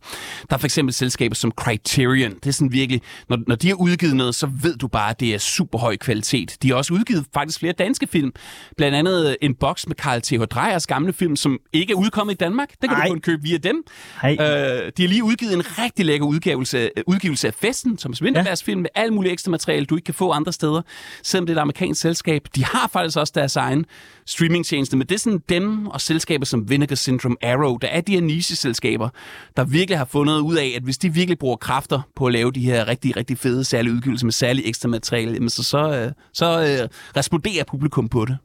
Der 0.50 0.56
er 0.56 0.58
for 0.58 0.68
eksempel 0.68 0.94
selskaber 0.94 1.36
som 1.36 1.52
Criterion. 1.52 2.34
Det 2.34 2.48
er 2.48 2.52
sådan 2.52 2.72
virkelig, 2.72 3.02
når, 3.30 3.38
når 3.48 3.56
de 3.56 3.68
har 3.68 3.76
udgivet 3.76 4.16
noget, 4.16 4.36
så 4.36 4.50
ved 4.62 4.78
du 4.78 4.88
bare, 4.88 5.10
at 5.10 5.20
det 5.20 5.34
er 5.34 5.38
super 5.38 5.80
høj 5.80 5.98
kvalitet. 5.98 6.58
De 6.62 6.70
har 6.70 6.76
også 6.76 6.94
udgivet 6.94 7.26
faktisk 7.34 7.60
flere 7.60 7.74
danske 7.74 8.08
film. 8.08 8.32
Blandt 8.78 8.98
andet 8.98 9.38
en 9.42 9.56
boks 9.56 9.88
med 9.88 9.96
Carl 9.96 10.22
T.H. 10.22 10.42
Dreyers 10.42 10.88
gamle 10.88 11.14
film, 11.14 11.36
som 11.36 11.60
ikke 11.74 11.94
er 11.94 11.98
udkommet 11.98 12.34
i 12.34 12.38
Danmark. 12.38 12.70
Det 12.70 12.90
kan 12.90 12.98
Ej. 12.98 13.06
du 13.06 13.10
kun 13.10 13.22
købe 13.22 13.44
via 13.44 13.58
dem. 13.58 13.84
Hej. 14.22 14.32
Øh, 14.32 14.92
de 14.98 15.04
har 15.04 15.08
lige 15.08 15.24
udgivet 15.24 15.54
en 15.54 15.64
rigtig 15.80 16.06
lækker 16.06 16.26
udgivelse, 16.26 16.90
udgivelse 17.08 17.48
af 17.48 17.54
Festen, 17.54 17.98
som 17.98 18.14
Vinterbergs 18.22 18.64
film 18.64 18.82
med 18.82 18.90
alt 18.96 19.14
muligt 19.14 19.34
ekstra 19.34 19.52
materiale, 19.52 19.86
du 19.86 19.96
ikke 19.96 20.06
kan 20.06 20.14
få 20.14 20.32
andre 20.32 20.54
steder, 20.54 20.82
selvom 21.24 21.46
det 21.46 21.54
er 21.54 21.58
et 21.58 21.62
amerikansk 21.62 22.02
selskab. 22.02 22.48
De 22.56 22.66
har 22.66 22.90
faktisk 22.94 23.18
også 23.18 23.34
deres 23.36 23.56
egen 23.56 23.86
streamingtjeneste, 24.26 24.98
men 24.98 25.08
det 25.08 25.16
er 25.16 25.20
sådan 25.20 25.42
dem 25.50 25.88
og 25.88 26.02
selskaber 26.02 26.46
som 26.46 26.70
Vinegar 26.70 26.96
Syndrome 26.96 27.36
Arrow, 27.44 27.78
der 27.78 27.88
er 27.88 28.02
de 28.02 28.18
her 28.22 28.28
niche-selskaber, 28.28 29.10
der 29.58 29.64
virkelig 29.64 29.98
har 29.98 30.06
fundet 30.06 30.40
ud 30.40 30.56
af, 30.56 30.74
at 30.76 30.84
hvis 30.84 30.98
de 30.98 31.14
virkelig 31.14 31.40
bruger 31.40 31.56
kræfter 31.56 32.02
på 32.16 32.26
at 32.26 32.34
lave 32.34 32.52
de 32.52 32.66
her 32.66 32.88
rigtig, 32.88 33.18
rigtig 33.18 33.38
fede 33.38 33.64
særlige 33.64 33.94
udgivelser 33.94 34.26
med 34.26 34.34
særlig 34.34 34.66
ekstra 34.66 34.90
materiale, 34.90 35.34
jamen 35.34 35.50
så, 35.50 35.64
så, 35.64 36.00
øh, 36.00 36.12
så 36.34 36.46
øh, 36.46 36.90
responderer 37.18 37.64
publikum 37.64 38.10
på 38.10 38.26
det. 38.26 38.38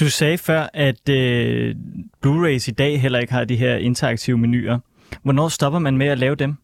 Du 0.00 0.10
sagde 0.10 0.38
før, 0.38 0.68
at 0.74 1.08
øh, 1.08 1.74
Blu-rays 2.22 2.68
i 2.68 2.74
dag 2.78 3.00
heller 3.00 3.18
ikke 3.18 3.32
har 3.32 3.44
de 3.44 3.56
her 3.56 3.76
interaktive 3.76 4.38
menuer. 4.38 4.78
Hvornår 5.22 5.48
stopper 5.48 5.78
man 5.78 5.96
med 5.96 6.06
at 6.06 6.18
lave 6.18 6.34
dem? 6.34 6.56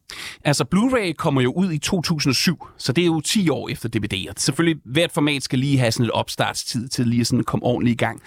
Altså, 0.44 0.64
Blu-ray 0.74 1.12
kommer 1.12 1.40
jo 1.40 1.52
ud 1.52 1.72
i 1.72 1.78
2007, 1.78 2.66
så 2.78 2.92
det 2.92 3.02
er 3.02 3.07
jo 3.07 3.20
10 3.20 3.48
år 3.48 3.68
efter 3.68 3.88
DVD'er. 3.96 4.33
Selvfølgelig, 4.37 4.83
hvert 4.85 5.12
format 5.12 5.42
skal 5.42 5.59
lige 5.59 5.78
have 5.78 5.92
sådan 5.92 6.07
et 6.07 6.12
opstartstid 6.12 6.88
til 6.88 7.07
lige 7.07 7.20
at 7.20 7.26
sådan 7.26 7.44
komme 7.44 7.64
ordentligt 7.66 7.94
i 7.94 8.05
gang. 8.05 8.22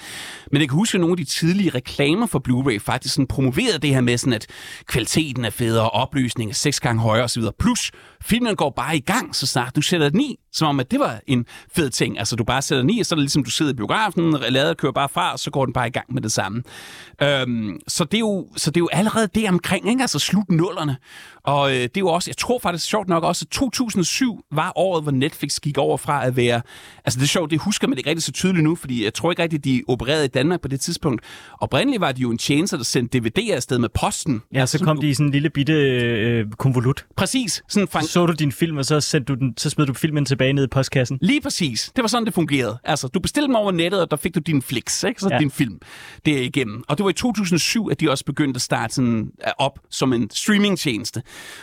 Men 0.51 0.61
jeg 0.61 0.69
kan 0.69 0.75
huske, 0.77 0.95
at 0.95 0.99
nogle 0.99 1.13
af 1.13 1.17
de 1.17 1.23
tidlige 1.23 1.69
reklamer 1.69 2.25
for 2.25 2.41
Blu-ray 2.47 2.77
faktisk 2.77 3.13
sådan 3.13 3.27
promoverede 3.27 3.79
det 3.79 3.89
her 3.89 4.01
med 4.01 4.17
sådan, 4.17 4.33
at 4.33 4.47
kvaliteten 4.85 5.45
er 5.45 5.49
federe, 5.49 5.89
opløsningen 5.89 6.51
er 6.51 6.55
seks 6.55 6.79
gange 6.79 7.01
højere 7.01 7.23
osv. 7.23 7.43
Plus, 7.59 7.91
filmen 8.25 8.55
går 8.55 8.69
bare 8.69 8.97
i 8.97 8.99
gang, 8.99 9.35
så 9.35 9.47
snart 9.47 9.75
du 9.75 9.81
sætter 9.81 10.09
den 10.09 10.21
i, 10.21 10.39
som 10.53 10.67
om 10.67 10.79
at 10.79 10.91
det 10.91 10.99
var 10.99 11.19
en 11.27 11.45
fed 11.75 11.89
ting. 11.89 12.19
Altså, 12.19 12.35
du 12.35 12.43
bare 12.43 12.61
sætter 12.61 12.81
den 12.81 12.89
i, 12.89 12.99
og 12.99 13.05
så 13.05 13.15
er 13.15 13.17
det 13.17 13.23
ligesom, 13.23 13.43
du 13.43 13.51
sidder 13.51 13.71
i 13.71 13.75
biografen, 13.75 14.37
lader 14.49 14.73
kører 14.73 14.91
bare 14.91 15.09
fra, 15.09 15.31
og 15.31 15.39
så 15.39 15.51
går 15.51 15.65
den 15.65 15.73
bare 15.73 15.87
i 15.87 15.91
gang 15.91 16.13
med 16.13 16.21
det 16.21 16.31
samme. 16.31 16.63
Øhm, 17.21 17.79
så, 17.87 18.03
det 18.03 18.13
er 18.13 18.19
jo, 18.19 18.47
så 18.57 18.71
det 18.71 18.77
er 18.77 18.81
jo 18.81 18.89
allerede 18.91 19.27
det 19.35 19.49
omkring, 19.49 19.89
ikke? 19.89 20.01
altså 20.01 20.19
slut 20.19 20.49
nullerne. 20.49 20.97
Og 21.43 21.71
øh, 21.71 21.75
det 21.75 21.83
er 21.83 21.89
jo 21.99 22.07
også, 22.07 22.29
jeg 22.29 22.37
tror 22.37 22.59
faktisk 22.59 22.85
sjovt 22.85 23.07
nok 23.07 23.23
også, 23.23 23.45
at 23.45 23.51
2007 23.51 24.39
var 24.51 24.71
året, 24.75 25.03
hvor 25.03 25.11
Netflix 25.11 25.59
gik 25.59 25.77
over 25.77 25.97
fra 25.97 26.25
at 26.25 26.35
være... 26.35 26.61
Altså 27.05 27.19
det 27.19 27.25
er 27.25 27.27
sjovt, 27.27 27.51
det 27.51 27.59
husker 27.59 27.87
man 27.87 27.97
ikke 27.97 28.09
rigtig 28.09 28.23
så 28.23 28.31
tydeligt 28.31 28.63
nu, 28.63 28.75
fordi 28.75 29.03
jeg 29.03 29.13
tror 29.13 29.31
ikke 29.31 29.43
rigtigt, 29.43 29.63
de 29.65 29.83
opererede 29.87 30.25
i 30.25 30.27
Danmark 30.27 30.61
på 30.61 30.67
det 30.67 30.81
tidspunkt. 30.81 31.21
Oprindeligt 31.61 32.01
var 32.01 32.11
de 32.11 32.21
jo 32.21 32.31
en 32.31 32.37
tjeneste, 32.37 32.77
der 32.77 32.83
sendte 32.83 33.17
DVD'er 33.17 33.51
afsted 33.51 33.79
med 33.79 33.89
posten. 33.89 34.41
Ja, 34.53 34.65
så 34.65 34.79
kom 34.79 35.01
de 35.01 35.09
i 35.09 35.13
sådan 35.13 35.25
en 35.25 35.31
lille 35.31 35.49
bitte 35.49 35.73
øh, 35.73 36.51
konvolut. 36.51 37.05
Præcis. 37.15 37.63
Sådan 37.69 37.87
fra, 37.87 38.01
Så 38.15 38.25
du 38.25 38.33
din 38.33 38.51
film, 38.51 38.77
og 38.77 38.85
så, 38.85 39.01
sendte 39.01 39.33
du 39.33 39.39
den, 39.39 39.53
så 39.57 39.69
smed 39.69 39.85
du 39.85 39.93
filmen 39.93 40.25
tilbage 40.25 40.53
ned 40.53 40.63
i 40.63 40.67
postkassen. 40.67 41.17
Lige 41.21 41.41
præcis. 41.41 41.91
Det 41.95 42.01
var 42.01 42.07
sådan, 42.07 42.25
det 42.25 42.33
fungerede. 42.33 42.77
Altså, 42.83 43.07
du 43.07 43.19
bestilte 43.19 43.47
dem 43.47 43.55
over 43.55 43.71
nettet, 43.71 44.01
og 44.01 44.11
der 44.11 44.17
fik 44.17 44.35
du 44.35 44.39
din 44.39 44.61
flix, 44.61 45.03
ikke? 45.03 45.21
Så 45.21 45.29
ja. 45.31 45.39
Din 45.39 45.51
film 45.51 45.79
der 46.25 46.41
igennem. 46.41 46.83
Og 46.87 46.97
det 46.97 47.03
var 47.03 47.09
i 47.09 47.13
2007, 47.13 47.89
at 47.91 47.99
de 47.99 48.11
også 48.11 48.25
begyndte 48.25 48.57
at 48.57 48.61
starte 48.61 48.93
sådan 48.93 49.31
øh, 49.47 49.51
op 49.57 49.79
som 49.89 50.13
en 50.13 50.29
streamingtjeneste, 50.29 51.21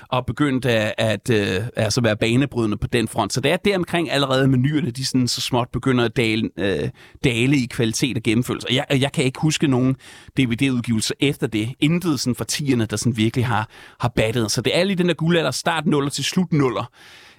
og 0.09 0.27
begyndte 0.27 0.71
at, 0.71 0.95
at 0.99 1.31
øh, 1.31 1.67
altså 1.77 2.01
være 2.01 2.17
banebrydende 2.17 2.77
på 2.77 2.87
den 2.87 3.09
front. 3.09 3.33
Så 3.33 3.41
det 3.41 3.53
er 3.53 3.57
der 3.57 3.77
omkring 3.77 4.11
allerede 4.11 4.49
menuerne, 4.49 4.91
de 4.91 5.07
sådan 5.07 5.29
så 5.29 5.41
småt 5.41 5.69
begynder 5.73 6.05
at 6.05 6.17
dale, 6.17 6.51
øh, 6.59 6.89
dale 7.25 7.57
i 7.57 7.67
kvalitet 7.67 8.17
og 8.17 8.23
gennemførelse. 8.23 8.69
Og 8.69 8.75
jeg, 8.75 8.87
jeg 8.91 9.13
kan 9.13 9.25
ikke 9.25 9.41
huske 9.41 9.67
nogen 9.67 9.97
DVD-udgivelser 10.39 11.15
efter 11.21 11.47
det. 11.47 11.73
Intet 11.81 12.21
sådan 12.21 12.35
fra 12.35 12.45
tierne, 12.45 12.87
der 12.87 12.97
sådan 12.97 13.17
virkelig 13.17 13.47
har, 13.47 13.69
har 14.01 14.09
battet. 14.09 14.53
Så 14.53 14.61
det 14.61 14.79
er 14.79 14.85
lige 14.85 14.97
den 14.97 15.09
der 15.09 15.15
guldalder, 15.15 15.51
start 15.51 15.87
nuller 15.87 16.11
til 16.11 16.25
slut 16.25 16.42
nuller, 16.51 16.91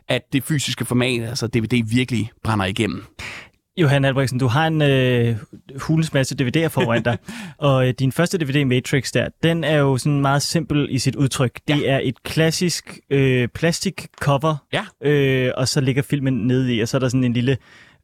at 0.07 0.21
det 0.33 0.43
fysiske 0.43 0.85
format, 0.85 1.21
altså 1.23 1.47
DVD, 1.47 1.83
virkelig 1.89 2.31
brænder 2.43 2.65
igennem. 2.65 3.03
Johan 3.77 4.05
Albrechtsen, 4.05 4.39
du 4.39 4.47
har 4.47 4.67
en 4.67 4.81
øh, 4.81 5.35
hulens 5.79 6.13
masse 6.13 6.35
DVD'er 6.41 6.67
foran 6.67 7.03
dig, 7.03 7.17
og 7.57 7.87
øh, 7.87 7.93
din 7.99 8.11
første 8.11 8.37
DVD, 8.37 8.65
Matrix, 8.65 9.11
der, 9.11 9.27
den 9.43 9.63
er 9.63 9.77
jo 9.77 9.97
sådan 9.97 10.21
meget 10.21 10.41
simpel 10.41 10.87
i 10.89 10.99
sit 10.99 11.15
udtryk. 11.15 11.59
Det 11.67 11.81
Ja. 11.81 11.91
er 11.91 11.99
et 12.03 12.23
klassisk 12.23 12.99
øh, 13.09 13.47
plastikcover, 13.47 14.55
Ja. 14.73 14.85
øh, 15.09 15.51
og 15.57 15.67
så 15.67 15.81
ligger 15.81 16.01
filmen 16.01 16.33
nede 16.33 16.75
i, 16.75 16.79
og 16.79 16.87
så 16.87 16.97
er 16.97 16.99
der 16.99 17.09
sådan 17.09 17.23
en 17.23 17.33
lille 17.33 17.57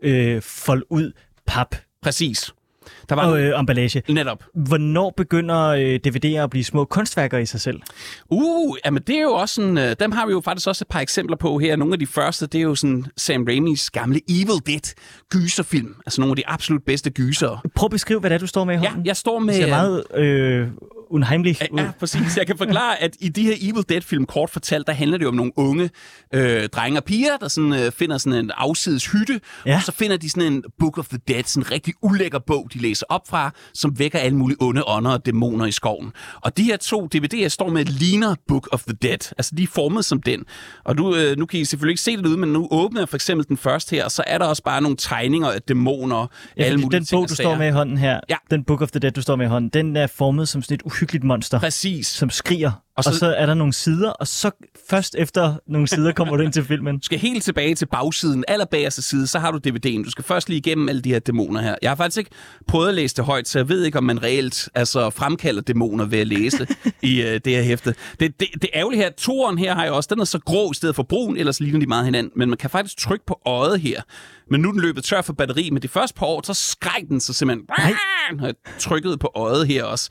øh, 0.03 0.41
fold 0.41 0.83
ud 0.89 1.11
pap 1.47 1.75
Præcis. 2.01 2.51
Der 3.09 3.15
var 3.15 3.25
og 3.27 3.41
øh, 3.41 3.59
emballage. 3.59 4.03
netop. 4.09 4.43
Hvornår 4.55 5.13
begynder 5.17 5.59
øh, 5.67 5.99
DVD'er 6.07 6.27
at 6.43 6.49
blive 6.49 6.63
små 6.63 6.85
kunstværker 6.85 7.37
i 7.37 7.45
sig 7.45 7.61
selv? 7.61 7.81
Uh, 8.29 8.77
jamen 8.85 9.03
det 9.07 9.15
er 9.15 9.21
jo 9.21 9.31
også 9.31 9.55
sådan, 9.55 9.77
øh, 9.77 9.95
dem 9.99 10.11
har 10.11 10.25
vi 10.25 10.31
jo 10.31 10.41
faktisk 10.41 10.67
også 10.67 10.83
et 10.83 10.87
par 10.89 10.99
eksempler 10.99 11.37
på 11.37 11.57
her. 11.57 11.75
Nogle 11.75 11.93
af 11.93 11.99
de 11.99 12.07
første, 12.07 12.47
det 12.47 12.57
er 12.57 12.63
jo 12.63 12.75
sådan 12.75 13.05
Sam 13.17 13.43
Raimis 13.43 13.89
gamle 13.91 14.19
Evil 14.29 14.61
Dead 14.67 14.93
gyserfilm. 15.29 15.95
Altså 16.05 16.21
nogle 16.21 16.31
af 16.31 16.35
de 16.35 16.47
absolut 16.47 16.83
bedste 16.83 17.09
gyser. 17.09 17.63
Prøv 17.75 17.85
at 17.85 17.91
beskrive, 17.91 18.19
hvad 18.19 18.29
det 18.29 18.35
er, 18.35 18.39
du 18.39 18.47
står 18.47 18.63
med 18.65 18.75
i 18.75 18.77
Ja, 18.77 18.87
hånden. 18.89 19.05
jeg 19.05 19.17
står 19.17 19.39
med... 19.39 19.53
Det 19.53 19.63
ser 19.63 19.69
meget 19.69 20.03
øh, 20.15 20.67
unheimlich 21.09 21.61
ud. 21.71 21.79
Ja, 21.79 21.91
præcis. 21.99 22.37
Jeg 22.37 22.47
kan 22.47 22.57
forklare, 22.57 23.01
at 23.01 23.15
i 23.19 23.29
de 23.29 23.43
her 23.43 23.53
Evil 23.61 23.83
Dead-film, 23.89 24.25
kort 24.25 24.49
fortalt, 24.49 24.87
der 24.87 24.93
handler 24.93 25.17
det 25.17 25.27
om 25.27 25.33
nogle 25.33 25.51
unge 25.55 25.89
øh, 26.33 26.67
drenge 26.69 26.99
og 26.99 27.03
piger, 27.03 27.37
der 27.37 27.47
sådan, 27.47 27.73
øh, 27.73 27.91
finder 27.91 28.17
sådan 28.17 28.39
en 28.45 28.51
afsides 28.57 29.05
hytte, 29.11 29.39
Ja. 29.65 29.75
og 29.75 29.81
så 29.83 29.91
finder 29.91 30.17
de 30.17 30.29
sådan 30.29 30.53
en 30.53 30.63
Book 30.79 30.97
of 30.97 31.07
the 31.07 31.19
Dead, 31.27 31.43
sådan 31.43 31.63
en 31.67 31.71
rigtig 31.71 31.93
ulækker 32.01 32.39
bog, 32.39 32.69
de 32.73 32.79
læser 32.79 32.98
op 33.03 33.27
fra, 33.27 33.51
som 33.73 33.99
vækker 33.99 34.19
alle 34.19 34.37
mulige 34.37 34.57
onde 34.61 34.83
ånder 34.87 35.11
og 35.11 35.25
dæmoner 35.25 35.65
i 35.65 35.71
skoven. 35.71 36.11
Og 36.41 36.57
de 36.57 36.63
her 36.63 36.77
to 36.77 37.07
DVD'er 37.15 37.47
står 37.47 37.69
med 37.69 37.85
ligner 37.85 38.35
Book 38.47 38.69
of 38.71 38.83
the 38.83 38.93
Dead. 39.01 39.33
Altså, 39.37 39.55
de 39.57 39.63
er 39.63 39.67
formet 39.67 40.05
som 40.05 40.21
den. 40.21 40.43
Og 40.83 40.95
nu, 40.95 41.15
øh, 41.15 41.37
nu 41.37 41.45
kan 41.45 41.59
I 41.59 41.65
selvfølgelig 41.65 41.91
ikke 41.93 42.01
se 42.01 42.17
det 42.17 42.25
ud, 42.25 42.37
men 42.37 42.49
nu 42.53 42.67
åbner 42.71 43.01
jeg 43.01 43.09
for 43.09 43.17
eksempel 43.17 43.47
den 43.47 43.57
første 43.57 43.95
her, 43.95 44.05
og 44.05 44.11
så 44.11 44.23
er 44.27 44.37
der 44.37 44.45
også 44.45 44.63
bare 44.63 44.81
nogle 44.81 44.97
tegninger 44.97 45.51
af 45.51 45.61
dæmoner, 45.61 46.27
Ja, 46.57 46.63
alle 46.63 46.77
mulige 46.77 46.91
den 46.99 47.05
ting 47.05 47.17
bog, 47.17 47.23
og 47.23 47.29
du 47.29 47.35
står 47.35 47.55
med 47.55 47.67
i 47.67 47.71
hånden 47.71 47.97
her, 47.97 48.19
Ja. 48.29 48.35
den 48.51 48.63
Book 48.63 48.81
of 48.81 48.91
the 48.91 48.99
Dead, 48.99 49.11
du 49.11 49.21
står 49.21 49.35
med 49.35 49.45
i 49.45 49.49
hånden, 49.49 49.69
den 49.69 49.95
er 49.95 50.07
formet 50.07 50.49
som 50.49 50.61
sådan 50.61 50.75
et 50.75 50.81
uhyggeligt 50.81 51.23
monster, 51.23 51.59
Præcis. 51.59 52.07
som 52.07 52.29
skriger. 52.29 52.71
Og 52.99 53.03
så, 53.03 53.09
og 53.09 53.15
så 53.15 53.35
er 53.37 53.45
der 53.45 53.53
nogle 53.53 53.73
sider, 53.73 54.09
og 54.09 54.27
så 54.27 54.51
først 54.89 55.15
efter 55.15 55.55
nogle 55.67 55.87
sider 55.87 56.11
kommer 56.11 56.37
du 56.37 56.43
ind 56.43 56.53
til 56.53 56.65
filmen. 56.65 56.95
Du 56.95 57.03
skal 57.03 57.19
helt 57.19 57.43
tilbage 57.43 57.75
til 57.75 57.85
bagsiden, 57.85 58.43
allerbagerste 58.47 59.01
side, 59.01 59.27
så 59.27 59.39
har 59.39 59.51
du 59.51 59.59
DVD'en. 59.67 60.03
Du 60.03 60.11
skal 60.11 60.23
først 60.23 60.49
lige 60.49 60.57
igennem 60.57 60.89
alle 60.89 61.01
de 61.01 61.09
her 61.09 61.19
dæmoner 61.19 61.61
her. 61.61 61.75
Jeg 61.81 61.91
har 61.91 61.95
faktisk 61.95 62.17
ikke 62.17 62.31
prøvet 62.67 62.87
at 62.87 62.93
læse 62.93 63.15
det 63.15 63.25
højt, 63.25 63.47
så 63.47 63.59
jeg 63.59 63.69
ved 63.69 63.83
ikke, 63.83 63.97
om 63.97 64.03
man 64.03 64.23
reelt 64.23 64.69
altså, 64.75 65.09
fremkalder 65.09 65.61
dæmoner 65.61 66.05
ved 66.05 66.19
at 66.19 66.27
læse 66.27 66.67
i 67.01 67.21
uh, 67.21 67.27
det 67.27 67.47
her 67.47 67.61
hæfte. 67.61 67.95
Det, 68.19 68.39
det, 68.39 68.47
det 68.61 68.69
ærgerlige 68.73 69.01
her, 69.01 69.09
toren 69.17 69.57
her 69.57 69.75
har 69.75 69.83
jeg 69.83 69.91
også, 69.91 70.07
den 70.11 70.19
er 70.19 70.25
så 70.25 70.39
grå 70.39 70.71
i 70.71 70.75
stedet 70.75 70.95
for 70.95 71.03
brun, 71.03 71.37
ellers 71.37 71.59
ligner 71.59 71.79
de 71.79 71.85
meget 71.85 72.05
hinanden. 72.05 72.31
Men 72.35 72.49
man 72.49 72.57
kan 72.57 72.69
faktisk 72.69 72.97
trykke 72.97 73.25
på 73.25 73.39
øjet 73.45 73.79
her. 73.79 74.01
Men 74.51 74.61
nu 74.61 74.67
er 74.67 74.71
den 74.71 74.81
løbet 74.81 75.03
tør 75.03 75.21
for 75.21 75.33
batteri, 75.33 75.69
men 75.69 75.81
de 75.81 75.87
første 75.87 76.15
par 76.15 76.25
år, 76.25 76.41
så 76.45 76.53
skreg 76.53 77.05
den 77.09 77.19
så 77.19 77.33
simpelthen, 77.33 77.67
når 78.37 78.45
jeg 78.45 78.55
trykkede 78.79 79.17
på 79.17 79.31
øjet 79.35 79.67
her 79.67 79.83
også. 79.83 80.09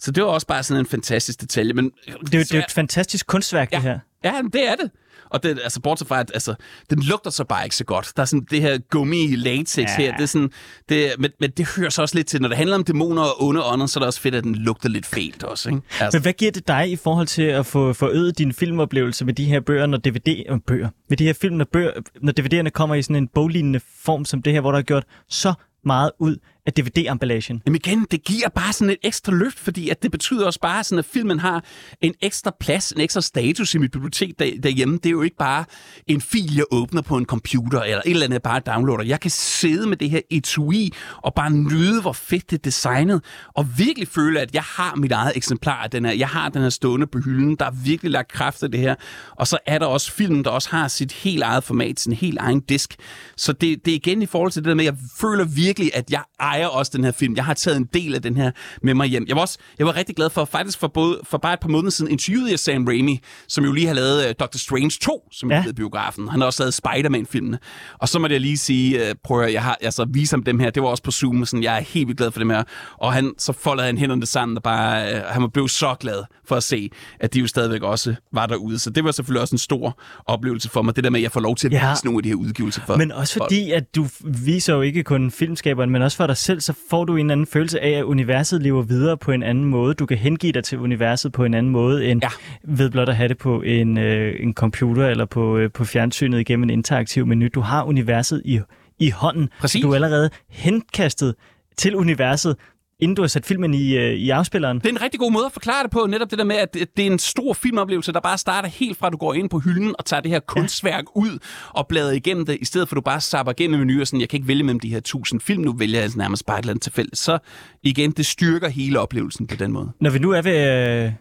Så 0.00 0.10
det 0.10 0.22
var 0.22 0.28
også 0.28 0.46
bare 0.46 0.62
sådan 0.62 0.80
en 0.80 0.86
fantastisk 0.86 1.40
detalje. 1.40 1.72
Men, 1.72 1.84
Det 2.06 2.34
er, 2.34 2.38
det 2.44 2.54
er 2.54 2.58
et 2.64 2.70
fantastisk 2.70 3.26
kunstværk, 3.26 3.72
Ja. 3.72 3.76
det 3.76 3.82
her. 3.84 3.98
Ja, 4.24 4.32
det 4.52 4.68
er 4.68 4.74
det. 4.74 4.90
Og 5.30 5.42
det, 5.42 5.58
altså, 5.64 5.80
bortset 5.80 6.08
fra, 6.08 6.20
at 6.20 6.30
altså, 6.34 6.54
den 6.90 7.02
lugter 7.02 7.30
så 7.30 7.44
bare 7.44 7.64
ikke 7.64 7.76
så 7.76 7.84
godt. 7.84 8.12
Der 8.16 8.22
er 8.22 8.26
sådan 8.26 8.46
det 8.50 8.60
her 8.62 8.78
gummi 8.90 9.36
latex 9.36 9.78
ja. 9.78 9.96
her. 9.96 10.12
Det 10.16 10.22
er 10.22 10.26
sådan, 10.26 10.50
det, 10.88 11.12
men, 11.18 11.30
men 11.40 11.50
det 11.50 11.68
hører 11.76 11.90
så 11.90 12.02
også 12.02 12.14
lidt 12.14 12.26
til. 12.26 12.40
Når 12.42 12.48
det 12.48 12.56
handler 12.56 12.76
om 12.76 12.84
dæmoner 12.84 13.22
og 13.22 13.42
onde 13.42 13.64
ånder, 13.64 13.86
så 13.86 13.98
er 13.98 14.00
det 14.00 14.06
også 14.06 14.20
fedt, 14.20 14.34
at 14.34 14.44
den 14.44 14.54
lugter 14.54 14.88
lidt 14.88 15.06
fælt 15.06 15.42
også. 15.42 15.68
Ikke? 15.68 15.82
Altså, 16.00 16.18
Men 16.18 16.22
hvad 16.22 16.32
giver 16.32 16.50
det 16.50 16.68
dig 16.68 16.90
i 16.90 16.96
forhold 16.96 17.26
til 17.26 17.42
at 17.42 17.66
få 17.66 17.92
forøget 17.92 18.38
din 18.38 18.52
filmoplevelse 18.52 19.24
med 19.24 19.34
de 19.34 19.44
her 19.44 19.60
bøger, 19.60 19.86
når 19.86 19.98
DVD, 19.98 20.44
øh, 20.50 20.58
bøger, 20.66 20.88
med 21.08 21.16
de 21.16 21.24
her 21.24 21.32
film, 21.32 21.56
når, 21.56 21.66
bøger, 21.72 21.90
når 22.22 22.32
DVD'erne 22.40 22.68
kommer 22.70 22.94
i 22.94 23.02
sådan 23.02 23.16
en 23.16 23.28
boglignende 23.28 23.80
form 24.02 24.24
som 24.24 24.42
det 24.42 24.52
her, 24.52 24.60
hvor 24.60 24.70
der 24.72 24.78
er 24.78 24.82
gjort 24.82 25.04
så 25.28 25.54
meget 25.84 26.10
ud 26.18 26.36
af 26.66 26.72
DVD-emballagen? 26.72 27.62
Jamen 27.66 27.80
igen, 27.84 28.06
det 28.10 28.24
giver 28.24 28.48
bare 28.48 28.72
sådan 28.72 28.90
et 28.90 28.96
ekstra 29.02 29.32
løft, 29.32 29.58
fordi 29.58 29.88
at 29.88 30.02
det 30.02 30.10
betyder 30.10 30.46
også 30.46 30.60
bare, 30.60 30.84
sådan, 30.84 30.98
at 30.98 31.04
filmen 31.04 31.38
har 31.38 31.64
en 32.00 32.14
ekstra 32.22 32.52
plads, 32.60 32.92
en 32.92 33.00
ekstra 33.00 33.20
status 33.20 33.74
i 33.74 33.78
mit 33.78 33.90
bibliotek 33.90 34.38
der, 34.38 34.50
derhjemme. 34.62 34.94
Det 34.96 35.06
er 35.06 35.10
jo 35.10 35.22
ikke 35.22 35.36
bare 35.36 35.64
en 36.06 36.20
fil, 36.20 36.54
jeg 36.54 36.64
åbner 36.70 37.02
på 37.02 37.16
en 37.16 37.24
computer, 37.24 37.80
eller 37.80 38.02
et 38.06 38.10
eller 38.10 38.24
andet, 38.24 38.34
jeg 38.34 38.42
bare 38.42 38.60
downloader. 38.60 39.04
Jeg 39.04 39.20
kan 39.20 39.30
sidde 39.30 39.88
med 39.88 39.96
det 39.96 40.10
her 40.10 40.20
etui 40.30 40.90
og 41.16 41.34
bare 41.34 41.50
nyde, 41.50 42.00
hvor 42.00 42.12
fedt 42.12 42.50
det 42.50 42.58
er 42.58 42.62
designet, 42.62 43.24
og 43.54 43.78
virkelig 43.78 44.08
føle, 44.08 44.40
at 44.40 44.54
jeg 44.54 44.62
har 44.62 44.94
mit 44.96 45.12
eget 45.12 45.32
eksemplar 45.36 45.82
af 45.82 45.90
den 45.90 46.04
her. 46.04 46.12
Jeg 46.12 46.28
har 46.28 46.48
den 46.48 46.62
her 46.62 46.68
stående 46.68 47.06
på 47.06 47.18
hylden. 47.18 47.56
Der 47.56 47.64
er 47.64 47.70
virkelig 47.70 48.12
lagt 48.12 48.32
kraft 48.32 48.62
af 48.62 48.70
det 48.70 48.80
her. 48.80 48.94
Og 49.36 49.46
så 49.46 49.58
er 49.66 49.78
der 49.78 49.86
også 49.86 50.12
filmen, 50.12 50.44
der 50.44 50.50
også 50.50 50.70
har 50.70 50.88
sit 50.88 51.12
helt 51.12 51.42
eget 51.42 51.64
format, 51.64 52.00
sin 52.00 52.12
helt 52.12 52.38
egen 52.38 52.60
disk. 52.60 52.96
Så 53.36 53.52
det, 53.52 53.84
det 53.84 53.90
er 53.90 53.94
igen 53.94 54.22
i 54.22 54.26
forhold 54.26 54.52
til 54.52 54.62
det 54.62 54.68
der 54.68 54.74
med, 54.74 54.84
at 54.84 54.92
jeg 54.92 55.00
føler 55.20 55.44
virkelig, 55.44 55.90
at 55.94 56.10
jeg 56.10 56.22
ejer 56.50 56.66
også 56.66 56.92
den 56.94 57.04
her 57.04 57.12
film. 57.12 57.36
Jeg 57.36 57.44
har 57.44 57.54
taget 57.54 57.76
en 57.76 57.88
del 57.94 58.14
af 58.14 58.22
den 58.22 58.36
her 58.36 58.50
med 58.82 58.94
mig 58.94 59.06
hjem. 59.06 59.24
Jeg 59.28 59.36
var, 59.36 59.42
også, 59.42 59.58
jeg 59.78 59.86
var 59.86 59.96
rigtig 59.96 60.16
glad 60.16 60.30
for, 60.30 60.44
faktisk 60.44 60.78
for, 60.78 60.88
både, 60.88 61.20
for 61.24 61.38
bare 61.38 61.52
et 61.54 61.60
par 61.60 61.68
måneder 61.68 61.90
siden, 61.90 62.10
interviewede 62.10 62.50
jeg 62.50 62.58
Sam 62.58 62.86
Raimi, 62.86 63.20
som 63.48 63.64
jo 63.64 63.72
lige 63.72 63.86
har 63.86 63.94
lavet 63.94 64.24
uh, 64.26 64.32
Doctor 64.40 64.58
Strange 64.58 64.90
2, 65.02 65.28
som 65.32 65.50
Ja. 65.50 65.64
er 65.68 65.72
biografen. 65.72 66.28
Han 66.28 66.40
har 66.40 66.46
også 66.46 66.62
lavet 66.62 66.74
Spider-Man-filmene. 66.74 67.58
Og 67.98 68.08
så 68.08 68.18
må 68.18 68.28
jeg 68.30 68.40
lige 68.40 68.58
sige, 68.58 69.00
uh, 69.02 69.06
prøv 69.24 69.40
at 69.40 69.52
jeg 69.52 69.62
har 69.62 69.78
altså 69.80 70.06
vise 70.10 70.32
ham 70.32 70.42
dem 70.42 70.58
her. 70.58 70.70
Det 70.70 70.82
var 70.82 70.88
også 70.88 71.02
på 71.02 71.10
Zoom, 71.10 71.40
og 71.40 71.48
sådan, 71.48 71.62
jeg 71.62 71.76
er 71.76 71.80
helt 71.80 72.06
vildt 72.08 72.18
glad 72.18 72.30
for 72.30 72.38
dem 72.38 72.50
her. 72.50 72.62
Og 72.98 73.12
han, 73.12 73.32
så 73.38 73.52
foldede 73.52 73.86
han 73.86 73.98
hænderne 73.98 74.26
sammen, 74.26 74.56
og 74.56 74.62
bare, 74.62 75.12
uh, 75.14 75.20
han 75.26 75.50
blev 75.50 75.68
så 75.68 75.94
glad 76.00 76.24
for 76.48 76.56
at 76.56 76.62
se, 76.62 76.90
at 77.20 77.34
de 77.34 77.38
jo 77.40 77.46
stadigvæk 77.46 77.82
også 77.82 78.14
var 78.32 78.46
derude. 78.46 78.78
Så 78.78 78.90
det 78.90 79.04
var 79.04 79.10
selvfølgelig 79.12 79.40
også 79.42 79.54
en 79.54 79.58
stor 79.58 80.00
oplevelse 80.26 80.68
for 80.68 80.82
mig, 80.82 80.96
det 80.96 81.04
der 81.04 81.10
med, 81.10 81.20
at 81.20 81.22
jeg 81.22 81.32
får 81.32 81.40
lov 81.40 81.56
til 81.56 81.66
at 81.68 81.72
Ja. 81.72 81.90
vise 81.90 82.04
nogle 82.04 82.18
af 82.18 82.22
de 82.22 82.28
her 82.28 82.36
udgivelser 82.36 82.82
for 82.86 82.96
Men 82.96 83.12
også 83.12 83.34
folk. 83.38 83.44
fordi, 83.50 83.70
at 83.70 83.94
du 83.96 84.06
viser 84.24 84.74
jo 84.74 84.80
ikke 84.80 85.02
kun 85.02 85.30
filmskaberen, 85.30 85.90
men 85.90 86.02
også 86.02 86.16
for 86.16 86.26
dig 86.26 86.36
selv, 86.40 86.60
så 86.60 86.74
får 86.90 87.04
du 87.04 87.16
en 87.16 87.30
anden 87.30 87.46
følelse 87.46 87.80
af, 87.80 87.90
at 87.90 88.04
universet 88.04 88.62
lever 88.62 88.82
videre 88.82 89.16
på 89.16 89.32
en 89.32 89.42
anden 89.42 89.64
måde. 89.64 89.94
Du 89.94 90.06
kan 90.06 90.16
hengive 90.16 90.52
dig 90.52 90.64
til 90.64 90.78
universet 90.78 91.32
på 91.32 91.44
en 91.44 91.54
anden 91.54 91.72
måde, 91.72 92.06
end 92.06 92.22
Ja. 92.22 92.28
ved 92.64 92.90
blot 92.90 93.08
at 93.08 93.16
have 93.16 93.28
det 93.28 93.38
på 93.38 93.62
en, 93.62 93.98
øh, 93.98 94.34
en 94.40 94.54
computer 94.54 95.08
eller 95.08 95.24
på, 95.24 95.56
øh, 95.56 95.70
på 95.70 95.84
fjernsynet 95.84 96.40
igennem 96.40 96.62
en 96.62 96.70
interaktiv 96.70 97.26
menu. 97.26 97.48
Du 97.54 97.60
har 97.60 97.82
universet 97.84 98.42
i, 98.44 98.60
i 98.98 99.10
hånden. 99.10 99.48
Præcis. 99.60 99.82
Du 99.82 99.90
er 99.90 99.94
allerede 99.94 100.30
henkastet 100.48 101.34
til 101.76 101.96
universet, 101.96 102.56
inden 103.00 103.14
du 103.14 103.22
har 103.22 103.26
sat 103.28 103.46
filmen 103.46 103.74
i, 103.74 103.96
øh, 103.96 104.12
i 104.12 104.30
afspilleren. 104.30 104.78
Det 104.78 104.86
er 104.86 104.90
en 104.90 105.02
rigtig 105.02 105.20
god 105.20 105.32
måde 105.32 105.46
at 105.46 105.52
forklare 105.52 105.82
det 105.82 105.90
på, 105.90 106.06
netop 106.08 106.30
det 106.30 106.38
der 106.38 106.44
med, 106.44 106.56
at 106.56 106.74
det 106.74 106.96
det 106.96 107.06
er 107.06 107.10
en 107.10 107.18
stor 107.18 107.52
filmoplevelse, 107.54 108.12
der 108.12 108.20
bare 108.20 108.38
starter 108.38 108.68
helt 108.68 108.98
fra, 108.98 109.06
at 109.06 109.12
du 109.12 109.16
går 109.18 109.34
ind 109.34 109.50
på 109.50 109.58
hylden 109.58 109.94
og 109.98 110.04
tager 110.04 110.20
det 110.20 110.30
her 110.30 110.40
kunstværk 110.40 111.04
ud 111.16 111.38
og 111.70 111.86
bladrer 111.88 112.12
igennem 112.12 112.46
det, 112.46 112.58
i 112.60 112.64
stedet 112.64 112.88
for 112.88 112.94
at 112.94 112.96
du 112.96 113.00
bare 113.00 113.20
sapper 113.20 113.52
igennem 113.52 113.78
menuer, 113.80 114.04
sådan, 114.04 114.20
jeg 114.20 114.28
kan 114.28 114.36
ikke 114.36 114.48
vælge 114.48 114.62
mellem 114.62 114.80
de 114.80 114.88
her 114.90 115.00
tusind 115.00 115.40
film, 115.40 115.62
nu 115.62 115.72
vælger 115.72 115.96
jeg 115.96 116.02
altså 116.02 116.18
nærmest 116.18 116.46
bare 116.46 116.58
et 116.58 116.62
eller 116.62 116.72
andet 116.72 116.82
tilfældigt. 116.82 117.18
Så 117.18 117.38
igen, 117.82 118.10
det 118.10 118.26
styrker 118.26 118.68
hele 118.68 119.00
oplevelsen 119.00 119.46
på 119.46 119.56
den 119.56 119.72
måde. 119.72 119.90
Når 120.00 120.10
vi 120.10 120.18
nu 120.18 120.30
er 120.30 120.42
ved 120.42 121.04
øh, 121.06 121.12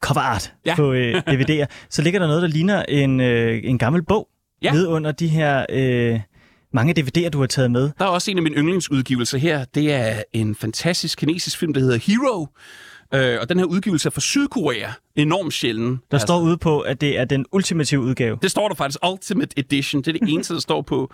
cover 0.00 0.20
art 0.20 0.52
ja. 0.66 0.70
Ja. 0.70 0.76
på 0.76 0.92
øh, 0.92 1.14
DVD'er, 1.30 1.66
så 1.90 2.02
ligger 2.02 2.20
der 2.20 2.26
noget, 2.26 2.42
der 2.42 2.48
ligner 2.48 2.82
en, 2.82 3.20
øh, 3.20 3.60
en 3.64 3.78
gammel 3.78 4.02
bog 4.02 4.28
Ja. 4.62 4.72
nede 4.72 4.88
under 4.88 5.12
de 5.12 5.28
her 5.28 5.66
øh, 5.70 6.20
mange 6.76 6.94
DVD'er, 7.00 7.28
du 7.28 7.40
har 7.40 7.46
taget 7.46 7.70
med. 7.70 7.90
Der 7.98 8.04
er 8.04 8.08
også 8.08 8.30
en 8.30 8.36
af 8.36 8.42
mine 8.42 8.56
yndlingsudgivelser 8.56 9.38
her. 9.38 9.64
Det 9.64 9.92
er 9.92 10.22
en 10.32 10.54
fantastisk 10.54 11.18
kinesisk 11.18 11.58
film, 11.58 11.72
der 11.74 11.80
hedder 11.80 11.96
Hero. 11.98 12.46
Øh, 13.14 13.38
og 13.40 13.48
den 13.48 13.58
her 13.58 13.64
udgivelse 13.64 14.08
er 14.08 14.10
fra 14.10 14.20
Sydkorea. 14.20 14.88
Enormt 15.16 15.52
sjælden. 15.52 15.90
Der 15.90 15.98
altså. 16.12 16.26
står 16.26 16.40
ude 16.40 16.56
på, 16.58 16.80
at 16.80 17.00
det 17.00 17.18
er 17.18 17.24
den 17.24 17.46
ultimative 17.52 18.00
udgave. 18.00 18.38
Det 18.42 18.50
står 18.50 18.68
der 18.68 18.74
faktisk 18.74 18.98
Ultimate 19.12 19.58
Edition. 19.58 20.02
Det 20.02 20.08
er 20.08 20.12
det 20.12 20.28
eneste, 20.32 20.54
der 20.54 20.60
står 20.60 20.82
på, 20.82 21.12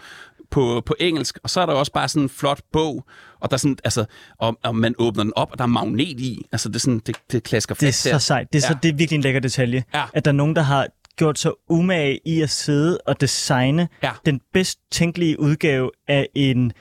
på, 0.51 0.83
på 0.87 0.95
engelsk. 1.01 1.39
Og 1.43 1.51
så 1.51 1.61
er 1.61 1.67
der 1.67 1.73
også 1.73 1.93
bare 1.93 2.09
sådan 2.09 2.23
en 2.23 2.29
flot 2.29 2.61
bog, 2.73 3.05
og 3.41 3.51
der 3.51 3.55
er 3.55 3.59
sådan, 3.59 3.77
altså, 3.85 4.05
og, 4.39 4.59
og 4.65 4.77
man 4.77 4.95
åbner 4.99 5.23
den 5.23 5.33
op, 5.37 5.49
og 5.53 5.59
der 5.59 5.65
er 5.65 5.69
magnet 5.69 6.21
i. 6.21 6.47
Altså, 6.53 6.69
det, 6.69 6.77
er 6.77 6.81
sådan, 6.81 7.03
det, 7.07 7.17
det 7.33 7.43
klasker 7.43 7.75
Det 7.75 7.83
er 7.83 7.87
fast 7.87 8.03
så 8.03 8.19
sejt. 8.19 8.53
Det 8.53 8.65
er, 8.65 8.67
ja. 8.69 8.73
så, 8.73 8.79
det 8.83 8.89
er 8.89 8.95
virkelig 8.95 9.17
en 9.17 9.23
lækker 9.23 9.41
detalje, 9.41 9.85
Ja. 9.95 10.05
at 10.13 10.25
der 10.25 10.31
er 10.31 10.37
nogen, 10.37 10.57
der 10.57 10.63
har 10.63 10.87
gjort 11.17 11.39
så 11.39 11.55
umage 11.69 12.21
i 12.25 12.41
at 12.43 12.51
sidde 12.51 12.99
og 13.07 13.21
designe 13.21 13.89
Ja. 14.03 14.11
den 14.27 14.41
bedst 14.53 14.79
tænkelige 14.91 15.41
udgave 15.41 15.91
af 16.09 16.29
en 16.35 16.73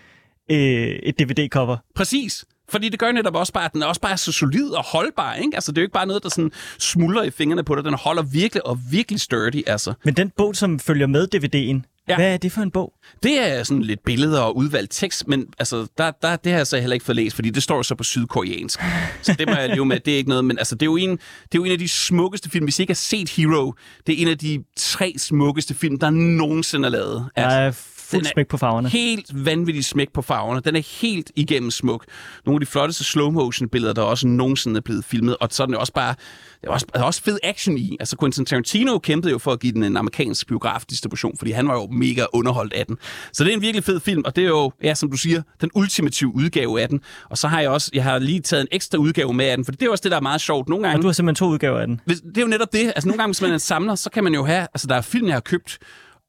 øh, 0.51 0.57
et 1.03 1.19
DVD-cover. 1.19 1.77
Præcis. 1.95 2.45
Fordi 2.71 2.89
det 2.89 2.99
gør 2.99 3.11
netop 3.11 3.35
også 3.35 3.53
bare, 3.53 3.65
at 3.65 3.73
den 3.73 3.81
er 3.81 3.85
også 3.85 4.01
bare 4.01 4.17
så 4.17 4.31
solid 4.31 4.69
og 4.69 4.83
holdbar. 4.83 5.33
Ikke? 5.33 5.51
Altså, 5.53 5.71
det 5.71 5.77
er 5.77 5.81
jo 5.81 5.85
ikke 5.85 5.93
bare 5.93 6.05
noget, 6.05 6.23
der 6.23 6.29
sådan 6.29 6.51
smuldrer 6.79 7.23
i 7.23 7.29
fingrene 7.29 7.63
på 7.63 7.75
dig. 7.75 7.83
Den 7.83 7.93
holder 7.93 8.23
virkelig 8.23 8.65
og 8.65 8.79
virkelig 8.91 9.21
sturdy. 9.21 9.63
Altså. 9.67 9.93
Men 10.03 10.13
den 10.13 10.29
bog, 10.29 10.55
som 10.55 10.79
følger 10.79 11.07
med 11.07 11.27
DVD'en, 11.35 11.91
ja. 12.07 12.15
Hvad 12.15 12.33
er 12.33 12.37
det 12.37 12.51
for 12.51 12.61
en 12.61 12.71
bog? 12.71 12.93
Det 13.23 13.39
er 13.39 13.63
sådan 13.63 13.83
lidt 13.83 14.03
billeder 14.05 14.39
og 14.39 14.57
udvalgt 14.57 14.91
tekst, 14.91 15.27
men 15.27 15.45
altså, 15.59 15.87
der, 15.97 16.11
der, 16.21 16.35
det 16.35 16.51
har 16.51 16.59
jeg 16.59 16.67
så 16.67 16.79
heller 16.79 16.93
ikke 16.93 17.05
fået 17.05 17.15
læst, 17.15 17.35
fordi 17.35 17.49
det 17.49 17.63
står 17.63 17.81
så 17.81 17.95
på 17.95 18.03
sydkoreansk. 18.03 18.79
Så 19.21 19.35
det 19.39 19.47
må 19.47 19.53
jeg 19.53 19.69
leve 19.69 19.85
med, 19.85 19.99
det 19.99 20.13
er 20.13 20.17
ikke 20.17 20.29
noget, 20.29 20.45
men 20.45 20.57
altså, 20.57 20.75
det 20.75 20.81
er, 20.81 20.85
jo 20.85 20.95
en, 20.97 21.09
det 21.09 21.17
er 21.17 21.55
jo 21.55 21.63
en 21.63 21.71
af 21.71 21.79
de 21.79 21.87
smukkeste 21.87 22.49
film. 22.49 22.65
Hvis 22.65 22.79
I 22.79 22.81
ikke 22.81 22.91
har 22.91 22.95
set 22.95 23.29
Hero, 23.29 23.73
det 24.07 24.15
er 24.15 24.21
en 24.21 24.27
af 24.27 24.37
de 24.37 24.63
tre 24.77 25.13
smukkeste 25.17 25.73
film, 25.73 25.99
der 25.99 26.09
nogensinde 26.09 26.85
er 26.85 26.89
lavet. 26.89 27.29
Altså, 27.35 27.57
er 27.57 27.71
fuld 28.11 28.25
smæk 28.25 28.47
på 28.47 28.57
farverne. 28.57 28.89
Helt 28.89 29.45
vanvittigt 29.45 29.85
smæk 29.85 30.13
på 30.13 30.21
farverne. 30.21 30.61
Den 30.65 30.75
er 30.75 30.99
helt 31.01 31.31
igennem 31.35 31.71
smuk. 31.71 32.05
Nogle 32.45 32.55
af 32.55 32.59
de 32.59 32.65
flotteste 32.65 33.03
slow-motion-billeder, 33.03 33.93
der 33.93 34.01
også 34.01 34.27
nogensinde 34.27 34.77
er 34.77 34.81
blevet 34.81 35.05
filmet. 35.05 35.37
Og 35.37 35.47
så 35.51 35.63
er 35.63 35.67
den 35.67 35.75
også 35.75 35.93
bare... 35.93 36.15
Der 36.61 36.67
er 36.67 36.71
også, 36.71 36.85
der 36.93 36.99
er 36.99 37.03
også 37.03 37.23
fed 37.23 37.37
action 37.43 37.77
i. 37.77 37.97
Altså 37.99 38.17
Quentin 38.19 38.45
Tarantino 38.45 38.99
kæmpede 38.99 39.31
jo 39.31 39.37
for 39.37 39.51
at 39.51 39.59
give 39.59 39.73
den 39.73 39.83
en 39.83 39.97
amerikansk 39.97 40.47
biografdistribution, 40.47 41.37
fordi 41.37 41.51
han 41.51 41.67
var 41.67 41.73
jo 41.73 41.87
mega 41.91 42.25
underholdt 42.33 42.73
af 42.73 42.85
den. 42.85 42.97
Så 43.33 43.43
det 43.43 43.49
er 43.51 43.55
en 43.55 43.61
virkelig 43.61 43.83
fed 43.83 43.99
film, 43.99 44.21
og 44.25 44.35
det 44.35 44.43
er 44.43 44.47
jo, 44.47 44.71
ja, 44.83 44.93
som 44.93 45.11
du 45.11 45.17
siger, 45.17 45.41
den 45.61 45.69
ultimative 45.75 46.35
udgave 46.35 46.81
af 46.81 46.89
den. 46.89 46.99
Og 47.29 47.37
så 47.37 47.47
har 47.47 47.61
jeg 47.61 47.69
også, 47.69 47.91
jeg 47.93 48.03
har 48.03 48.19
lige 48.19 48.39
taget 48.39 48.61
en 48.61 48.67
ekstra 48.71 48.97
udgave 48.97 49.33
med 49.33 49.45
af 49.45 49.57
den, 49.57 49.65
for 49.65 49.71
det 49.71 49.81
er 49.83 49.89
også 49.89 50.01
det, 50.01 50.11
der 50.11 50.17
er 50.17 50.21
meget 50.21 50.41
sjovt. 50.41 50.69
Nogle 50.69 50.83
gange, 50.87 50.99
Og 50.99 51.01
du 51.01 51.07
har 51.07 51.13
simpelthen 51.13 51.35
to 51.35 51.51
udgaver 51.51 51.79
af 51.79 51.87
den. 51.87 52.01
hvis, 52.05 52.21
det 52.21 52.37
er 52.37 52.41
jo 52.41 52.47
netop 52.47 52.73
det. 52.73 52.85
Altså 52.95 53.07
nogle 53.07 53.17
gange, 53.17 53.29
hvis 53.29 53.41
man 53.41 53.51
er 53.51 53.57
samler, 53.57 53.95
så 53.95 54.09
kan 54.09 54.23
man 54.23 54.33
jo 54.33 54.45
have... 54.45 54.61
Altså 54.73 54.87
der 54.87 54.95
er 54.95 55.01
film, 55.01 55.27
jeg 55.27 55.35
har 55.35 55.39
købt 55.41 55.77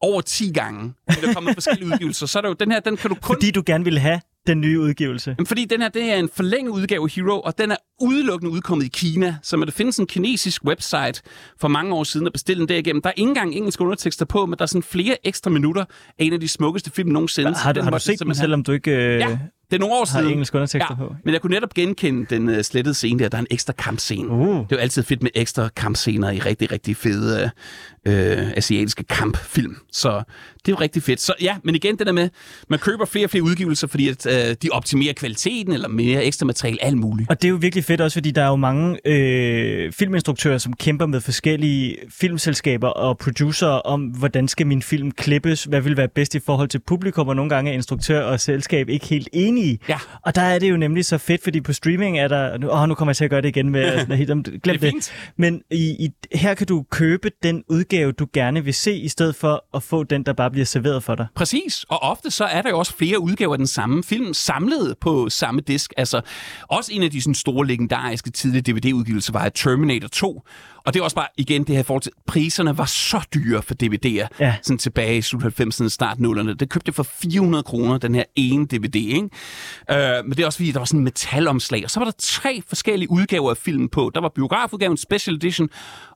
over 0.03 0.21
10 0.21 0.53
gange. 0.53 0.95
Der 1.09 1.29
er 1.29 1.35
kommet 1.35 1.55
forskellige 1.55 1.87
udgivelser. 1.93 2.27
Så 2.27 2.39
er 2.39 2.41
der 2.41 2.49
jo 2.49 2.57
den 2.61 2.73
her, 2.73 2.81
den 2.81 2.97
kan 2.97 3.11
du 3.11 3.17
kun... 3.23 3.37
Fordi 3.37 3.51
du 3.51 3.63
gerne 3.67 3.85
ville 3.85 4.01
have 4.01 4.21
den 4.47 4.61
nye 4.61 4.81
udgivelse. 4.81 5.35
Jamen, 5.39 5.47
fordi 5.47 5.65
den 5.65 5.83
her, 5.83 5.89
det 5.89 6.13
er 6.13 6.17
en 6.17 6.29
forlænget 6.35 6.73
udgave 6.73 7.05
af 7.05 7.11
Hero, 7.11 7.41
og 7.41 7.59
den 7.59 7.71
er 7.71 7.77
udelukkende 8.01 8.53
udkommet 8.53 8.85
i 8.85 8.89
Kina. 8.89 9.37
Så 9.43 9.57
man 9.57 9.67
der 9.69 9.73
findes 9.73 9.99
en 9.99 10.07
kinesisk 10.07 10.65
website 10.65 11.23
for 11.61 11.69
mange 11.69 11.95
år 11.95 12.05
siden 12.05 12.27
at 12.27 12.33
bestille 12.33 12.61
den 12.61 12.69
derigennem. 12.69 13.03
Der 13.03 13.09
er 13.09 13.15
ikke 13.17 13.29
engang 13.29 13.55
engelske 13.55 13.85
undertekster 13.85 14.25
på, 14.25 14.47
men 14.47 14.59
der 14.59 14.63
er 14.63 14.67
sådan 14.67 14.83
flere 14.83 15.17
ekstra 15.27 15.51
minutter 15.51 15.85
af 16.19 16.25
en 16.25 16.33
af 16.33 16.41
de 16.41 16.49
smukkeste 16.49 16.91
film 16.91 17.09
nogensinde. 17.09 17.55
Har, 17.55 17.73
du, 17.73 17.79
den 17.79 17.85
har 17.85 17.91
du 17.91 17.99
set 17.99 18.21
den, 18.21 18.35
selvom 18.35 18.63
du 18.65 18.73
ikke 18.73 18.91
øh, 18.91 19.19
Ja, 19.21 19.39
det 19.71 19.77
er 19.77 19.81
nogle 19.81 19.95
år 19.95 19.99
har 19.99 20.19
siden. 20.21 20.33
engelske 20.33 20.57
undertekster 20.57 20.97
på? 20.97 21.15
Men 21.25 21.35
jeg 21.35 21.41
kunne 21.41 21.55
netop 21.55 21.75
genkende 21.75 22.27
den 22.31 22.49
uh, 22.49 22.61
slettede 22.61 22.95
scene 22.95 23.19
der. 23.19 23.29
Der 23.29 23.39
er 23.39 23.41
en 23.41 23.47
ekstra 23.51 23.73
kampscene. 23.73 24.29
Uh. 24.29 24.49
Det 24.49 24.55
er 24.61 24.67
jo 24.71 24.77
altid 24.77 25.03
fedt 25.03 25.23
med 25.23 25.31
ekstra 25.35 25.69
kampscener 25.77 26.31
i 26.31 26.39
rigtig, 26.39 26.73
rigtig 26.73 26.97
fede 26.97 27.51
øh, 28.07 28.53
asiatiske 28.57 29.05
kampfilm. 29.05 29.77
Så 29.93 30.23
det 30.55 30.69
er 30.69 30.73
jo 30.73 30.81
rigtig 30.81 31.03
fedt. 31.03 31.21
Så 31.21 31.35
ja, 31.41 31.57
men 31.65 31.75
igen 31.75 31.99
det 31.99 32.07
der 32.07 32.13
med, 32.13 32.29
man 32.69 32.79
køber 32.79 33.05
flere 33.05 33.27
og 33.27 33.31
flere 33.31 33.45
udgivelser, 33.45 33.87
fordi 33.87 34.09
at, 34.09 34.27
øh, 34.27 34.57
de 34.63 34.69
optimerer 34.73 35.13
kvaliteten, 35.13 35.73
eller 35.73 35.89
mere 35.89 36.25
ekstra 36.25 36.47
materiale, 36.47 36.85
alt 36.85 36.97
muligt. 36.97 37.31
Og 37.31 37.43
det 37.43 37.49
er 37.49 37.51
jo 37.51 37.57
virkelig 37.57 37.85
fedt 37.85 38.01
også, 38.01 38.15
fordi 38.15 38.31
der 38.31 38.43
er 38.43 38.49
jo 38.49 38.57
mange 38.57 39.09
øh, 39.09 39.93
filminstruktører, 39.93 40.59
som 40.59 40.73
kæmper 40.73 41.07
med 41.07 41.21
forskellige 41.21 41.97
filmselskaber 42.11 42.89
og 42.89 43.19
producer 43.19 43.67
om, 43.67 44.03
hvordan 44.03 44.49
skal 44.49 44.67
min 44.67 44.83
film 44.83 45.11
klippes, 45.11 45.65
hvad 45.65 45.81
vil 45.81 45.97
være 45.97 46.09
bedst 46.09 46.35
i 46.35 46.41
forhold 46.47 46.69
til 46.69 46.79
publikum, 46.79 47.29
og 47.29 47.37
nogle 47.37 47.49
gange 47.49 47.71
er 47.71 47.75
instruktør 47.75 48.25
og 48.25 48.41
selskab 48.41 48.89
ikke 48.89 49.07
helt 49.07 49.29
enige. 49.33 49.79
Ja. 49.89 49.99
Og 50.23 50.35
der 50.35 50.43
er 50.43 50.59
det 50.59 50.71
jo 50.71 50.77
nemlig 50.77 51.05
så 51.05 51.19
fedt, 51.19 51.43
fordi 51.43 51.61
på 51.61 51.73
streaming 51.73 52.19
er 52.19 52.29
der... 52.29 52.71
Åh, 52.71 52.89
nu 52.89 52.95
kommer 52.95 53.11
jeg 53.11 53.17
til 53.17 53.25
at 53.25 53.31
gøre 53.31 53.43
det 53.43 53.49
igen 53.49 53.71
med... 53.71 53.93
sådan, 54.01 54.17
helt, 54.17 54.63
glem 54.63 54.79
Det. 54.79 55.13
Men 55.37 55.63
i, 55.71 56.05
i, 56.05 56.11
her 56.35 56.55
kan 56.55 56.67
du 56.67 56.85
købe 56.91 57.31
den 57.43 57.65
udgave, 57.93 58.13
du 58.13 58.27
gerne 58.33 58.65
vil 58.65 58.75
se, 58.75 58.95
i 58.95 59.09
stedet 59.09 59.37
for 59.37 59.65
at 59.75 59.83
få 59.83 60.05
den, 60.05 60.23
der 60.23 60.33
bare 60.33 60.51
bliver 60.51 60.65
serveret 60.65 61.03
for 61.03 61.15
dig. 61.15 61.27
Præcis, 61.35 61.85
og 61.89 62.03
ofte 62.03 62.31
så 62.31 62.45
er 62.45 62.63
der 62.63 62.71
jo 62.71 62.79
også 62.79 62.97
flere 62.97 63.21
udgaver 63.21 63.53
af 63.55 63.59
den 63.59 63.67
samme 63.67 64.05
film, 64.05 64.35
samlet 64.35 64.95
på 65.01 65.29
samme 65.29 65.61
disk. 65.61 65.93
Altså, 65.97 66.21
også 66.69 66.93
en 66.93 67.03
af 67.03 67.11
de 67.11 67.23
sådan, 67.23 67.35
store 67.35 67.67
legendariske 67.67 68.31
tidlige 68.31 68.73
DVD-udgivelser 68.73 69.33
var 69.33 69.49
Terminator 69.49 70.09
2. 70.09 70.43
Og 70.87 70.95
det 70.95 71.01
er 71.01 71.05
også 71.05 71.17
bare, 71.17 71.27
igen, 71.39 71.65
det 71.65 71.77
her 71.77 71.83
forhold 71.83 72.03
til, 72.03 72.13
priserne 72.27 72.79
var 72.79 72.85
så 72.85 73.21
dyre 73.35 73.63
for 73.63 73.75
DVD'er, 73.83 74.29
Ja. 74.41 74.57
sådan 74.63 74.79
tilbage 74.79 75.19
i 75.19 75.23
slut 75.23 75.43
90'erne, 75.61 75.89
start 75.89 76.19
0'erne. 76.19 76.53
Det 76.55 76.71
købte 76.71 76.89
jeg 76.89 76.95
for 76.95 77.03
400 77.03 77.63
kroner, 77.63 77.99
den 77.99 78.15
her 78.15 78.25
ene 78.37 78.67
DVD, 78.67 78.95
ikke? 78.97 79.29
Øh, 79.91 80.25
men 80.25 80.31
det 80.37 80.41
er 80.41 80.47
også 80.47 80.59
fordi, 80.59 80.73
der 80.73 80.79
var 80.79 80.85
sådan 80.85 81.01
en 81.01 81.05
metalomslag, 81.05 81.85
og 81.85 81.91
så 81.91 82.01
var 82.01 82.05
der 82.05 82.13
tre 82.19 82.63
forskellige 82.69 83.11
udgaver 83.11 83.51
af 83.51 83.57
filmen 83.57 83.89
på. 83.89 84.11
Der 84.15 84.21
var 84.21 84.29
biografudgaven, 84.35 84.97
Special 84.97 85.37
Edition, 85.37 85.69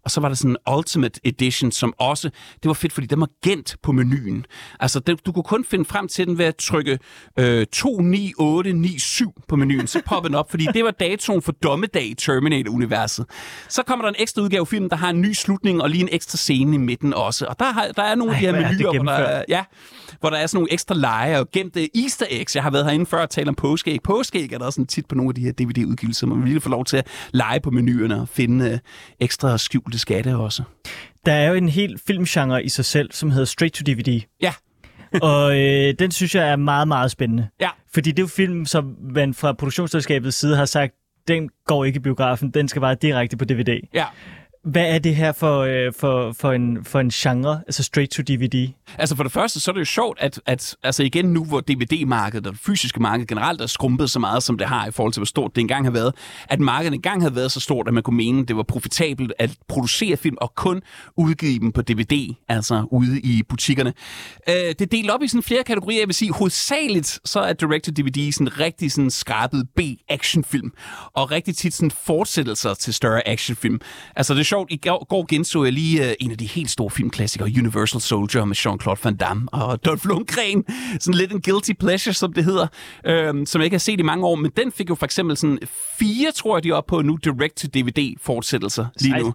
og 0.04 0.10
så 0.10 0.20
var 0.20 0.28
der 0.28 0.36
sådan 0.36 0.50
en 0.50 0.74
Ultimate 0.76 1.20
Edition, 1.24 1.72
som 1.72 1.94
også, 1.98 2.30
det 2.62 2.68
var 2.68 2.72
fedt, 2.74 2.92
fordi 2.92 3.06
den 3.06 3.20
var 3.20 3.28
gemt 3.44 3.76
på 3.82 3.92
menuen. 3.92 4.44
Altså, 4.80 5.00
det, 5.00 5.26
du 5.26 5.32
kunne 5.32 5.42
kun 5.42 5.64
finde 5.64 5.84
frem 5.84 6.08
til 6.08 6.26
den 6.26 6.38
ved 6.38 6.44
at 6.44 6.56
trykke 6.56 6.98
øh, 7.38 7.66
29897 7.72 9.28
på 9.48 9.56
menuen, 9.56 9.86
så 9.86 10.00
poppede 10.06 10.28
den 10.30 10.34
op, 10.38 10.50
fordi 10.50 10.66
det 10.74 10.84
var 10.84 10.90
datoen 10.90 11.42
for 11.42 11.52
dommedag 11.52 12.04
i 12.06 12.14
Terminator-universet. 12.14 13.26
Så 13.68 13.82
kommer 13.82 14.04
der 14.04 14.08
en 14.10 14.16
ekstra 14.18 14.42
udgave 14.42 14.55
filmen, 14.64 14.90
der 14.90 14.96
har 14.96 15.10
en 15.10 15.20
ny 15.20 15.32
slutning 15.32 15.82
og 15.82 15.90
lige 15.90 16.00
en 16.02 16.08
ekstra 16.12 16.36
scene 16.36 16.74
i 16.74 16.78
midten 16.78 17.14
også. 17.14 17.46
Og 17.46 17.58
der, 17.58 17.72
har, 17.72 17.86
der 17.96 18.02
er 18.02 18.14
nogle 18.14 18.34
af 18.34 18.40
de 18.40 18.46
Ej, 18.46 18.52
her 18.52 18.66
er 18.66 18.72
menuer, 18.72 18.92
hvor 19.02 19.12
der, 19.12 19.18
er- 19.18 19.44
ja, 19.48 19.64
hvor 20.20 20.30
der 20.30 20.36
er 20.36 20.46
sådan 20.46 20.56
nogle 20.56 20.72
ekstra 20.72 20.94
lege 20.94 21.38
og 21.38 21.50
gemte 21.50 21.88
easter 22.02 22.26
eggs. 22.30 22.54
Jeg 22.56 22.62
har 22.62 22.70
været 22.70 22.84
herinde 22.84 23.06
før 23.06 23.18
og 23.22 23.30
talt 23.30 23.48
om 23.48 23.54
påskeæg. 23.54 23.98
Påskeæg 24.04 24.52
er 24.52 24.58
der 24.58 24.64
også 24.66 24.76
sådan 24.76 24.86
tit 24.86 25.06
på 25.06 25.14
nogle 25.14 25.30
af 25.30 25.34
de 25.34 25.40
her 25.40 25.52
DVD-udgivelser. 25.52 26.26
Man 26.26 26.36
vil 26.38 26.44
virkelig 26.44 26.62
få 26.62 26.68
lov 26.68 26.84
til 26.84 26.96
at 26.96 27.06
lege 27.32 27.60
på 27.60 27.70
menuerne 27.70 28.20
og 28.20 28.28
finde 28.28 28.70
øh, 28.70 28.78
ekstra 29.20 29.58
skjulte 29.58 29.98
skatte 29.98 30.36
også. 30.36 30.62
Der 31.26 31.32
er 31.32 31.48
jo 31.48 31.54
en 31.54 31.68
hel 31.68 32.00
filmgenre 32.06 32.64
i 32.64 32.68
sig 32.68 32.84
selv, 32.84 33.12
som 33.12 33.30
hedder 33.30 33.44
Straight 33.46 33.74
to 33.74 33.82
DVD. 33.92 34.20
Ja, 34.42 34.52
Og 35.22 35.58
øh, 35.60 35.94
den 35.98 36.10
synes 36.10 36.34
jeg 36.34 36.48
er 36.48 36.56
meget, 36.56 36.88
meget 36.88 37.10
spændende. 37.10 37.48
ja. 37.60 37.68
Fordi 37.94 38.10
det 38.10 38.18
er 38.18 38.22
jo 38.22 38.26
film, 38.26 38.66
som 38.66 38.94
man 39.14 39.34
fra 39.34 39.52
produktionsselskabets 39.52 40.36
side 40.36 40.56
har 40.56 40.64
sagt, 40.64 40.92
den 41.28 41.48
går 41.66 41.84
ikke 41.84 41.96
i 41.96 42.00
biografen, 42.00 42.50
den 42.50 42.68
skal 42.68 42.80
bare 42.80 42.96
direkte 43.02 43.36
på 43.36 43.44
DVD. 43.44 43.80
Ja. 43.94 44.04
Hvad 44.66 44.94
er 44.94 44.98
det 44.98 45.16
her 45.16 45.32
for, 45.32 45.60
øh, 45.60 45.92
for, 46.00 46.32
for, 46.32 46.52
en, 46.52 46.84
for 46.84 47.00
en 47.00 47.10
genre, 47.10 47.60
altså 47.66 47.82
straight 47.82 48.12
to 48.12 48.22
DVD? 48.22 48.68
Altså 48.98 49.16
for 49.16 49.22
det 49.22 49.32
første, 49.32 49.60
så 49.60 49.70
er 49.70 49.72
det 49.72 49.80
jo 49.80 49.84
sjovt, 49.84 50.18
at, 50.20 50.40
at 50.46 50.76
altså 50.82 51.02
igen 51.02 51.24
nu, 51.24 51.44
hvor 51.44 51.60
DVD-markedet 51.60 52.46
og 52.46 52.52
det 52.52 52.60
fysiske 52.60 53.02
marked 53.02 53.26
generelt 53.26 53.60
er 53.60 53.66
skrumpet 53.66 54.10
så 54.10 54.18
meget, 54.18 54.42
som 54.42 54.58
det 54.58 54.66
har 54.66 54.86
i 54.86 54.90
forhold 54.90 55.12
til, 55.12 55.20
hvor 55.20 55.26
stort 55.26 55.54
det 55.54 55.60
engang 55.60 55.86
har 55.86 55.90
været, 55.90 56.14
at 56.48 56.60
markedet 56.60 56.94
engang 56.94 57.22
havde 57.22 57.34
været 57.36 57.52
så 57.52 57.60
stort, 57.60 57.88
at 57.88 57.94
man 57.94 58.02
kunne 58.02 58.16
mene, 58.16 58.46
det 58.46 58.56
var 58.56 58.62
profitabelt 58.62 59.32
at 59.38 59.50
producere 59.68 60.16
film 60.16 60.36
og 60.40 60.54
kun 60.54 60.82
udgive 61.16 61.58
dem 61.58 61.72
på 61.72 61.82
DVD, 61.82 62.34
altså 62.48 62.84
ude 62.90 63.20
i 63.20 63.42
butikkerne. 63.48 63.92
Øh, 64.48 64.54
det 64.54 64.82
er 64.82 64.86
delt 64.86 65.10
op 65.10 65.22
i 65.22 65.28
sådan 65.28 65.42
flere 65.42 65.64
kategorier. 65.64 66.00
Jeg 66.00 66.08
vil 66.08 66.14
sige, 66.14 66.32
hovedsageligt 66.32 67.20
så 67.24 67.40
er 67.40 67.52
Direct-to-DVD 67.52 68.32
sådan 68.32 68.60
rigtig 68.60 68.92
sådan 68.92 69.10
skrabet 69.10 69.68
B-actionfilm, 69.76 70.72
og 71.14 71.30
rigtig 71.30 71.56
tit 71.56 71.74
sådan 71.74 71.90
fortsættelser 71.90 72.74
til 72.74 72.94
større 72.94 73.28
actionfilm. 73.28 73.80
Altså 74.16 74.34
det 74.34 74.40
er 74.40 74.44
sjovt, 74.56 74.72
i 74.72 74.76
går, 75.08 75.26
genså 75.28 75.64
jeg 75.64 75.72
lige 75.72 76.08
øh, 76.08 76.14
en 76.20 76.30
af 76.30 76.38
de 76.38 76.46
helt 76.46 76.70
store 76.70 76.90
filmklassikere, 76.90 77.48
Universal 77.58 78.00
Soldier 78.00 78.44
med 78.44 78.56
Jean-Claude 78.56 79.00
Van 79.04 79.16
Damme 79.16 79.48
og 79.52 79.84
Dolph 79.84 80.06
Lundgren. 80.06 80.64
Sådan 81.00 81.14
lidt 81.14 81.32
en 81.32 81.42
guilty 81.42 81.70
pleasure, 81.78 82.14
som 82.14 82.32
det 82.32 82.44
hedder, 82.44 82.66
øh, 83.06 83.46
som 83.46 83.60
jeg 83.60 83.64
ikke 83.64 83.74
har 83.74 83.78
set 83.78 84.00
i 84.00 84.02
mange 84.02 84.26
år, 84.26 84.34
men 84.34 84.50
den 84.56 84.72
fik 84.72 84.90
jo 84.90 84.94
for 84.94 85.04
eksempel 85.04 85.36
sådan 85.36 85.58
fire, 85.98 86.32
tror 86.32 86.56
jeg, 86.56 86.64
de 86.64 86.68
er 86.68 86.74
oppe 86.74 86.88
på 86.88 87.02
nu, 87.02 87.16
direct-to-DVD-fortsættelser 87.16 88.86
lige 89.00 89.18
nu. 89.18 89.26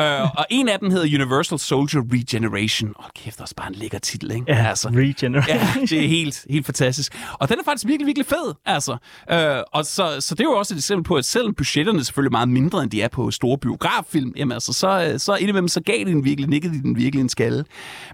øh, 0.00 0.22
og 0.22 0.46
en 0.50 0.68
af 0.68 0.78
dem 0.78 0.90
hedder 0.90 1.04
Universal 1.04 1.58
Soldier 1.58 2.02
Regeneration. 2.12 2.90
Åh, 2.98 3.04
kæft, 3.16 3.40
også 3.40 3.54
bare 3.54 3.68
en 3.68 3.74
lækker 3.74 3.98
titel, 3.98 4.30
ikke? 4.30 4.44
Ja, 4.48 4.68
altså. 4.68 4.88
Regeneration. 4.88 5.56
Ja, 5.56 5.72
det 5.80 6.04
er 6.04 6.08
helt, 6.08 6.46
helt 6.50 6.66
fantastisk. 6.66 7.16
Og 7.32 7.48
den 7.48 7.58
er 7.58 7.64
faktisk 7.64 7.86
virkelig, 7.86 8.06
virkelig 8.06 8.26
fed, 8.26 8.54
altså. 8.66 8.96
Øh, 9.32 9.62
og 9.72 9.86
så, 9.86 10.16
så 10.20 10.34
det 10.34 10.40
er 10.40 10.44
jo 10.44 10.56
også 10.58 10.74
et 10.74 10.78
eksempel 10.78 11.04
på, 11.04 11.14
at 11.14 11.24
selvom 11.24 11.54
budgetterne 11.54 11.98
er 11.98 12.02
selvfølgelig 12.02 12.32
meget 12.32 12.48
mindre, 12.48 12.82
end 12.82 12.90
de 12.90 13.02
er 13.02 13.08
på 13.08 13.30
store 13.30 13.58
biograffilm, 13.58 14.32
jamen 14.36 14.52
altså, 14.52 14.65
så, 14.72 15.10
øh, 15.12 15.20
så 15.20 15.34
indimellem 15.34 15.68
så 15.68 15.80
gav 15.80 15.98
de 15.98 16.04
den 16.04 16.24
virkelig, 16.24 16.50
nikkede 16.50 16.74
de 16.74 16.82
den 16.82 16.96
virkelig 16.96 17.22
en 17.22 17.28
skalle. 17.28 17.64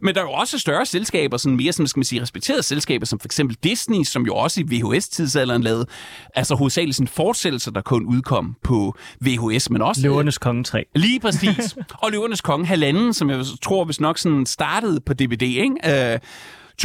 Men 0.03 0.14
der 0.14 0.20
er 0.20 0.24
jo 0.24 0.30
også 0.30 0.59
større 0.59 0.86
selskaber, 0.86 1.36
sådan 1.36 1.57
mere, 1.57 1.72
som 1.72 1.86
skal 1.86 1.98
man 1.98 2.05
sige, 2.05 2.22
respekterede 2.22 2.62
selskaber, 2.62 3.07
som 3.07 3.18
for 3.18 3.28
eksempel 3.28 3.57
Disney, 3.64 4.05
som 4.05 4.26
jo 4.26 4.34
også 4.34 4.61
i 4.61 4.64
VHS-tidsalderen 4.64 5.62
lavede, 5.62 5.86
altså 6.34 6.55
hovedsageligt 6.55 6.96
sådan 6.96 7.09
fortsættelser, 7.09 7.70
der 7.70 7.80
kun 7.80 8.07
udkom 8.07 8.57
på 8.62 8.96
VHS, 9.20 9.70
men 9.70 9.82
også... 9.82 10.03
Løvernes 10.03 10.38
Konge 10.38 10.64
3. 10.64 10.84
Lige 10.94 11.20
præcis. 11.20 11.76
og 12.03 12.11
Løvernes 12.11 12.40
Konge 12.40 12.66
halvanden, 12.66 13.12
som 13.12 13.30
jeg 13.30 13.44
tror, 13.62 13.84
hvis 13.84 14.00
nok 14.00 14.18
sådan 14.18 14.46
startede 14.46 15.00
på 15.00 15.14
DVD, 15.14 15.42
ikke? 15.42 16.12
Øh, 16.12 16.18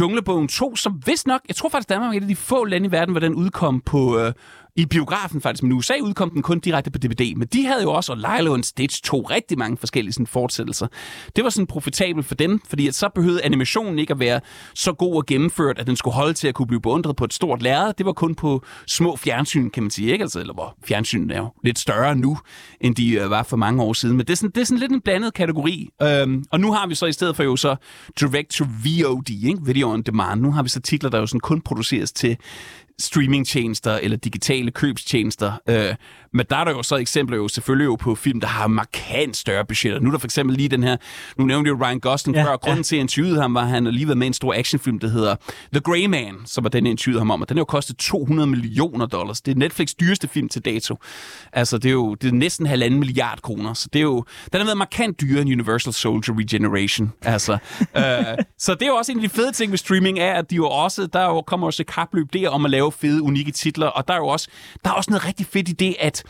Junglebogen 0.00 0.48
2, 0.48 0.76
som 0.76 1.02
vist 1.06 1.26
nok, 1.26 1.40
jeg 1.48 1.56
tror 1.56 1.68
faktisk, 1.68 1.88
Danmark 1.88 2.14
er 2.14 2.18
et 2.18 2.22
af 2.22 2.28
de 2.28 2.36
få 2.36 2.64
lande 2.64 2.86
i 2.86 2.92
verden, 2.92 3.12
hvor 3.12 3.20
den 3.20 3.34
udkom 3.34 3.80
på, 3.80 4.18
øh, 4.18 4.32
i 4.78 4.86
biografen 4.86 5.40
faktisk, 5.40 5.62
men 5.62 5.72
i 5.72 5.74
USA 5.74 5.94
udkom 6.02 6.30
den 6.30 6.42
kun 6.42 6.60
direkte 6.60 6.90
på 6.90 6.98
DVD. 6.98 7.34
Men 7.36 7.48
de 7.52 7.66
havde 7.66 7.82
jo 7.82 7.92
også, 7.92 8.12
og 8.12 8.18
Lilo 8.18 8.54
and 8.54 8.64
Stitch, 8.64 9.02
to 9.02 9.20
rigtig 9.20 9.58
mange 9.58 9.76
forskellige 9.76 10.12
sådan, 10.12 10.26
fortsættelser. 10.26 10.86
Det 11.36 11.44
var 11.44 11.50
sådan 11.50 11.66
profitabelt 11.66 12.26
for 12.26 12.34
dem, 12.34 12.60
fordi 12.68 12.88
at 12.88 12.94
så 12.94 13.08
behøvede 13.14 13.44
animationen 13.44 13.98
ikke 13.98 14.12
at 14.12 14.20
være 14.20 14.40
så 14.74 14.92
god 14.92 15.16
og 15.16 15.26
gennemført, 15.26 15.78
at 15.78 15.86
den 15.86 15.96
skulle 15.96 16.14
holde 16.14 16.32
til 16.32 16.48
at 16.48 16.54
kunne 16.54 16.66
blive 16.66 16.80
beundret 16.80 17.16
på 17.16 17.24
et 17.24 17.32
stort 17.32 17.62
lærred. 17.62 17.92
Det 17.98 18.06
var 18.06 18.12
kun 18.12 18.34
på 18.34 18.64
små 18.86 19.16
fjernsyn, 19.16 19.70
kan 19.70 19.82
man 19.82 19.90
sige, 19.90 20.12
ikke? 20.12 20.22
Altså, 20.22 20.40
eller 20.40 20.54
hvor 20.54 20.76
fjernsynet 20.84 21.36
er 21.36 21.38
jo 21.38 21.48
lidt 21.64 21.78
større 21.78 22.16
nu, 22.16 22.38
end 22.80 22.94
de 22.94 23.12
øh, 23.12 23.30
var 23.30 23.42
for 23.42 23.56
mange 23.56 23.82
år 23.82 23.92
siden. 23.92 24.16
Men 24.16 24.26
det 24.26 24.32
er 24.32 24.36
sådan, 24.36 24.50
det 24.50 24.60
er 24.60 24.64
sådan 24.64 24.78
lidt 24.78 24.92
en 24.92 25.00
blandet 25.00 25.34
kategori. 25.34 25.88
Øhm, 26.02 26.44
og 26.50 26.60
nu 26.60 26.72
har 26.72 26.86
vi 26.86 26.94
så 26.94 27.06
i 27.06 27.12
stedet 27.12 27.36
for 27.36 27.42
jo 27.42 27.56
så 27.56 27.76
direct 28.20 28.50
to 28.50 28.64
VOD, 28.64 29.30
ikke? 29.30 29.58
Video 29.64 29.90
on 29.90 30.02
demand. 30.02 30.40
Nu 30.40 30.52
har 30.52 30.62
vi 30.62 30.68
så 30.68 30.80
titler, 30.80 31.10
der 31.10 31.18
jo 31.18 31.26
sådan 31.26 31.40
kun 31.40 31.60
produceres 31.60 32.12
til 32.12 32.36
streamingtjenester 32.98 33.92
eller 33.92 34.16
digitale 34.16 34.70
købstjenester. 34.70 35.52
Øh, 35.68 35.94
men 36.32 36.46
der 36.50 36.56
er 36.56 36.64
der 36.64 36.72
jo 36.72 36.82
så 36.82 36.96
eksempler 36.96 37.36
jo 37.36 37.48
selvfølgelig 37.48 37.84
jo 37.84 37.94
på 37.94 38.14
film, 38.14 38.40
der 38.40 38.46
har 38.46 38.66
markant 38.66 39.36
større 39.36 39.64
budgetter. 39.64 40.00
Nu 40.00 40.08
er 40.08 40.10
der 40.10 40.18
for 40.18 40.26
eksempel 40.26 40.56
lige 40.56 40.68
den 40.68 40.82
her, 40.82 40.96
nu 41.38 41.44
nævnte 41.44 41.68
jo 41.68 41.78
Ryan 41.84 42.00
Gosling 42.00 42.36
Ja, 42.36 42.44
før, 42.44 42.48
og 42.48 42.60
grunden 42.60 42.78
ja. 42.78 42.82
til, 42.82 42.96
at 42.96 42.98
jeg 42.98 43.02
interviewede 43.02 43.40
ham, 43.40 43.54
var, 43.54 43.60
at 43.60 43.68
han 43.68 43.84
lige 43.84 44.06
været 44.06 44.18
med 44.18 44.26
en 44.26 44.32
stor 44.32 44.54
actionfilm, 44.54 44.98
der 44.98 45.08
hedder 45.08 45.36
The 45.72 45.80
Grey 45.80 46.06
Man, 46.06 46.34
som 46.46 46.64
var 46.64 46.70
den, 46.70 46.84
jeg 46.84 46.90
interviewede 46.90 47.20
ham 47.20 47.30
om, 47.30 47.42
og 47.42 47.48
den 47.48 47.56
har 47.56 47.60
jo 47.60 47.64
kostet 47.64 47.96
200 47.96 48.46
millioner 48.46 49.06
dollars. 49.06 49.40
Det 49.40 49.52
er 49.52 49.56
Netflix 49.56 49.94
dyreste 50.00 50.28
film 50.28 50.48
til 50.48 50.64
dato. 50.64 50.96
Altså, 51.52 51.78
det 51.78 51.88
er 51.88 51.92
jo 51.92 52.14
det 52.14 52.28
er 52.28 52.32
næsten 52.32 52.66
halvanden 52.66 53.00
milliard 53.00 53.42
kroner, 53.42 53.74
så 53.74 53.88
det 53.92 53.98
er 53.98 54.02
jo, 54.02 54.24
den 54.52 54.60
har 54.60 54.64
været 54.64 54.78
markant 54.78 55.20
dyrere 55.20 55.42
end 55.42 55.50
Universal 55.50 55.92
Soldier 55.92 56.34
Regeneration. 56.38 57.12
Altså, 57.22 57.52
øh, 57.96 58.02
så 58.58 58.74
det 58.74 58.82
er 58.82 58.86
jo 58.86 58.94
også 58.94 59.12
en 59.12 59.18
af 59.18 59.22
de 59.22 59.28
fede 59.28 59.52
ting 59.52 59.70
med 59.70 59.78
streaming, 59.78 60.18
er, 60.18 60.34
at 60.34 60.50
de 60.50 60.56
jo 60.56 60.68
også, 60.68 61.06
der 61.06 61.24
jo 61.24 61.42
kommer 61.42 61.66
også 61.66 61.82
et 61.82 61.86
kapløb 61.86 62.32
der 62.32 62.48
om 62.48 62.64
at 62.64 62.70
lave 62.70 62.87
fede, 62.90 63.22
unikke 63.22 63.52
titler, 63.52 63.86
og 63.86 64.08
der 64.08 64.14
er 64.14 64.18
jo 64.18 64.26
også, 64.26 64.48
der 64.84 64.90
er 64.90 64.94
også 64.94 65.10
noget 65.10 65.26
rigtig 65.26 65.46
fedt 65.46 65.68
i 65.68 65.72
det, 65.72 65.96
at, 66.00 66.22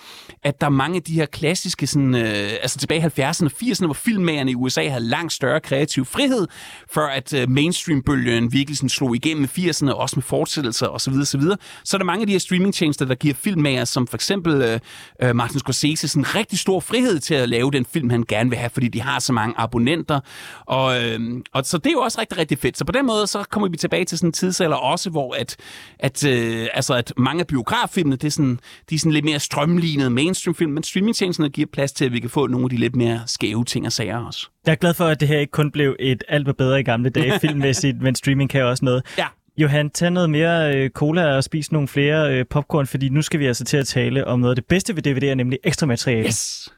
at 0.43 0.61
der 0.61 0.67
er 0.67 0.71
mange 0.71 0.97
af 0.97 1.03
de 1.03 1.15
her 1.15 1.27
klassiske, 1.27 1.87
sådan, 1.87 2.15
øh, 2.15 2.51
altså 2.63 2.79
tilbage 2.79 3.01
i 3.01 3.21
70'erne 3.21 3.45
og 3.45 3.53
80'erne, 3.63 3.85
hvor 3.85 3.95
filmmagerne 3.95 4.51
i 4.51 4.55
USA 4.55 4.89
havde 4.89 5.05
langt 5.05 5.33
større 5.33 5.61
kreativ 5.61 6.05
frihed, 6.05 6.47
før 6.95 7.07
at 7.07 7.33
øh, 7.33 7.51
mainstream-bølgen 7.51 8.53
virkelig 8.53 8.77
sådan 8.77 8.89
slog 8.89 9.17
igennem 9.17 9.45
i 9.57 9.69
80'erne, 9.69 9.93
også 9.93 10.17
med 10.17 10.23
fortsættelser 10.23 10.87
osv. 10.87 11.13
osv. 11.13 11.43
Så 11.85 11.97
er 11.97 11.99
der 11.99 12.05
mange 12.05 12.21
af 12.21 12.27
de 12.27 12.33
her 12.33 12.39
streamingtjenester, 12.39 13.05
der 13.05 13.15
giver 13.15 13.35
filmmager, 13.35 13.85
som 13.85 14.07
for 14.07 14.17
eksempel 14.17 14.63
øh, 14.63 14.81
øh, 15.23 15.37
Martin 15.37 15.59
Scorsese, 15.59 16.09
sådan 16.09 16.35
rigtig 16.35 16.59
stor 16.59 16.81
frihed 16.81 17.19
til 17.21 17.35
at 17.35 17.49
lave 17.49 17.71
den 17.71 17.85
film, 17.85 18.11
han 18.11 18.25
gerne 18.29 18.51
vil 18.51 18.59
have, 18.59 18.71
fordi 18.71 18.89
de 18.89 19.01
har 19.01 19.19
så 19.19 19.33
mange 19.33 19.55
abonnenter. 19.57 20.21
Og, 20.67 21.05
øh, 21.05 21.21
og 21.53 21.67
så 21.67 21.79
det 21.79 21.87
er 21.87 21.93
jo 21.93 22.01
også 22.01 22.21
rigtig, 22.21 22.39
rigtig 22.39 22.59
fedt. 22.59 22.79
Så 22.79 22.85
på 22.85 22.93
den 22.93 23.07
måde, 23.07 23.27
så 23.27 23.45
kommer 23.51 23.69
vi 23.69 23.77
tilbage 23.77 24.05
til 24.05 24.19
sådan 24.19 24.29
en 24.29 24.33
tidsalder 24.33 24.77
også, 24.77 25.11
hvor 25.11 25.35
at, 25.35 25.57
at, 25.99 26.25
øh, 26.25 26.48
altså 26.75 26.95
at 26.95 27.13
mange 27.17 27.41
af 27.41 27.47
biograffilmene, 27.47 28.17
det 28.17 28.27
er 28.27 28.31
sådan, 28.31 28.61
de 28.91 28.95
er 28.95 28.99
sådan 28.99 29.13
lidt 29.13 29.25
mere 29.25 29.39
strømlignede 29.39 30.11
mainstream-film, 30.11 30.73
men 30.73 30.83
streamingtjenesterne 30.83 31.51
giver 31.51 31.67
plads 31.73 31.93
til, 31.93 32.05
at 32.05 32.13
vi 32.13 32.21
kan 32.21 32.31
få 32.31 32.47
nogle 32.47 32.65
af 32.65 32.71
de 32.71 32.77
lidt 32.77 32.97
mere 32.97 33.21
skæve 33.27 33.65
ting 33.65 33.87
og 33.87 33.93
sager 33.93 34.19
også. 34.19 34.49
Jeg 34.67 34.73
er 34.73 34.77
glad 34.77 34.95
for, 34.95 35.05
at 35.05 35.21
det 35.21 35.29
her 35.29 35.39
ikke 35.39 35.51
kun 35.51 35.71
blev 35.71 35.97
et 36.01 36.25
alt 36.29 36.47
var 36.47 36.53
bedre 36.53 36.81
i 36.81 36.83
gamle 36.83 37.11
dage 37.11 37.39
filmmæssigt, 37.49 38.03
men 38.03 38.15
streaming 38.15 38.51
kan 38.51 38.65
også 38.65 38.85
noget. 38.85 39.03
Ja. 39.19 39.27
Johan, 39.59 39.91
tag 39.91 40.11
noget 40.11 40.31
mere 40.31 40.77
øh, 40.77 40.91
cola 40.91 41.37
og 41.37 41.45
spis 41.45 41.73
nogle 41.73 41.89
flere 41.89 42.35
øh, 42.35 42.45
popcorn, 42.51 42.87
fordi 42.87 43.09
nu 43.09 43.23
skal 43.23 43.41
vi 43.41 43.47
altså 43.47 43.65
til 43.65 43.77
at 43.77 43.87
tale 43.87 44.27
om 44.27 44.41
noget 44.41 44.53
af 44.53 44.57
det 44.57 44.65
bedste 44.65 44.97
ved 44.97 45.07
DVD'er, 45.07 45.35
nemlig 45.35 45.59
ekstra 45.65 45.87
materiale. 45.87 46.27
Yes! 46.27 46.69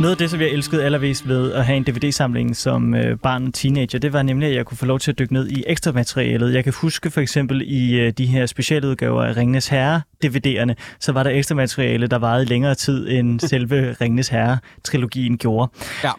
Noget 0.00 0.10
af 0.10 0.16
det, 0.18 0.30
som 0.30 0.40
jeg 0.40 0.48
elskede 0.48 0.84
allermest 0.84 1.28
ved 1.28 1.52
at 1.52 1.66
have 1.66 1.76
en 1.76 1.84
DVD-samling 1.84 2.56
som 2.56 2.94
øh, 2.94 3.18
barn 3.18 3.46
og 3.46 3.54
teenager, 3.54 3.98
det 3.98 4.12
var 4.12 4.22
nemlig, 4.22 4.48
at 4.48 4.54
jeg 4.54 4.66
kunne 4.66 4.76
få 4.78 4.86
lov 4.86 4.98
til 4.98 5.10
at 5.10 5.18
dykke 5.18 5.32
ned 5.32 5.48
i 5.48 5.64
ekstra 5.66 5.92
materialet. 5.92 6.54
Jeg 6.54 6.64
kan 6.64 6.72
huske 6.76 7.10
for 7.10 7.20
eksempel 7.20 7.62
i 7.66 8.00
øh, 8.00 8.12
de 8.12 8.26
her 8.26 8.46
specialudgaver 8.46 9.22
af 9.24 9.36
Ringnes 9.36 9.68
Herre-DVD'erne, 9.68 10.74
så 11.00 11.12
var 11.12 11.22
der 11.22 11.30
ekstra 11.30 11.54
materiale, 11.54 12.06
der 12.06 12.18
varede 12.18 12.44
længere 12.44 12.74
tid, 12.74 13.08
end 13.08 13.40
selve 13.50 13.92
Ringnes 14.00 14.28
Herre-trilogien 14.28 15.38
gjorde. 15.38 15.72
Ja. 16.04 16.10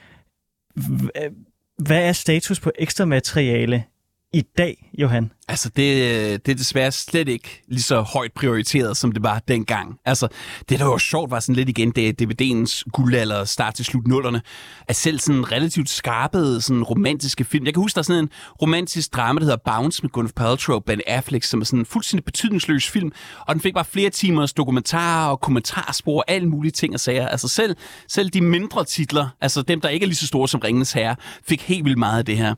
H- 0.77 1.33
Hvad 1.77 2.03
er 2.03 2.11
status 2.11 2.59
på 2.59 2.71
ekstra 2.79 3.05
materiale 3.05 3.83
i 4.33 4.41
dag, 4.57 4.89
Johan? 4.97 5.31
Altså, 5.49 5.69
det, 5.69 6.45
det 6.45 6.51
er 6.51 6.55
desværre 6.55 6.91
slet 6.91 7.27
ikke 7.27 7.63
lige 7.67 7.81
så 7.81 8.01
højt 8.01 8.31
prioriteret, 8.33 8.97
som 8.97 9.11
det 9.11 9.23
var 9.23 9.39
dengang. 9.47 9.99
Altså, 10.05 10.27
det 10.69 10.79
der 10.79 10.85
var 10.85 10.97
sjovt 10.97 11.31
var 11.31 11.39
sådan 11.39 11.55
lidt 11.55 11.69
igen, 11.69 11.91
det 11.91 12.09
er 12.09 12.25
DVD'ens 12.25 12.83
guldalder 12.93 13.45
start 13.45 13.73
til 13.73 13.85
slut 13.85 14.07
nullerne, 14.07 14.41
at 14.87 14.95
selv 14.95 15.19
sådan 15.19 15.51
relativt 15.51 15.89
skarpede, 15.89 16.61
sådan 16.61 16.83
romantiske 16.83 17.43
film. 17.43 17.65
Jeg 17.65 17.73
kan 17.73 17.81
huske, 17.81 17.95
der 17.95 17.99
er 17.99 18.03
sådan 18.03 18.23
en 18.23 18.29
romantisk 18.61 19.13
drama, 19.13 19.39
der 19.39 19.45
hedder 19.45 19.57
Bounce 19.65 20.03
med 20.03 20.09
Gwyneth 20.09 20.33
Paltrow 20.33 20.75
og 20.75 20.83
Ben 20.85 21.01
Affleck, 21.07 21.43
som 21.43 21.61
er 21.61 21.65
sådan 21.65 21.79
en 21.79 21.85
fuldstændig 21.85 22.25
betydningsløs 22.25 22.89
film, 22.89 23.11
og 23.47 23.55
den 23.55 23.61
fik 23.61 23.73
bare 23.73 23.85
flere 23.85 24.09
timers 24.09 24.53
dokumentarer 24.53 25.29
og 25.29 25.39
kommentarspor 25.39 26.17
og 26.17 26.23
alle 26.27 26.49
mulige 26.49 26.71
ting 26.71 26.93
og 26.93 26.99
sager. 26.99 27.27
Altså 27.27 27.47
selv, 27.47 27.75
selv 28.07 28.29
de 28.29 28.41
mindre 28.41 28.85
titler, 28.85 29.27
altså 29.41 29.61
dem, 29.61 29.81
der 29.81 29.89
ikke 29.89 30.03
er 30.03 30.07
lige 30.07 30.15
så 30.15 30.27
store 30.27 30.47
som 30.47 30.59
Ringens 30.59 30.91
Herre, 30.91 31.15
fik 31.47 31.61
helt 31.61 31.85
vildt 31.85 31.97
meget 31.97 32.17
af 32.19 32.25
det 32.25 32.37
her. 32.37 32.55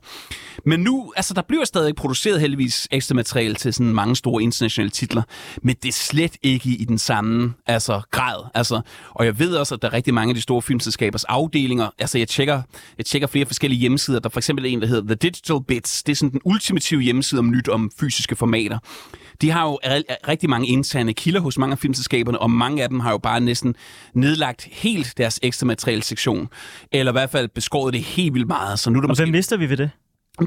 Men 0.66 0.80
nu, 0.80 1.12
altså 1.16 1.34
der 1.34 1.42
bliver 1.42 1.64
stadig 1.64 1.94
produceret 1.94 2.40
heldigvis 2.40 2.79
ekstra 2.90 3.14
materiale 3.14 3.54
til 3.54 3.74
sådan 3.74 3.92
mange 3.92 4.16
store 4.16 4.42
internationale 4.42 4.90
titler, 4.90 5.22
men 5.62 5.76
det 5.82 5.88
er 5.88 5.92
slet 5.92 6.36
ikke 6.42 6.68
i 6.68 6.84
den 6.84 6.98
samme 6.98 7.54
altså, 7.66 8.00
grad. 8.10 8.44
Altså, 8.54 8.80
og 9.10 9.24
jeg 9.24 9.38
ved 9.38 9.54
også, 9.54 9.74
at 9.74 9.82
der 9.82 9.88
er 9.88 9.92
rigtig 9.92 10.14
mange 10.14 10.30
af 10.30 10.34
de 10.34 10.40
store 10.40 10.62
filmselskabers 10.62 11.24
afdelinger. 11.24 11.88
Altså 11.98 12.18
jeg 12.18 12.28
tjekker, 12.28 12.62
jeg 12.98 13.06
tjekker 13.06 13.28
flere 13.28 13.46
forskellige 13.46 13.80
hjemmesider. 13.80 14.18
Der 14.18 14.28
er 14.28 14.32
for 14.32 14.40
eksempel 14.40 14.66
en, 14.66 14.80
der 14.80 14.86
hedder 14.86 15.02
The 15.02 15.14
Digital 15.14 15.56
Bits. 15.68 16.02
Det 16.02 16.12
er 16.12 16.16
sådan 16.16 16.30
den 16.30 16.40
ultimative 16.44 17.00
hjemmeside 17.00 17.38
om 17.38 17.50
nyt 17.50 17.68
om 17.68 17.90
fysiske 18.00 18.36
formater. 18.36 18.78
De 19.40 19.50
har 19.50 19.64
jo 19.64 19.78
rigtig 20.28 20.50
mange 20.50 20.68
interne 20.68 21.12
kilder 21.12 21.40
hos 21.40 21.58
mange 21.58 21.72
af 21.72 21.78
filmselskaberne, 21.78 22.38
og 22.38 22.50
mange 22.50 22.82
af 22.82 22.88
dem 22.88 23.00
har 23.00 23.10
jo 23.10 23.18
bare 23.18 23.40
næsten 23.40 23.74
nedlagt 24.14 24.68
helt 24.72 25.14
deres 25.16 25.40
ekstra 25.42 25.66
materiale 25.66 26.02
sektion, 26.02 26.48
eller 26.92 27.12
i 27.12 27.14
hvert 27.14 27.30
fald 27.30 27.48
beskåret 27.48 27.94
det 27.94 28.02
helt 28.02 28.34
vildt 28.34 28.48
meget. 28.48 28.78
Så 28.78 28.90
nu 28.90 28.98
er 28.98 29.00
der 29.00 29.06
Og 29.06 29.10
måske 29.10 29.24
hvem 29.24 29.32
mister 29.32 29.56
vi 29.56 29.70
ved 29.70 29.76
det? 29.76 29.90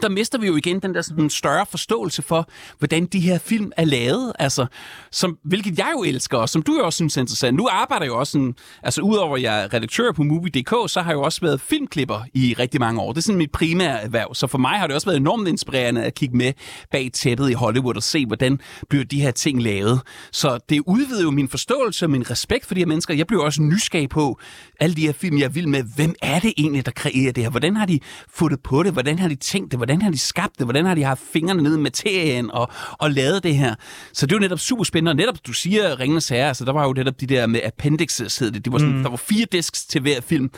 Der 0.01 0.09
mister 0.09 0.37
vi 0.37 0.47
jo 0.47 0.55
igen 0.55 0.79
den 0.79 0.93
der 0.93 1.01
sådan 1.01 1.29
større 1.29 1.65
forståelse 1.65 2.21
for, 2.21 2.49
hvordan 2.79 3.05
de 3.05 3.19
her 3.19 3.37
film 3.37 3.71
er 3.77 3.85
lavet, 3.85 4.33
altså, 4.39 4.65
som, 5.11 5.37
hvilket 5.43 5.77
jeg 5.77 5.91
jo 5.97 6.03
elsker, 6.03 6.37
og 6.37 6.49
som 6.49 6.61
du 6.61 6.75
jo 6.77 6.85
også 6.85 6.97
synes 6.97 7.17
er 7.17 7.21
interessant. 7.21 7.57
Nu 7.57 7.67
arbejder 7.71 8.05
jeg 8.05 8.11
jo 8.11 8.19
også 8.19 8.31
sådan, 8.31 8.55
altså 8.83 9.01
udover 9.01 9.35
at 9.35 9.41
jeg 9.41 9.63
er 9.63 9.73
redaktør 9.73 10.11
på 10.11 10.23
Movie.dk, 10.23 10.91
så 10.91 11.01
har 11.01 11.11
jeg 11.11 11.15
jo 11.15 11.21
også 11.21 11.41
været 11.41 11.61
filmklipper 11.61 12.21
i 12.33 12.55
rigtig 12.59 12.79
mange 12.79 13.01
år. 13.01 13.11
Det 13.13 13.17
er 13.17 13.21
sådan 13.21 13.37
mit 13.37 13.51
primære 13.51 14.03
erhverv, 14.03 14.35
så 14.35 14.47
for 14.47 14.57
mig 14.57 14.79
har 14.79 14.87
det 14.87 14.95
også 14.95 15.07
været 15.07 15.17
enormt 15.17 15.47
inspirerende 15.47 16.03
at 16.03 16.15
kigge 16.15 16.37
med 16.37 16.53
bag 16.91 17.09
tæppet 17.13 17.49
i 17.49 17.53
Hollywood 17.53 17.95
og 17.95 18.03
se, 18.03 18.25
hvordan 18.25 18.59
bliver 18.89 19.05
de 19.05 19.21
her 19.21 19.31
ting 19.31 19.63
lavet. 19.63 20.01
Så 20.31 20.59
det 20.69 20.81
udvider 20.87 21.23
jo 21.23 21.31
min 21.31 21.49
forståelse 21.49 22.05
og 22.05 22.09
min 22.09 22.29
respekt 22.29 22.65
for 22.65 22.73
de 22.73 22.81
her 22.81 22.87
mennesker. 22.87 23.13
Jeg 23.13 23.27
bliver 23.27 23.43
også 23.43 23.61
nysgerrig 23.61 24.09
på 24.09 24.39
alle 24.79 24.95
de 24.95 25.01
her 25.01 25.13
film, 25.13 25.37
jeg 25.37 25.55
vil 25.55 25.67
med. 25.67 25.83
Hvem 25.95 26.15
er 26.21 26.39
det 26.39 26.53
egentlig, 26.57 26.85
der 26.85 26.91
kreerer 26.91 27.31
det 27.31 27.43
her? 27.43 27.49
Hvordan 27.49 27.75
har 27.75 27.85
de 27.85 27.99
fundet 28.29 28.59
på 28.63 28.83
det? 28.83 28.93
Hvordan 28.93 29.19
har 29.19 29.27
de 29.27 29.35
tænkt 29.35 29.71
det? 29.71 29.82
Hvordan 29.83 30.01
har 30.01 30.11
de 30.11 30.17
skabt 30.17 30.57
det? 30.57 30.65
Hvordan 30.65 30.85
har 30.85 30.95
de 30.95 31.03
haft 31.03 31.21
fingrene 31.33 31.63
nede 31.63 31.77
i 31.77 31.81
materien 31.81 32.51
og, 32.51 32.69
og 32.91 33.11
lavet 33.11 33.43
det 33.43 33.55
her? 33.55 33.75
Så 34.13 34.25
det 34.25 34.31
er 34.31 34.35
jo 34.35 34.41
netop 34.41 34.59
super 34.59 34.83
spændende. 34.83 35.11
Og 35.11 35.15
netop, 35.15 35.35
du 35.47 35.53
siger 35.53 35.99
Ringenes 35.99 36.29
Herre, 36.29 36.47
altså 36.47 36.65
der 36.65 36.71
var 36.71 36.87
jo 36.87 36.93
netop 36.93 37.21
de 37.21 37.27
der 37.27 37.47
med 37.47 37.59
appendixes, 37.63 38.37
hed 38.37 38.51
det. 38.51 38.65
det 38.65 38.73
var 38.73 38.79
sådan, 38.79 38.95
mm. 38.95 39.03
Der 39.03 39.09
var 39.09 39.17
fire 39.17 39.45
disks 39.51 39.85
til 39.85 40.01
hver 40.01 40.21
film. 40.21 40.51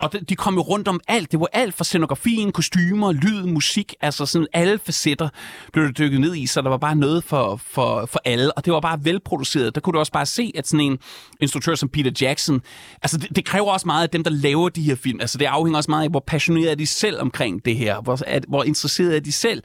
Og 0.00 0.12
de, 0.12 0.18
de 0.18 0.36
kom 0.36 0.54
jo 0.54 0.60
rundt 0.60 0.88
om 0.88 1.00
alt. 1.08 1.32
Det 1.32 1.40
var 1.40 1.48
alt 1.52 1.74
fra 1.74 1.84
scenografien, 1.84 2.52
kostymer, 2.52 3.12
lyd, 3.12 3.42
musik, 3.42 3.94
altså 4.00 4.26
sådan 4.26 4.46
alle 4.52 4.78
facetter 4.78 5.28
blev 5.72 5.86
det 5.86 5.98
dykket 5.98 6.20
ned 6.20 6.34
i, 6.34 6.46
så 6.46 6.62
der 6.62 6.68
var 6.68 6.76
bare 6.76 6.96
noget 6.96 7.24
for, 7.24 7.60
for, 7.66 8.06
for 8.06 8.20
alle, 8.24 8.52
og 8.52 8.64
det 8.64 8.72
var 8.72 8.80
bare 8.80 9.04
velproduceret. 9.04 9.74
Der 9.74 9.80
kunne 9.80 9.92
du 9.92 9.98
også 9.98 10.12
bare 10.12 10.26
se, 10.26 10.52
at 10.54 10.68
sådan 10.68 10.86
en 10.86 10.98
instruktør 11.40 11.74
som 11.74 11.88
Peter 11.88 12.10
Jackson, 12.20 12.60
altså 13.02 13.18
det, 13.18 13.36
det 13.36 13.44
kræver 13.44 13.72
også 13.72 13.86
meget 13.86 14.02
af 14.02 14.10
dem, 14.10 14.24
der 14.24 14.30
laver 14.30 14.68
de 14.68 14.82
her 14.82 14.94
film. 14.94 15.20
Altså 15.20 15.38
det 15.38 15.44
afhænger 15.44 15.76
også 15.76 15.90
meget 15.90 16.04
af, 16.04 16.10
hvor 16.10 16.24
passionerede 16.26 16.70
er 16.70 16.74
de 16.74 16.86
selv 16.86 17.20
omkring 17.20 17.64
det 17.64 17.76
her, 17.76 18.00
hvor, 18.00 18.18
at, 18.42 18.48
hvor 18.48 18.64
interesserede 18.64 19.16
er 19.16 19.20
de 19.20 19.32
selv. 19.32 19.62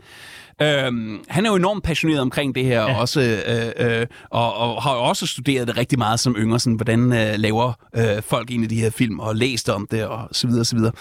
Øhm, 0.62 1.20
han 1.28 1.46
er 1.46 1.50
jo 1.50 1.56
enormt 1.56 1.84
passioneret 1.84 2.22
omkring 2.22 2.56
det 2.56 2.66
her, 2.66 2.82
ja. 2.82 3.00
også, 3.00 3.22
øh, 3.48 4.00
øh, 4.00 4.08
og, 4.30 4.56
og 4.56 4.84
har 4.84 4.94
jo 4.94 5.04
også 5.04 5.28
studeret 5.28 5.68
det 5.68 5.78
rigtig 5.78 5.98
meget 6.00 6.20
som 6.20 6.36
yngre, 6.38 6.60
sådan, 6.60 6.76
hvordan 6.76 7.14
øh, 7.14 7.34
laver 7.38 7.74
øh, 7.96 8.22
folk 8.22 8.50
egentlig 8.50 8.70
de 8.70 8.82
her 8.82 8.90
film, 8.90 9.20
og 9.20 9.36
læst 9.36 9.70
om 9.70 9.88
det, 9.92 10.06
og 10.06 10.30
så 10.32 10.48
videre, 10.48 10.62
og 10.62 10.66
så 10.66 10.76
videre. 10.76 10.92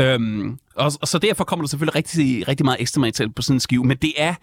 Øhm, 0.00 0.58
og, 0.74 0.92
og 1.00 1.08
så 1.08 1.18
derfor 1.18 1.44
kommer 1.44 1.64
der 1.64 1.68
selvfølgelig 1.68 1.94
rigtig, 1.94 2.48
rigtig 2.48 2.64
meget 2.64 2.80
ekstra 2.80 3.00
materiale 3.00 3.32
på 3.32 3.42
sådan 3.42 3.56
en 3.56 3.60
skive, 3.60 3.84
men 3.84 3.96
det 3.96 4.12
er, 4.16 4.34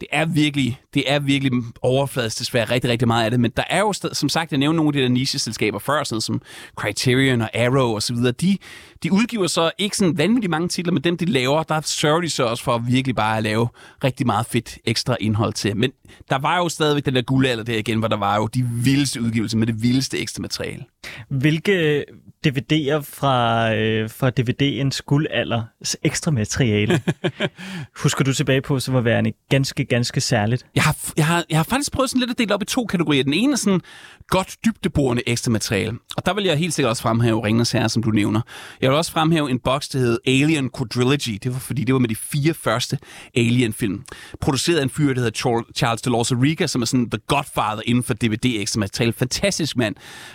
det 0.00 0.08
er 0.12 0.24
virkelig, 0.24 0.80
det 0.94 1.12
er 1.12 1.18
virkelig 1.18 1.52
overfladisk 1.82 2.38
desværre 2.38 2.70
rigtig, 2.70 2.90
rigtig 2.90 3.08
meget 3.08 3.24
af 3.24 3.30
det, 3.30 3.40
men 3.40 3.52
der 3.56 3.62
er 3.70 3.80
jo, 3.80 3.92
som 3.92 4.28
sagt, 4.28 4.50
jeg 4.50 4.58
nævnte 4.58 4.76
nogle 4.76 4.88
af 4.88 4.92
de 4.92 5.00
der 5.00 5.08
niche-selskaber 5.08 5.78
før, 5.78 6.04
sådan 6.04 6.20
som 6.20 6.42
Criterion 6.76 7.40
og 7.40 7.56
Arrow 7.56 7.94
og 7.94 8.02
så 8.02 8.14
videre, 8.14 8.32
de, 8.32 8.56
de 9.02 9.12
udgiver 9.12 9.46
så 9.46 9.70
ikke 9.78 9.96
sådan 9.96 10.18
vanvittigt 10.18 10.50
mange 10.50 10.68
titler, 10.68 10.92
men 10.92 11.04
dem 11.04 11.16
de 11.16 11.24
laver, 11.24 11.62
der 11.62 11.80
sørger 11.80 12.20
de 12.20 12.30
så 12.30 12.44
også 12.44 12.64
for 12.64 12.78
virkelig 12.78 13.16
bare 13.16 13.36
at 13.36 13.42
lave 13.42 13.68
rigtig 14.04 14.26
meget 14.26 14.46
fedt 14.46 14.78
ekstra 14.84 15.16
indhold 15.20 15.52
til. 15.52 15.76
Men 15.76 15.90
der 16.30 16.38
var 16.38 16.56
jo 16.56 16.68
stadigvæk 16.68 17.06
den 17.06 17.14
der 17.14 17.22
guldalder 17.22 17.64
der 17.64 17.78
igen, 17.78 17.98
hvor 17.98 18.08
der 18.08 18.16
var 18.16 18.36
jo 18.36 18.46
de 18.46 18.68
vildeste 18.84 19.22
udgivelser 19.22 19.58
med 19.58 19.66
det 19.66 19.82
vildeste 19.82 20.18
ekstra 20.18 20.42
materiale. 20.42 20.84
Hvilke 21.28 22.04
DVD'er 22.46 23.00
fra, 23.00 23.74
øh, 23.74 24.10
fra 24.10 24.30
DVD'ens 24.40 25.00
guldalder 25.06 25.62
ekstra 26.02 26.30
materiale 26.30 27.02
husker 28.02 28.24
du 28.24 28.34
tilbage 28.34 28.62
på, 28.62 28.80
som 28.80 28.94
var 28.94 29.00
værende 29.00 29.32
ganske, 29.48 29.84
ganske 29.84 30.20
særligt? 30.20 30.66
Jeg 30.74 30.82
har, 30.82 30.96
jeg, 31.16 31.26
har, 31.26 31.44
jeg 31.50 31.58
har 31.58 31.64
faktisk 31.64 31.92
prøvet 31.92 32.10
sådan 32.10 32.20
lidt 32.20 32.30
at 32.30 32.38
dele 32.38 32.54
op 32.54 32.62
i 32.62 32.64
to 32.64 32.84
kategorier. 32.84 33.24
Den 33.24 33.34
ene 33.34 33.52
er 33.52 33.56
sådan 33.56 33.80
godt 34.28 34.56
dybdeborende 34.64 35.22
ekstra 35.26 35.50
materiale. 35.50 35.98
Og 36.16 36.26
der 36.26 36.34
vil 36.34 36.44
jeg 36.44 36.56
helt 36.56 36.74
sikkert 36.74 36.90
også 36.90 37.02
fremhæve 37.02 37.44
Ringens 37.44 37.72
Herre, 37.72 37.88
som 37.88 38.02
du 38.02 38.10
nævner. 38.10 38.40
Jeg 38.80 38.90
vil 38.90 38.96
også 38.96 39.12
fremhæve 39.12 39.50
en 39.50 39.58
boks, 39.58 39.88
der 39.88 39.98
hed 39.98 40.18
Alien 40.26 40.70
Quadrilogy. 40.78 41.38
Det 41.42 41.52
var 41.52 41.58
fordi, 41.58 41.84
det 41.84 41.92
var 41.92 41.98
med 41.98 42.08
de 42.08 42.16
fire 42.16 42.54
første 42.54 42.98
Alien-film. 43.34 44.04
Produceret 44.40 44.78
af 44.78 44.82
en 44.82 44.90
fyr, 44.90 45.14
der 45.14 45.20
hedder 45.22 45.38
Char- 45.38 45.72
Charles 45.76 46.02
de 46.02 46.10
Los 46.10 46.32
Riga, 46.32 46.66
som 46.66 46.82
er 46.82 46.86
sådan 46.86 47.10
the 47.10 47.20
godfather 47.26 47.82
inden 47.86 48.04
for 48.04 48.14
DVD 48.14 48.44
ekstra 48.44 48.80
materiale. 48.80 49.12
Fantastisk 49.12 49.76
mand. 49.76 49.94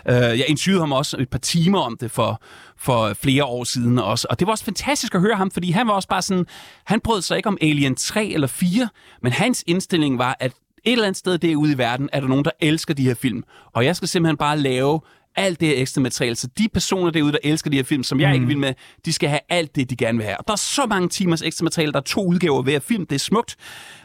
Uh, 0.09 0.13
jeg 0.13 0.45
interviewede 0.47 0.81
ham 0.81 0.91
også 0.91 1.17
et 1.19 1.29
par 1.29 1.39
timer 1.39 1.79
om 1.79 1.97
det 2.01 2.11
for, 2.11 2.41
for 2.77 3.13
flere 3.13 3.45
år 3.45 3.63
siden 3.63 3.99
også. 3.99 4.27
Og 4.29 4.39
det 4.39 4.45
var 4.45 4.51
også 4.51 4.65
fantastisk 4.65 5.15
at 5.15 5.21
høre 5.21 5.35
ham, 5.35 5.51
fordi 5.51 5.71
han 5.71 5.87
var 5.87 5.93
også 5.93 6.07
bare 6.07 6.21
sådan, 6.21 6.45
han 6.85 6.99
brød 6.99 7.21
sig 7.21 7.37
ikke 7.37 7.49
om 7.49 7.57
Alien 7.61 7.95
3 7.95 8.27
eller 8.27 8.47
4, 8.47 8.89
men 9.23 9.31
hans 9.31 9.63
indstilling 9.67 10.17
var, 10.17 10.37
at 10.39 10.51
et 10.83 10.91
eller 10.91 11.05
andet 11.05 11.17
sted 11.17 11.37
derude 11.37 11.73
i 11.73 11.77
verden, 11.77 12.09
er 12.13 12.19
der 12.19 12.27
nogen, 12.27 12.45
der 12.45 12.51
elsker 12.59 12.93
de 12.93 13.03
her 13.03 13.13
film. 13.13 13.43
Og 13.73 13.85
jeg 13.85 13.95
skal 13.95 14.07
simpelthen 14.07 14.37
bare 14.37 14.57
lave 14.57 14.99
alt 15.35 15.59
det 15.59 15.67
her 15.67 15.81
ekstra 15.81 16.01
materiale. 16.01 16.35
Så 16.35 16.47
de 16.57 16.69
personer 16.73 17.11
derude, 17.11 17.31
der 17.31 17.37
elsker 17.43 17.69
de 17.69 17.75
her 17.75 17.83
film, 17.83 18.03
som 18.03 18.19
jeg 18.19 18.29
mm. 18.29 18.33
ikke 18.33 18.47
vil 18.47 18.57
med, 18.57 18.73
de 19.05 19.13
skal 19.13 19.29
have 19.29 19.39
alt 19.49 19.75
det, 19.75 19.89
de 19.89 19.95
gerne 19.95 20.17
vil 20.17 20.25
have. 20.25 20.37
Og 20.37 20.43
der 20.47 20.53
er 20.53 20.57
så 20.57 20.85
mange 20.85 21.09
timers 21.09 21.41
ekstra 21.41 21.63
materiale. 21.63 21.91
Der 21.91 21.99
er 21.99 22.03
to 22.03 22.25
udgaver 22.25 22.61
hver 22.61 22.79
film. 22.79 23.05
Det 23.05 23.15
er 23.15 23.19
smukt. 23.19 23.55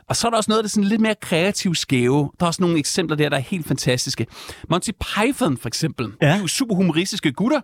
Og 0.09 0.16
så 0.16 0.26
er 0.26 0.30
der 0.30 0.36
også 0.36 0.50
noget 0.50 0.59
af 0.59 0.64
det 0.64 0.70
sådan 0.70 0.88
lidt 0.88 1.00
mere 1.00 1.14
kreativt 1.20 1.78
skæve. 1.78 2.30
Der 2.40 2.44
er 2.44 2.46
også 2.46 2.62
nogle 2.62 2.78
eksempler 2.78 3.16
der, 3.16 3.28
der 3.28 3.36
er 3.36 3.40
helt 3.40 3.68
fantastiske. 3.68 4.26
Monty 4.70 4.90
Python 4.90 5.59
for 5.59 5.68
eksempel. 5.68 6.12
Ja. 6.22 6.26
De 6.26 6.32
er 6.32 6.40
jo 6.40 6.46
super 6.46 6.74
humoristiske 6.74 7.32
gutter. 7.32 7.61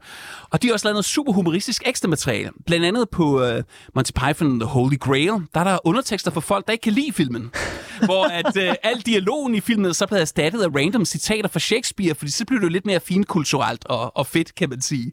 Og 0.50 0.62
de 0.62 0.66
har 0.66 0.74
også 0.74 0.86
lavet 0.86 0.94
noget 0.94 1.04
super 1.04 1.32
humoristisk 1.32 1.82
ekstra 1.86 2.08
materiale. 2.08 2.50
Blandt 2.66 2.86
andet 2.86 3.10
på 3.10 3.48
uh, 3.48 3.62
Monty 3.94 4.10
Python 4.12 4.60
The 4.60 4.68
Holy 4.68 4.98
Grail, 4.98 5.32
der 5.54 5.60
er 5.60 5.64
der 5.64 5.78
undertekster 5.84 6.30
for 6.30 6.40
folk, 6.40 6.66
der 6.66 6.72
ikke 6.72 6.82
kan 6.82 6.92
lide 6.92 7.12
filmen. 7.12 7.50
hvor 8.04 8.24
at 8.24 8.56
uh, 8.56 8.74
al 8.82 9.00
dialogen 9.00 9.54
i 9.54 9.60
filmen 9.60 9.94
så 9.94 10.06
bliver 10.06 10.20
erstattet 10.20 10.62
af 10.62 10.68
random 10.76 11.04
citater 11.04 11.48
fra 11.48 11.60
Shakespeare, 11.60 12.14
fordi 12.14 12.30
så 12.30 12.44
bliver 12.44 12.60
det 12.60 12.66
jo 12.66 12.72
lidt 12.72 12.86
mere 12.86 13.00
finkulturelt 13.00 13.84
og, 13.84 14.16
og 14.16 14.26
fedt, 14.26 14.54
kan 14.54 14.68
man 14.68 14.80
sige. 14.80 15.12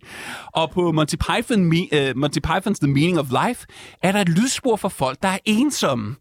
Og 0.54 0.72
på 0.72 0.92
Monty, 0.92 1.16
Python, 1.16 1.66
Me, 1.66 2.10
uh, 2.10 2.18
Monty 2.18 2.40
Python's 2.48 2.80
The 2.82 2.88
Meaning 2.88 3.20
of 3.20 3.26
Life 3.48 3.66
er 4.04 4.12
der 4.12 4.22
et 4.22 4.30
lydspor 4.30 4.76
for 4.76 4.90
folk, 4.90 5.22
der 5.22 5.30
er 5.30 5.38
ensomme. 5.46 6.16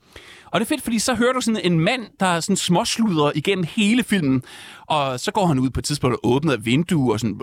Og 0.53 0.61
det 0.61 0.67
er 0.67 0.69
fedt, 0.69 0.83
fordi 0.83 0.99
så 0.99 1.15
hører 1.15 1.33
du 1.33 1.41
sådan 1.41 1.61
en 1.65 1.81
mand, 1.81 2.03
der 2.21 2.27
er 2.27 2.41
sådan 2.41 2.57
småsluder 2.57 3.31
igennem 3.35 3.65
hele 3.77 4.03
filmen. 4.05 4.43
Og 4.87 5.21
så 5.21 5.31
går 5.33 5.47
han 5.47 5.59
ud 5.59 5.71
på 5.71 5.81
et 5.81 5.85
tidspunkt 5.85 6.15
og 6.15 6.31
åbner 6.31 6.53
et 6.53 6.65
vindue 6.67 7.13
og 7.13 7.21
sådan, 7.21 7.39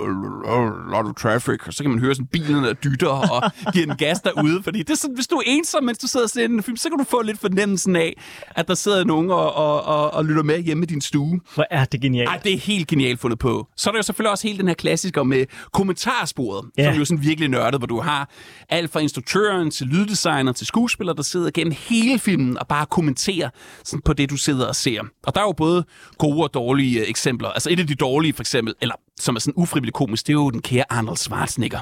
lot 0.92 1.06
of 1.06 1.14
traffic, 1.14 1.60
og 1.68 1.74
så 1.74 1.84
kan 1.84 1.90
man 1.92 2.00
høre 2.00 2.16
sådan 2.16 2.26
bilen 2.28 2.64
der 2.64 2.74
dytter 2.74 3.08
og 3.08 3.52
giver 3.74 3.92
en 3.92 3.98
gas 3.98 4.22
derude. 4.22 4.64
Fordi 4.64 4.80
det 4.80 4.90
er 4.90 4.96
sådan, 4.96 5.16
hvis 5.16 5.28
du 5.28 5.36
er 5.36 5.42
ensom, 5.46 5.84
mens 5.84 5.98
du 5.98 6.08
sidder 6.08 6.26
og 6.26 6.30
ser 6.30 6.46
en 6.46 6.64
film, 6.64 6.78
så 6.78 6.90
kan 6.90 6.98
du 6.98 7.04
få 7.04 7.22
lidt 7.22 7.40
fornemmelsen 7.40 7.96
af, 7.96 8.22
at 8.56 8.68
der 8.68 8.74
sidder 8.76 9.04
nogen 9.04 9.32
og, 9.32 9.54
og, 9.54 9.84
og, 9.84 10.14
og 10.14 10.26
lytter 10.26 10.44
med 10.44 10.60
hjemme 10.60 10.84
i 10.84 10.86
din 10.86 11.02
stue. 11.02 11.40
Hvor 11.56 11.66
er 11.72 11.86
det 11.86 12.02
genialt. 12.02 12.30
Ej, 12.30 12.38
det 12.44 12.54
er 12.54 12.58
helt 12.58 12.88
genialt 12.88 13.20
fundet 13.20 13.40
på. 13.40 13.68
Så 13.78 13.90
er 13.90 13.92
der 13.92 14.00
jo 14.00 14.04
selvfølgelig 14.04 14.32
også 14.32 14.48
hele 14.48 14.60
den 14.60 14.68
her 14.68 14.76
klassiker 14.76 15.24
med 15.24 15.46
kommentarsporet, 15.74 16.66
Ja. 16.78 16.84
som 16.86 16.94
jo 16.96 17.02
er 17.02 17.06
sådan 17.06 17.24
virkelig 17.24 17.50
nørdet, 17.50 17.80
hvor 17.80 17.88
du 17.88 18.00
har 18.02 18.30
alt 18.70 18.92
fra 18.92 19.00
instruktøren 19.00 19.72
til 19.72 19.88
lyddesigner 19.88 20.52
til 20.52 20.68
skuespiller, 20.68 21.14
der 21.14 21.24
sidder 21.24 21.52
gennem 21.54 21.74
hele 21.90 22.20
filmen 22.20 22.58
og 22.58 22.68
bare 22.68 22.86
kommenterer 22.96 23.50
sådan 23.84 24.02
på 24.02 24.14
det, 24.14 24.30
du 24.30 24.38
sidder 24.38 24.68
og 24.68 24.76
ser. 24.76 25.02
Og 25.24 25.36
der 25.36 25.42
er 25.42 25.46
jo 25.46 25.52
både 25.52 25.86
gode 26.18 26.44
og 26.44 26.54
dårlige 26.54 27.00
øh, 27.00 27.10
eksempler. 27.10 27.50
Altså 27.50 27.70
et 27.70 27.80
af 27.80 27.88
de 27.88 27.96
dårlige 27.96 28.34
for 28.34 28.44
eksempel, 28.44 28.74
eller 28.82 28.96
som 29.20 29.36
er 29.36 29.40
sådan 29.40 29.54
ufrivillig 29.58 29.94
komisk, 29.94 30.28
det 30.28 30.34
er 30.34 30.38
jo 30.38 30.50
den 30.50 30.62
kære 30.62 30.84
Arnold 30.90 31.18
Schwarzenegger. 31.18 31.80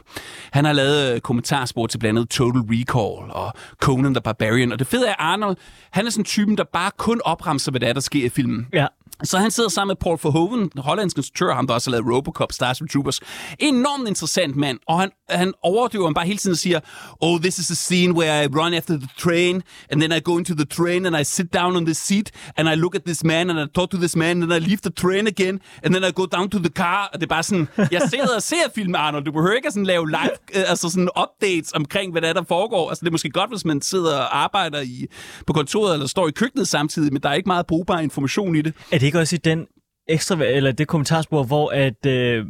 Han 0.51 0.65
har 0.65 0.73
lavet 0.73 1.13
øh, 1.13 1.21
kommentarspor 1.21 1.87
til 1.87 1.97
blandt 1.97 2.19
andet 2.19 2.29
Total 2.29 2.61
Recall 2.61 3.31
og 3.31 3.53
Conan 3.81 4.13
the 4.13 4.21
Barbarian. 4.21 4.71
Og 4.71 4.79
det 4.79 4.87
fede 4.87 5.07
er, 5.07 5.15
Arnold, 5.19 5.57
han 5.91 6.05
er 6.05 6.09
sådan 6.09 6.25
typen, 6.25 6.57
der 6.57 6.63
bare 6.73 6.91
kun 6.97 7.21
opremser, 7.25 7.71
hvad 7.71 7.79
der 7.79 7.87
er, 7.87 7.93
der 7.93 8.01
sker 8.01 8.25
i 8.25 8.29
filmen. 8.29 8.67
Ja. 8.73 8.87
Så 9.23 9.37
han 9.37 9.51
sidder 9.51 9.69
sammen 9.69 9.89
med 9.89 9.95
Paul 9.95 10.19
Verhoeven, 10.23 10.69
den 10.69 10.81
hollandske 10.81 11.19
instruktør, 11.19 11.53
ham 11.53 11.67
der 11.67 11.73
også 11.73 11.89
har 11.89 11.91
lavet 11.91 12.15
Robocop, 12.15 12.51
Starship 12.51 12.89
Troopers. 12.89 13.19
Enormt 13.59 14.07
interessant 14.07 14.55
mand, 14.55 14.79
og 14.87 14.99
han, 14.99 15.11
han 15.29 15.53
overdøver 15.63 16.05
ham 16.05 16.13
bare 16.13 16.25
hele 16.25 16.37
tiden 16.37 16.51
og 16.51 16.57
siger, 16.57 16.79
oh, 17.21 17.39
this 17.39 17.59
is 17.59 17.71
a 17.71 17.73
scene 17.73 18.13
where 18.13 18.43
I 18.43 18.47
run 18.47 18.73
after 18.73 18.97
the 18.97 19.09
train, 19.17 19.61
and 19.89 20.01
then 20.01 20.11
I 20.11 20.19
go 20.23 20.37
into 20.37 20.53
the 20.53 20.65
train, 20.65 21.05
and 21.05 21.17
I 21.17 21.23
sit 21.23 21.53
down 21.53 21.75
on 21.75 21.85
the 21.85 21.93
seat, 21.93 22.31
and 22.57 22.69
I 22.69 22.75
look 22.75 22.95
at 22.95 23.01
this 23.05 23.23
man, 23.23 23.49
and 23.49 23.59
I 23.59 23.65
talk 23.75 23.89
to 23.91 23.97
this 23.97 24.15
man, 24.15 24.41
and 24.41 24.51
then 24.51 24.63
I 24.63 24.65
leave 24.65 24.81
the 24.83 24.91
train 24.91 25.27
again, 25.27 25.59
and 25.83 25.93
then 25.93 26.03
I 26.03 26.11
go 26.11 26.25
down 26.25 26.49
to 26.49 26.59
the 26.59 26.69
car, 26.69 27.09
og 27.13 27.19
det 27.19 27.25
er 27.25 27.29
bare 27.29 27.43
sådan, 27.43 27.67
jeg 27.77 28.01
sidder 28.09 28.35
og 28.35 28.41
ser 28.41 28.65
film, 28.75 28.95
Arnold, 28.95 29.23
du 29.23 29.31
behøver 29.31 29.55
ikke 29.55 29.67
at 29.67 29.73
sådan 29.73 29.85
lave 29.85 30.09
live, 30.09 30.37
øh, 30.55 30.63
altså 30.67 30.89
sådan 30.89 31.09
updates 31.23 31.71
omkring, 31.73 32.11
hvad 32.11 32.21
der 32.21 32.29
er, 32.29 32.33
der 32.33 32.43
foregår. 32.47 32.89
Altså 32.89 33.01
det 33.01 33.07
er 33.07 33.11
måske 33.11 33.29
godt, 33.29 33.49
hvis 33.49 33.65
man 33.65 33.81
sidder 33.81 34.17
og 34.17 34.43
arbejder 34.43 34.81
i, 34.81 35.05
på 35.47 35.53
kontoret, 35.53 35.93
eller 35.93 36.07
står 36.07 36.27
i 36.27 36.31
køkkenet 36.31 36.67
samtidig, 36.67 37.13
men 37.13 37.21
der 37.21 37.29
er 37.29 37.33
ikke 37.33 37.47
meget 37.47 37.67
brugbar 37.67 37.99
information 37.99 38.55
i 38.55 38.61
det. 38.61 38.73
Er 38.91 38.97
det 39.03 39.07
ikke 39.07 39.19
også 39.19 39.35
i 39.35 39.39
den 39.39 39.67
ekstra, 40.07 40.35
eller 40.45 40.71
det 40.71 40.87
kommentarspor, 40.87 41.43
hvor 41.43 41.69
at, 41.69 42.05
øh, 42.05 42.45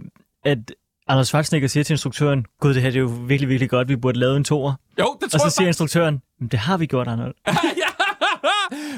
at 0.46 0.58
Anders 1.08 1.28
Schwarzenegger 1.28 1.68
siger 1.68 1.84
til 1.84 1.94
instruktøren, 1.94 2.46
gud, 2.60 2.74
det 2.74 2.82
her 2.82 2.90
det 2.90 2.98
er 2.98 3.02
jo 3.02 3.12
virkelig, 3.28 3.50
virkelig 3.50 3.70
godt, 3.70 3.88
vi 3.88 3.96
burde 3.96 4.20
lave 4.20 4.38
en 4.38 4.44
toer. 4.44 4.74
Jo, 5.00 5.18
det 5.22 5.32
tror 5.32 5.38
Og 5.38 5.40
så 5.40 5.46
jeg 5.46 5.52
siger 5.52 5.68
instruktøren, 5.68 6.22
"Men 6.40 6.48
det 6.48 6.60
har 6.60 6.78
vi 6.78 6.86
gjort, 6.86 7.08
Arnold. 7.08 7.36
ja. 7.48 7.83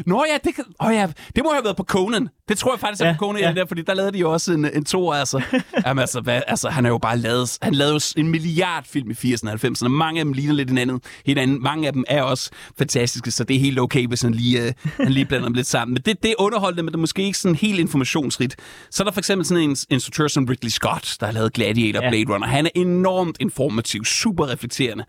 Nå 0.05 0.25
ja, 0.29 0.37
det, 0.43 0.55
kan, 0.55 0.63
oh 0.79 0.93
ja, 0.93 1.07
det 1.35 1.43
må 1.43 1.51
have 1.53 1.63
været 1.63 1.77
på 1.77 1.83
Conan. 1.83 2.29
Det 2.49 2.57
tror 2.57 2.73
jeg 2.73 2.79
faktisk 2.79 3.01
er 3.01 3.05
Ja, 3.07 3.13
på 3.13 3.17
Conan, 3.17 3.41
ja. 3.41 3.53
der, 3.53 3.65
fordi 3.67 3.81
der 3.81 3.93
lavede 3.93 4.11
de 4.11 4.17
jo 4.17 4.33
også 4.33 4.53
en, 4.53 4.65
en 4.73 4.85
to, 4.85 5.11
altså. 5.11 5.41
Jamen, 5.85 6.01
altså, 6.01 6.21
hvad, 6.21 6.41
altså, 6.47 6.69
han 6.69 6.83
har 6.83 6.91
jo 6.91 6.97
bare 6.97 7.17
lavet, 7.17 7.57
han 7.61 7.75
lavede 7.75 7.93
jo 7.93 7.99
en 8.17 8.27
milliard 8.27 8.83
film 8.85 9.11
i 9.11 9.13
80'erne 9.13 9.49
og 9.49 9.59
90'erne. 9.63 9.87
Mange 9.87 10.19
af 10.19 10.25
dem 10.25 10.33
ligner 10.33 10.53
lidt 10.53 10.69
hinanden. 10.69 11.01
hinanden. 11.25 11.63
Mange 11.63 11.87
af 11.87 11.93
dem 11.93 12.03
er 12.07 12.21
også 12.21 12.49
fantastiske, 12.77 13.31
så 13.31 13.43
det 13.43 13.55
er 13.55 13.59
helt 13.59 13.79
okay, 13.79 14.07
hvis 14.07 14.21
han 14.21 14.33
lige, 14.33 14.67
uh, 14.67 14.91
han 14.97 15.11
lige 15.11 15.25
blander 15.25 15.47
dem 15.47 15.53
lidt 15.55 15.67
sammen. 15.67 15.93
Men 15.93 16.01
det, 16.05 16.23
det 16.23 16.31
er 16.31 16.35
underholdende, 16.37 16.83
men 16.83 16.87
det 16.91 16.95
er 16.95 16.99
måske 17.01 17.23
ikke 17.23 17.37
sådan 17.37 17.55
helt 17.55 17.79
informationsrigt. 17.79 18.55
Så 18.91 19.03
er 19.03 19.05
der 19.05 19.11
for 19.11 19.21
eksempel 19.21 19.45
sådan 19.45 19.69
en 19.69 19.77
instruktør 19.89 20.27
som 20.27 20.45
Ridley 20.45 20.69
Scott, 20.69 21.17
der 21.19 21.25
har 21.25 21.33
lavet 21.33 21.53
Gladiator 21.53 22.01
Ja. 22.03 22.09
Blade 22.09 22.33
Runner. 22.33 22.47
Han 22.47 22.65
er 22.65 22.69
enormt 22.75 23.37
informativ, 23.39 24.05
super 24.05 24.49
reflekterende. 24.49 25.03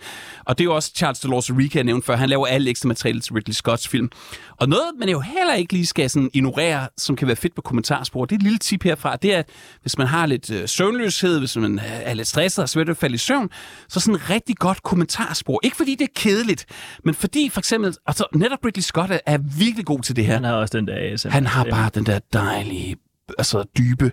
Og 0.47 0.59
det 0.59 0.65
er 0.65 0.67
jo 0.67 0.75
også 0.75 0.93
Charles 0.97 1.19
Delors 1.21 1.51
Rica, 1.51 1.79
jeg 1.79 1.85
nævnte 1.85 2.07
før. 2.07 2.17
Han 2.17 2.29
laver 2.29 2.47
alle 2.47 2.71
ekstra 2.71 2.89
materiale 2.89 3.21
til 3.21 3.33
Ridley 3.33 3.55
Scotts 3.55 3.89
film. 3.89 4.11
Og 4.61 4.69
noget, 4.69 4.85
man 4.99 5.09
jo 5.09 5.21
heller 5.21 5.55
ikke 5.55 5.73
lige 5.73 5.87
skal 5.87 6.11
sådan 6.11 6.31
ignorere, 6.33 6.89
som 6.97 7.17
kan 7.17 7.29
være 7.29 7.37
fedt 7.37 7.55
på 7.55 7.63
kommentarspor, 7.63 8.25
det 8.25 8.35
er 8.35 8.39
et 8.39 8.43
lille 8.43 8.59
tip 8.59 8.83
herfra, 8.83 9.17
det 9.17 9.35
er, 9.35 9.39
at 9.39 9.49
hvis 9.81 9.99
man 9.99 10.07
har 10.07 10.27
lidt 10.27 10.51
øh, 10.51 10.69
søvnløshed, 10.69 11.39
hvis 11.39 11.57
man 11.57 11.79
øh, 11.79 11.85
er 11.87 12.15
lidt 12.15 12.29
stresset 12.29 12.63
og 12.63 12.69
svært 12.69 12.89
at 12.89 12.97
falde 12.97 13.15
i 13.15 13.19
søvn, 13.19 13.51
så 13.89 14.01
sådan 14.01 14.31
rigtig 14.31 14.57
godt 14.57 14.83
kommentarspor. 14.83 15.61
Ikke 15.63 15.77
fordi 15.77 15.95
det 15.95 16.05
er 16.05 16.13
kedeligt, 16.15 16.67
men 17.05 17.15
fordi 17.15 17.49
for 17.49 17.61
eksempel, 17.61 17.95
altså 18.07 18.25
netop 18.35 18.59
Ridley 18.65 18.83
Scott 18.83 19.11
er, 19.11 19.19
er 19.27 19.39
virkelig 19.59 19.87
god 19.87 20.01
til 20.01 20.17
det 20.17 20.27
her. 20.27 20.35
Han 20.35 20.45
har 20.45 20.53
også 20.53 20.79
den 20.79 20.87
der 20.87 21.13
ASMR. 21.13 21.31
Han 21.31 21.47
har 21.47 21.65
bare 21.65 21.91
den 21.95 22.07
der 22.07 22.19
dejlige, 22.33 22.97
altså 23.39 23.65
dybe 23.79 24.13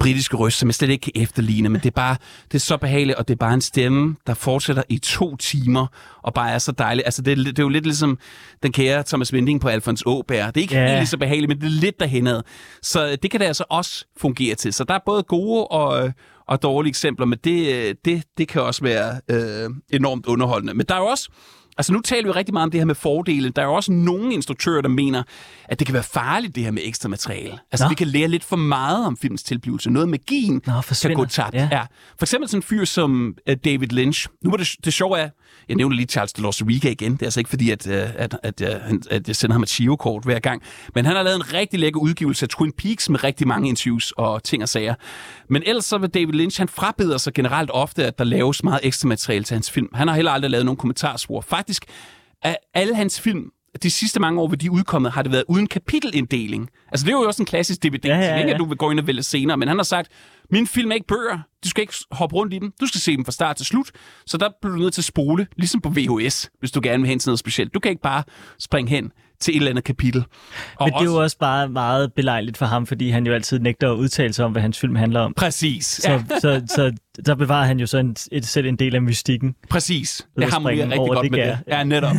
britiske 0.00 0.36
røst, 0.36 0.58
som 0.58 0.68
jeg 0.68 0.74
slet 0.74 0.90
ikke 0.90 1.02
kan 1.12 1.22
efterligne, 1.22 1.68
men 1.68 1.80
det 1.80 1.86
er 1.86 1.90
bare, 1.94 2.16
det 2.44 2.54
er 2.54 2.58
så 2.60 2.76
behageligt, 2.76 3.18
og 3.18 3.28
det 3.28 3.34
er 3.34 3.38
bare 3.38 3.54
en 3.54 3.60
stemme, 3.60 4.16
der 4.26 4.34
fortsætter 4.34 4.82
i 4.88 4.98
to 4.98 5.36
timer, 5.36 5.86
og 6.22 6.34
bare 6.34 6.50
er 6.50 6.58
så 6.58 6.72
dejlig. 6.72 7.04
Altså, 7.04 7.22
det 7.22 7.32
er, 7.32 7.36
det 7.44 7.58
er 7.58 7.62
jo 7.62 7.68
lidt 7.68 7.84
ligesom 7.84 8.18
den 8.62 8.72
kære 8.72 9.02
Thomas 9.02 9.32
Winding 9.32 9.60
på 9.60 9.68
Alfons 9.68 10.02
Åbær. 10.06 10.46
Det 10.46 10.56
er 10.56 10.60
ikke 10.62 10.74
Ja. 10.74 10.86
helt 10.86 10.98
lige 10.98 11.06
så 11.06 11.18
behageligt, 11.18 11.48
men 11.48 11.58
det 11.60 11.66
er 11.66 11.80
lidt 11.80 12.00
derhenad. 12.00 12.42
Så 12.82 13.16
det 13.22 13.30
kan 13.30 13.40
det 13.40 13.46
altså 13.46 13.64
også 13.70 14.04
fungere 14.16 14.54
til. 14.54 14.72
Så 14.72 14.84
der 14.84 14.94
er 14.94 15.00
både 15.06 15.22
gode 15.22 15.66
og, 15.66 16.12
og 16.48 16.62
dårlige 16.62 16.90
eksempler, 16.90 17.26
men 17.26 17.38
det, 17.44 17.74
øh, 17.74 17.94
det, 18.04 18.22
det 18.38 18.48
kan 18.48 18.62
også 18.62 18.82
være 18.82 19.20
øh, 19.30 19.70
enormt 19.90 20.26
underholdende. 20.26 20.74
Men 20.74 20.86
der 20.88 20.94
er 20.94 20.98
jo 20.98 21.06
også 21.06 21.28
Altså 21.78 21.92
nu 21.92 22.00
taler 22.00 22.24
vi 22.24 22.30
rigtig 22.30 22.52
meget 22.52 22.64
om 22.64 22.70
det 22.70 22.80
her 22.80 22.84
med 22.84 22.94
fordele. 22.94 23.50
Der 23.50 23.62
er 23.62 23.66
jo 23.66 23.74
også 23.74 23.92
nogle 23.92 24.34
instruktører, 24.34 24.82
der 24.82 24.88
mener, 24.88 25.22
at 25.68 25.78
det 25.78 25.86
kan 25.86 25.94
være 25.94 26.02
farligt 26.02 26.54
det 26.54 26.62
her 26.64 26.70
med 26.70 26.82
ekstra 26.84 27.08
materiale. 27.08 27.58
Altså 27.72 27.84
Nå. 27.84 27.88
vi 27.88 27.94
kan 27.94 28.06
lære 28.06 28.28
lidt 28.28 28.44
for 28.44 28.56
meget 28.56 29.06
om 29.06 29.16
filmens 29.16 29.42
tilblivelse. 29.42 29.90
Noget 29.90 30.06
af 30.06 30.08
magien 30.08 30.54
Nå, 30.66 30.72
kan 30.72 30.82
forsvinder. 30.82 31.16
gå 31.16 31.24
tabt. 31.26 31.54
Ja. 31.54 31.68
Ja. 31.72 31.82
For 32.18 32.24
eksempel 32.24 32.48
sådan 32.48 32.58
en 32.58 32.62
fyr 32.62 32.84
som 32.84 33.36
uh, 33.50 33.54
David 33.64 33.88
Lynch. 33.88 34.28
Nu 34.44 34.50
var 34.50 34.56
det, 34.56 34.76
det 34.84 34.92
sjove 34.92 35.18
er, 35.18 35.28
jeg 35.68 35.76
nævner 35.76 35.96
lige 35.96 36.06
Charles 36.06 36.32
Delors 36.32 36.62
Riga 36.66 36.90
igen. 36.90 37.12
Det 37.12 37.22
er 37.22 37.26
altså 37.26 37.40
ikke 37.40 37.50
fordi, 37.50 37.70
at, 37.70 37.86
øh, 37.86 38.08
at, 38.16 38.38
at, 38.42 38.60
at, 38.62 38.82
han- 38.82 39.02
at 39.10 39.28
jeg 39.28 39.36
sender 39.36 39.54
ham 39.54 39.62
et 39.62 39.68
Chio-kort 39.68 40.24
hver 40.24 40.38
gang. 40.38 40.62
Men 40.94 41.04
han 41.04 41.16
har 41.16 41.22
lavet 41.22 41.36
en 41.36 41.52
rigtig 41.54 41.80
lækker 41.80 42.00
udgivelse 42.00 42.44
af 42.44 42.48
Twin 42.48 42.72
Peaks 42.72 43.10
med 43.10 43.24
rigtig 43.24 43.48
mange 43.48 43.68
interviews 43.68 44.12
og 44.16 44.42
ting 44.42 44.62
og 44.62 44.68
sager. 44.68 44.94
Men 45.48 45.62
ellers 45.66 45.84
så 45.84 45.98
vil 45.98 46.10
David 46.10 46.32
Lynch, 46.32 46.60
han 46.60 46.68
frabeder 46.68 47.18
sig 47.18 47.32
generelt 47.34 47.70
ofte, 47.72 48.06
at 48.06 48.18
der 48.18 48.24
laves 48.24 48.64
meget 48.64 48.80
ekstra 48.82 49.08
materiale 49.08 49.44
til 49.44 49.54
hans 49.54 49.70
film. 49.70 49.88
Han 49.94 50.08
har 50.08 50.14
heller 50.14 50.30
aldrig 50.32 50.50
lavet 50.50 50.64
nogen 50.64 50.76
kommentarspor. 50.76 51.40
Faktisk, 51.40 51.84
af 52.42 52.56
alle 52.74 52.96
hans 52.96 53.20
film, 53.20 53.44
de 53.82 53.90
sidste 53.90 54.20
mange 54.20 54.40
år, 54.40 54.46
hvor 54.46 54.56
de 54.56 54.66
er 54.66 54.70
udkommet, 54.70 55.12
har 55.12 55.22
det 55.22 55.32
været 55.32 55.44
uden 55.48 55.66
kapitelinddeling. 55.66 56.70
Altså, 56.92 57.06
det 57.06 57.12
er 57.12 57.16
jo 57.16 57.22
også 57.26 57.42
en 57.42 57.46
klassisk 57.46 57.82
DVD, 57.82 58.04
Ja, 58.04 58.16
ja, 58.16 58.24
ja, 58.24 58.36
ikke 58.38 58.54
at 58.54 58.58
du 58.58 58.64
vil 58.64 58.76
gå 58.76 58.90
ind 58.90 59.00
og 59.00 59.06
vælge 59.06 59.22
senere, 59.22 59.56
men 59.56 59.68
han 59.68 59.76
har 59.76 59.84
sagt, 59.84 60.08
min 60.50 60.66
film 60.66 60.90
er 60.90 60.94
ikke 60.94 61.06
bøger, 61.06 61.38
du 61.64 61.68
skal 61.68 61.80
ikke 61.82 61.94
hoppe 62.10 62.36
rundt 62.36 62.54
i 62.54 62.58
dem, 62.58 62.72
du 62.80 62.86
skal 62.86 63.00
se 63.00 63.16
dem 63.16 63.24
fra 63.24 63.32
start 63.32 63.56
til 63.56 63.66
slut, 63.66 63.90
så 64.26 64.36
der 64.38 64.48
bliver 64.62 64.74
du 64.74 64.80
nødt 64.80 64.94
til 64.94 65.00
at 65.00 65.04
spole, 65.04 65.46
ligesom 65.56 65.80
på 65.80 65.92
VHS, 65.96 66.50
hvis 66.58 66.70
du 66.70 66.80
gerne 66.82 67.02
vil 67.02 67.08
hen 67.08 67.18
til 67.18 67.28
noget 67.28 67.38
specielt. 67.38 67.74
Du 67.74 67.80
kan 67.80 67.90
ikke 67.90 68.02
bare 68.02 68.22
springe 68.58 68.90
hen 68.90 69.12
til 69.40 69.52
et 69.52 69.56
eller 69.56 69.70
andet 69.70 69.84
kapitel. 69.84 70.24
Og 70.76 70.86
Men 70.86 70.92
det 70.92 71.00
er 71.00 71.04
jo 71.04 71.22
også 71.22 71.38
bare 71.38 71.68
meget 71.68 72.12
belejligt 72.12 72.56
for 72.56 72.66
ham, 72.66 72.86
fordi 72.86 73.10
han 73.10 73.26
jo 73.26 73.32
altid 73.32 73.58
nægter 73.58 73.92
at 73.92 73.96
udtale 73.96 74.32
sig 74.32 74.44
om, 74.44 74.52
hvad 74.52 74.62
hans 74.62 74.78
film 74.78 74.96
handler 74.96 75.20
om. 75.20 75.34
Præcis. 75.34 75.86
Så, 75.86 76.10
Ja, 76.10 76.24
så, 76.40 76.62
så 76.66 76.92
der 77.26 77.34
bevarer 77.34 77.66
han 77.66 77.80
jo 77.80 77.86
så 77.86 77.98
en, 77.98 78.16
et, 78.32 78.46
selv 78.46 78.66
en 78.66 78.76
del 78.76 78.94
af 78.94 79.02
mystikken. 79.02 79.54
præcis. 79.70 80.26
Det 80.38 80.52
springe 80.52 80.82
rigtig 80.84 80.98
over 80.98 81.14
godt 81.14 81.24
det 81.24 81.30
med 81.30 81.38
gær. 81.38 81.50
det. 81.56 81.62
Ja, 81.68 81.84
netop. 81.84 82.16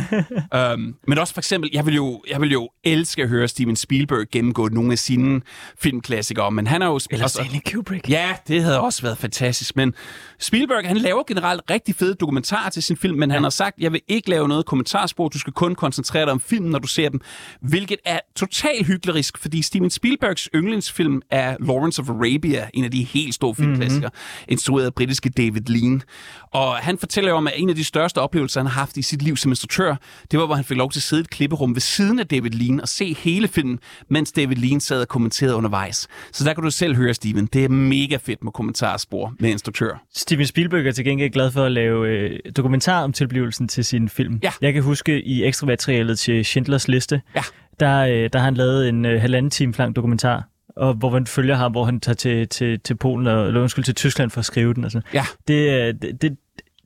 um, 0.74 0.94
men 1.08 1.18
også 1.18 1.34
for 1.34 1.40
eksempel, 1.40 1.70
jeg 1.72 1.86
vil, 1.86 1.94
jo, 1.94 2.22
jeg 2.30 2.40
vil 2.40 2.52
jo 2.52 2.68
elske 2.84 3.22
at 3.22 3.28
høre 3.28 3.48
Steven 3.48 3.76
Spielberg 3.76 4.26
gennemgå 4.32 4.68
nogle 4.68 4.92
af 4.92 4.98
sine 4.98 5.40
filmklassikere, 5.78 6.50
men 6.50 6.66
han 6.66 6.82
er 6.82 6.86
jo... 6.86 7.00
Eller 7.10 7.24
også- 7.24 7.42
Stanley 7.42 7.60
Kubrick. 7.72 8.10
Ja, 8.10 8.28
det 8.48 8.62
havde 8.62 8.80
også 8.80 9.02
været 9.02 9.18
fantastisk. 9.18 9.76
Men 9.76 9.94
Spielberg, 10.38 10.88
han 10.88 10.96
laver 10.96 11.22
generelt 11.26 11.62
rigtig 11.70 11.94
fede 11.94 12.14
dokumentarer 12.14 12.70
til 12.70 12.82
sin 12.82 12.96
film, 12.96 13.18
men 13.18 13.30
han 13.30 13.42
har 13.42 13.50
sagt, 13.50 13.78
jeg 13.78 13.92
vil 13.92 14.00
ikke 14.08 14.30
lave 14.30 14.48
noget 14.48 14.66
kommentarspor, 14.66 15.28
du 15.28 15.38
skal 15.38 15.52
kun 15.52 15.74
koncentrere 15.74 16.24
dig 16.24 16.32
om 16.32 16.40
filmen, 16.40 16.70
når 16.70 16.78
du 16.78 16.86
ser 16.88 17.08
dem. 17.08 17.20
Hvilket 17.60 17.98
er 18.04 18.18
totalt 18.36 18.86
hyklerisk, 18.86 19.38
fordi 19.38 19.62
Steven 19.62 19.90
Spielbergs 19.90 20.48
yndlingsfilm 20.54 21.22
er 21.30 21.56
Lawrence 21.60 22.02
of 22.02 22.10
Arabia, 22.10 22.68
en 22.74 22.84
af 22.84 22.90
de 22.90 23.02
helt 23.04 23.34
store 23.34 23.54
filmklassikere, 23.54 24.10
mm-hmm. 24.14 24.52
instrueret 24.52 24.85
af 24.86 24.94
britiske 24.94 25.28
David 25.30 25.60
Lean. 25.66 26.02
Og 26.50 26.76
han 26.76 26.98
fortæller 26.98 27.32
om, 27.32 27.46
at 27.46 27.52
en 27.56 27.68
af 27.68 27.74
de 27.74 27.84
største 27.84 28.18
oplevelser, 28.20 28.60
han 28.60 28.66
har 28.66 28.80
haft 28.80 28.96
i 28.96 29.02
sit 29.02 29.22
liv 29.22 29.36
som 29.36 29.50
instruktør, 29.52 29.94
det 30.30 30.38
var, 30.38 30.46
hvor 30.46 30.54
han 30.54 30.64
fik 30.64 30.76
lov 30.76 30.90
til 30.92 30.98
at 30.98 31.02
sidde 31.02 31.20
i 31.20 31.24
et 31.24 31.30
klipperum 31.30 31.74
ved 31.74 31.80
siden 31.80 32.18
af 32.18 32.26
David 32.26 32.50
Lean 32.50 32.80
og 32.80 32.88
se 32.88 33.14
hele 33.14 33.48
filmen, 33.48 33.78
mens 34.08 34.32
David 34.32 34.56
Lean 34.56 34.80
sad 34.80 35.00
og 35.00 35.08
kommenterede 35.08 35.56
undervejs. 35.56 36.08
Så 36.32 36.44
der 36.44 36.54
kan 36.54 36.64
du 36.64 36.70
selv 36.70 36.96
høre, 36.96 37.14
Steven. 37.14 37.46
Det 37.46 37.64
er 37.64 37.68
mega 37.68 38.16
fedt 38.16 38.44
med 38.44 38.52
kommentarspor 38.52 39.34
med 39.40 39.50
instruktør. 39.50 40.02
Steven 40.14 40.46
Spielberg 40.46 40.86
er 40.86 40.92
til 40.92 41.04
gengæld 41.04 41.30
glad 41.32 41.50
for 41.50 41.64
at 41.64 41.72
lave 41.72 42.08
øh, 42.08 42.38
dokumentar 42.56 43.02
om 43.02 43.12
tilblivelsen 43.12 43.68
til 43.68 43.84
sin 43.84 44.08
film. 44.08 44.40
Ja. 44.42 44.52
Jeg 44.60 44.72
kan 44.72 44.82
huske 44.82 45.22
i 45.22 45.44
ekstra 45.44 45.66
materialet 45.66 46.18
til 46.18 46.44
Schindlers 46.44 46.88
Liste, 46.88 47.20
Ja. 47.36 47.42
der, 47.80 47.98
øh, 47.98 48.30
der 48.32 48.38
har 48.38 48.44
han 48.44 48.54
lavet 48.54 48.88
en 48.88 49.04
øh, 49.04 49.20
halvanden 49.20 49.50
time 49.50 49.74
lang 49.78 49.96
dokumentar, 49.96 50.48
og 50.76 50.94
hvor 50.94 51.10
man 51.10 51.26
følger 51.26 51.54
ham, 51.54 51.72
hvor 51.72 51.84
han 51.84 52.00
tager 52.00 52.16
til, 52.16 52.48
til, 52.48 52.80
til 52.80 52.96
Polen, 52.96 53.26
og, 53.26 53.46
eller 53.46 53.60
undskyld, 53.60 53.84
til 53.84 53.94
Tyskland 53.94 54.30
for 54.30 54.38
at 54.38 54.44
skrive 54.44 54.74
den. 54.74 54.84
Altså. 54.84 55.00
Ja. 55.14 55.26
Det, 55.48 55.70
øh, 55.70 55.94
det, 56.02 56.22
det, 56.22 56.36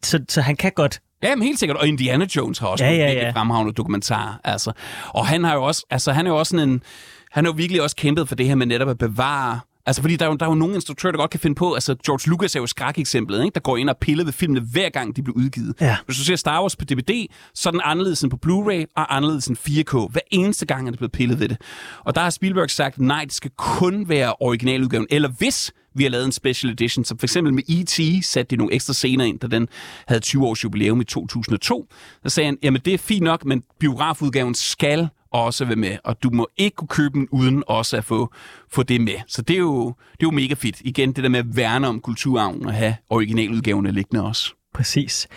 så, 0.03 0.25
så 0.29 0.41
han 0.41 0.57
kan 0.57 0.73
godt. 0.75 1.01
Ja, 1.23 1.37
men 1.37 1.43
helt 1.43 1.59
sikkert. 1.59 1.79
Og 1.79 1.87
Indiana 1.89 2.27
Jones 2.37 2.59
har 2.59 2.67
også 2.67 2.85
Ja, 2.85 2.91
ja, 2.91 3.13
ja, 3.13 3.13
ja. 3.13 3.31
fremragende 3.31 3.73
dokumentarer. 3.73 4.41
Altså. 4.45 4.73
Og 5.09 5.27
han 5.27 5.45
har 5.45 5.55
jo 5.55 5.63
også, 5.63 5.87
altså 5.91 6.13
han 6.13 6.27
er 6.27 6.31
jo 6.31 6.37
også 6.39 6.51
sådan 6.51 6.69
en, 6.69 6.83
han 7.31 7.45
har 7.45 7.53
jo 7.53 7.57
virkelig 7.57 7.83
også 7.83 7.97
kæmpet 7.97 8.29
for 8.29 8.35
det 8.35 8.47
her 8.47 8.55
med 8.55 8.67
netop 8.67 8.89
at 8.89 8.99
bevare 8.99 9.61
Altså, 9.87 10.03
fordi 10.03 10.17
der 10.17 10.25
er, 10.25 10.31
jo, 10.31 10.37
der 10.37 10.47
er 10.47 10.51
jo 10.51 10.55
nogle 10.55 10.75
instruktører, 10.75 11.13
der 11.13 11.19
godt 11.19 11.31
kan 11.31 11.41
finde 11.41 11.55
på, 11.55 11.75
altså 11.75 11.97
George 12.07 12.31
Lucas 12.31 12.57
er 12.57 12.61
jo 12.61 12.67
skrækeksemplet, 12.67 13.45
ikke? 13.45 13.55
der 13.55 13.61
går 13.61 13.77
ind 13.77 13.89
og 13.91 13.97
piller 14.01 14.25
ved 14.25 14.33
filmene 14.33 14.61
hver 14.61 14.89
gang, 14.89 15.17
de 15.17 15.23
bliver 15.23 15.37
udgivet. 15.37 15.75
Ja. 15.81 15.97
Hvis 16.07 16.17
du 16.17 16.25
ser 16.25 16.37
Star 16.37 16.61
Wars 16.61 16.77
på 16.77 16.85
DVD, 16.85 17.27
så 17.55 17.69
er 17.69 17.71
den 17.71 17.81
anderledes 17.85 18.23
end 18.23 18.31
på 18.31 18.39
Blu-ray 18.47 18.93
og 18.97 19.17
anderledes 19.17 19.47
end 19.47 19.57
4K. 19.57 20.13
Hver 20.13 20.21
eneste 20.31 20.67
gang 20.67 20.87
er 20.87 20.91
det 20.91 20.99
blevet 20.99 21.13
pillet 21.13 21.41
ved 21.41 21.49
det. 21.49 21.57
Og 22.05 22.15
der 22.15 22.21
har 22.21 22.31
Spielberg 22.31 22.71
sagt, 22.71 22.99
nej, 22.99 23.25
det 23.25 23.33
skal 23.33 23.51
kun 23.57 24.09
være 24.09 24.35
originaludgaven. 24.41 25.07
Eller 25.11 25.29
hvis 25.29 25.73
vi 25.95 26.03
har 26.03 26.11
lavet 26.11 26.25
en 26.25 26.33
special 26.33 26.73
edition, 26.73 27.05
som 27.05 27.19
for 27.19 27.27
eksempel 27.27 27.55
med 27.55 27.63
E.T. 27.69 28.25
satte 28.25 28.51
de 28.51 28.57
nogle 28.57 28.75
ekstra 28.75 28.93
scener 28.93 29.25
ind, 29.25 29.41
da 29.41 29.47
den 29.47 29.69
havde 30.09 30.21
20 30.21 30.47
års 30.47 30.65
jubilæum 30.65 31.01
i 31.01 31.05
2002. 31.05 31.89
Der 32.23 32.29
sagde 32.29 32.47
han, 32.47 32.59
jamen 32.63 32.81
det 32.85 32.95
er 32.95 32.99
fint 32.99 33.23
nok, 33.23 33.45
men 33.45 33.63
biografudgaven 33.81 34.55
skal 34.55 35.09
også 35.33 35.65
være 35.65 35.77
med, 35.77 35.97
og 36.05 36.23
du 36.23 36.31
må 36.31 36.49
ikke 36.57 36.77
kunne 36.77 36.89
købe 36.89 37.19
den 37.19 37.29
uden 37.31 37.63
også 37.67 37.97
at 37.97 38.05
få, 38.05 38.33
få 38.73 38.83
det 38.83 39.01
med. 39.01 39.15
Så 39.27 39.43
det 39.43 39.55
er, 39.55 39.59
jo, 39.59 39.87
det 39.87 40.23
er 40.23 40.27
jo 40.27 40.31
mega 40.31 40.55
fedt. 40.55 40.81
Igen, 40.81 41.13
det 41.13 41.25
der 41.25 41.31
med 41.31 41.39
at 41.39 41.57
værne 41.57 41.89
om 41.89 42.01
kulturarven 42.01 42.67
og 42.67 42.73
have 42.73 42.95
originaludgaverne 43.11 43.91
liggende 43.91 44.25
også. 44.25 44.55
Præcis. 44.75 45.29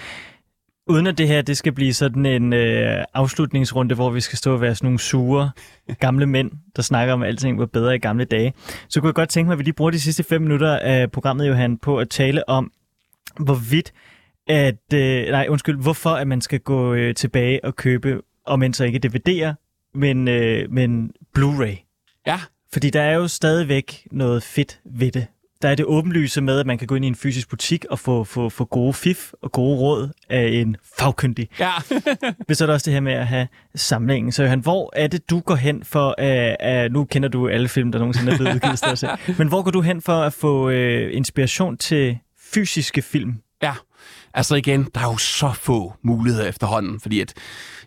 uden 0.88 1.08
at 1.08 1.18
det 1.18 1.28
her 1.28 1.42
det 1.42 1.58
skal 1.58 1.72
blive 1.72 1.94
sådan 1.94 2.26
en 2.26 2.54
øh, 2.54 3.04
afslutningsrunde, 3.14 3.96
hvor 3.96 4.10
vi 4.10 4.22
skal 4.22 4.38
stå 4.38 4.54
og 4.54 4.62
være 4.62 4.76
sådan 4.76 4.86
nogle 4.86 5.00
sure 5.00 5.52
gamle 6.00 6.26
mænd, 6.26 6.52
der 6.76 6.82
snakker 6.82 7.14
om, 7.14 7.22
at 7.22 7.28
alting 7.28 7.60
var 7.60 7.66
bedre 7.66 7.96
i 7.96 8.00
gamle 8.00 8.26
dage, 8.26 8.54
så 8.90 9.00
kunne 9.00 9.08
jeg 9.08 9.16
godt 9.16 9.30
tænke 9.30 9.48
mig, 9.48 9.54
at 9.54 9.60
vi 9.60 9.64
lige 9.64 9.74
bruger 9.74 9.92
de 9.92 10.00
sidste 10.00 10.24
fem 10.24 10.42
minutter 10.42 10.78
af 10.78 11.12
programmet, 11.12 11.48
Johan, 11.48 11.78
på 11.78 12.00
at 12.00 12.10
tale 12.10 12.50
om, 12.50 12.72
hvorvidt 13.40 13.94
at, 14.48 14.94
øh, 14.94 15.28
nej 15.30 15.48
undskyld, 15.50 15.82
hvorfor 15.82 16.10
at 16.10 16.28
man 16.28 16.42
skal 16.42 16.60
gå 16.60 16.94
øh, 16.94 17.16
tilbage 17.16 17.66
og 17.66 17.76
købe, 17.76 18.22
om 18.46 18.64
end 18.64 18.74
så 18.74 18.84
ikke 18.84 19.00
DVD'er, 19.06 19.63
men, 19.94 20.28
øh, 20.28 20.72
men 20.72 21.12
Blu-ray. 21.38 21.90
Ja, 22.28 22.40
Fordi 22.74 22.90
der 22.90 23.02
er 23.02 23.16
jo 23.16 23.28
stadigvæk 23.28 24.08
noget 24.12 24.44
fedt 24.44 24.80
ved 24.86 25.12
det. 25.12 25.28
Der 25.62 25.70
er 25.70 25.76
det 25.76 25.86
åbenlyse 25.86 26.42
med, 26.42 26.60
at 26.60 26.66
man 26.66 26.78
kan 26.78 26.88
gå 26.88 26.96
ind 26.96 27.06
i 27.06 27.08
en 27.08 27.16
fysisk 27.16 27.50
butik 27.50 27.86
og 27.90 28.00
få, 28.00 28.24
få, 28.24 28.50
få 28.50 28.66
gode 28.66 28.94
fif 28.94 29.32
og 29.42 29.52
gode 29.52 29.78
råd 29.78 30.10
af 30.30 30.48
en 30.48 30.78
fagkyndig. 30.98 31.50
ja. 31.60 31.72
Men 32.48 32.56
så 32.56 32.64
er 32.64 32.66
der 32.66 32.74
også 32.74 32.86
det 32.86 32.94
her 32.94 33.02
med 33.02 33.14
at 33.14 33.28
have 33.28 33.48
samlingen. 33.76 34.32
Så 34.32 34.44
Johan, 34.44 34.60
hvor 34.60 34.94
er 34.96 35.08
det, 35.08 35.30
du 35.30 35.40
går 35.40 35.56
hen 35.56 35.84
for 35.84 36.16
at... 36.18 36.86
Uh, 36.86 36.94
nu 36.94 37.06
kender 37.06 37.30
du 37.30 37.48
alle 37.48 37.68
film, 37.68 37.92
der 37.92 38.00
nogensinde 38.00 38.32
er 38.32 38.38
blevet 38.38 38.56
udgivet. 38.56 39.04
Men 39.40 39.48
hvor 39.48 39.62
går 39.62 39.72
du 39.72 39.82
hen 39.82 40.02
for 40.02 40.22
at 40.22 40.34
få 40.34 40.68
uh, 40.68 40.74
inspiration 41.12 41.78
til 41.78 42.18
fysiske 42.54 43.02
film? 43.02 43.36
Ja, 43.62 43.74
altså 44.34 44.56
igen, 44.56 44.88
der 44.96 45.02
er 45.02 45.06
jo 45.12 45.18
så 45.18 45.52
få 45.54 45.94
muligheder 46.04 46.48
efterhånden, 46.48 47.00
fordi 47.00 47.20
at 47.20 47.34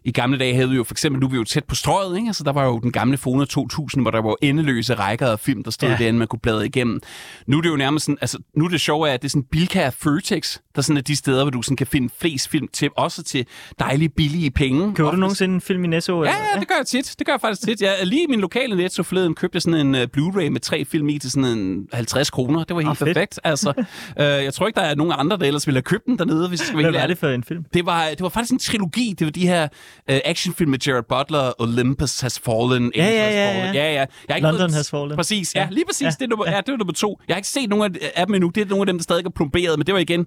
i 0.05 0.13
gamle 0.13 0.39
dage 0.39 0.55
havde 0.55 0.69
vi 0.71 0.77
jo 0.77 0.85
for 0.85 0.95
eksempel, 0.95 1.21
nu 1.21 1.27
er 1.27 1.31
vi 1.31 1.37
jo 1.37 1.45
tæt 1.45 1.65
på 1.65 1.75
strøget, 1.75 2.17
ikke? 2.17 2.27
Altså, 2.29 2.45
der 2.45 2.53
var 2.53 2.65
jo 2.65 2.79
den 2.79 2.93
gamle 2.93 3.17
Fona 3.17 3.45
2000, 3.45 4.03
hvor 4.05 4.11
der 4.11 4.23
var 4.23 4.35
endeløse 4.43 4.95
rækker 4.95 5.27
af 5.27 5.41
film, 5.41 5.65
der 5.65 5.71
stod 5.71 5.89
Ja. 5.89 5.97
derinde, 5.97 6.19
man 6.19 6.29
kunne 6.29 6.41
bladre 6.41 6.67
igennem. 6.67 7.01
Nu 7.47 7.59
er 7.59 7.63
det 7.63 7.69
jo 7.69 7.77
nærmest 7.77 8.05
sådan, 8.05 8.19
altså 8.21 8.39
nu 8.57 8.65
er 8.65 8.69
det 8.69 8.81
sjove 8.81 9.09
er, 9.09 9.15
at 9.15 9.23
det 9.23 9.29
er 9.29 9.31
sådan 9.31 9.45
Bilka 9.51 9.87
og 9.87 9.93
Føtex, 9.93 10.59
der 10.77 10.83
sådan 10.83 10.97
er 10.97 11.01
de 11.01 11.17
steder, 11.17 11.45
hvor 11.45 11.51
du 11.51 11.63
sådan 11.63 11.77
kan 11.77 11.87
finde 11.87 12.09
flest 12.21 12.49
film 12.49 12.69
til, 12.73 12.91
også 12.97 13.23
til 13.23 13.47
dejlige 13.79 14.09
billige 14.09 14.51
penge. 14.51 14.95
Køber 14.95 15.11
du 15.11 15.17
nogensinde 15.17 15.55
en 15.55 15.61
film 15.61 15.85
i 15.85 15.87
Netto? 15.89 16.25
Ja, 16.25 16.31
ja, 16.31 16.61
det 16.61 16.69
gør 16.69 16.75
jeg 16.79 16.87
tit. 16.87 17.15
Det 17.19 17.27
gør 17.27 17.33
jeg 17.33 17.41
faktisk 17.41 17.63
tit. 17.69 17.81
Jeg, 17.83 17.97
lige 18.03 18.23
i 18.23 18.27
min 18.27 18.41
lokale 18.41 18.77
netto 18.77 19.03
forleden 19.03 19.35
købte 19.35 19.61
sådan 19.61 19.87
en 19.87 19.95
uh, 19.95 20.01
Blu-ray 20.17 20.49
med 20.49 20.61
tre 20.61 20.85
film 20.85 21.09
i 21.09 21.19
til 21.19 21.31
sådan 21.31 21.59
en 21.59 21.87
50 21.93 22.31
kroner. 22.31 22.65
Det 22.65 22.77
var 22.77 22.83
helt 22.83 22.91
Ah, 22.91 22.97
perfekt. 23.07 23.41
Altså, 23.45 23.73
uh, 23.79 23.85
jeg 24.47 24.55
tror 24.55 24.67
ikke, 24.67 24.77
der 24.81 24.87
er 24.87 24.95
nogen 24.95 25.13
andre, 25.19 25.37
der 25.39 25.45
ellers 25.47 25.67
ville 25.67 25.77
have 25.77 25.83
købt 25.83 26.07
den 26.07 26.19
dernede, 26.19 26.36
hvis 26.49 26.61
jeg 26.61 26.66
skal 26.66 26.80
Hvad 26.82 26.93
var 27.01 27.07
det 27.07 27.18
for 27.18 27.28
en 27.28 27.45
film? 27.45 27.64
Det 27.74 27.87
var, 27.87 28.07
det 28.11 28.20
var 28.20 28.28
faktisk 28.28 28.53
en 28.53 28.59
trilogi. 28.59 29.14
Det 29.18 29.24
var 29.24 29.30
de 29.30 29.47
her 29.49 29.62
uh, 30.11 30.16
actionfilm 30.24 30.70
med 30.70 30.78
Jared 30.87 31.03
Butler, 31.09 31.53
Olympus 31.62 32.20
Has 32.20 32.39
Fallen, 32.39 32.93
Ja, 32.97 33.05
ja, 33.05 33.22
Has 33.24 33.34
ja, 33.34 33.61
Fallen. 33.61 33.74
ja. 33.74 33.82
ja, 33.84 33.93
ja. 33.93 33.99
Jeg 34.01 34.07
har 34.28 34.34
ikke 34.37 34.49
London 34.49 34.70
Has 34.72 34.91
Fallen. 34.91 35.16
Præcis, 35.16 35.55
ja, 35.55 35.61
Ja. 35.61 35.68
lige 35.70 35.84
præcis. 35.87 36.03
Ja, 36.03 36.11
Det, 36.11 36.22
er 36.22 36.26
nummer, 36.26 36.51
ja. 36.51 36.57
det 36.57 36.72
var 36.72 36.76
nummer 36.76 36.93
to. 36.95 37.20
Jeg 37.28 37.34
har 37.34 37.39
ikke 37.39 37.49
set 37.49 37.70
nogen 37.70 37.97
af 38.14 38.26
dem 38.26 38.34
endnu. 38.34 38.49
Det 38.49 38.61
er 38.61 38.66
nogle 38.66 38.82
af 38.82 38.87
dem, 38.87 38.99
der 38.99 39.03
stadig 39.03 39.24
er 39.26 39.30
plomberet, 39.30 39.78
men 39.78 39.87
det 39.87 39.95
var 39.95 40.01
igen... 40.01 40.26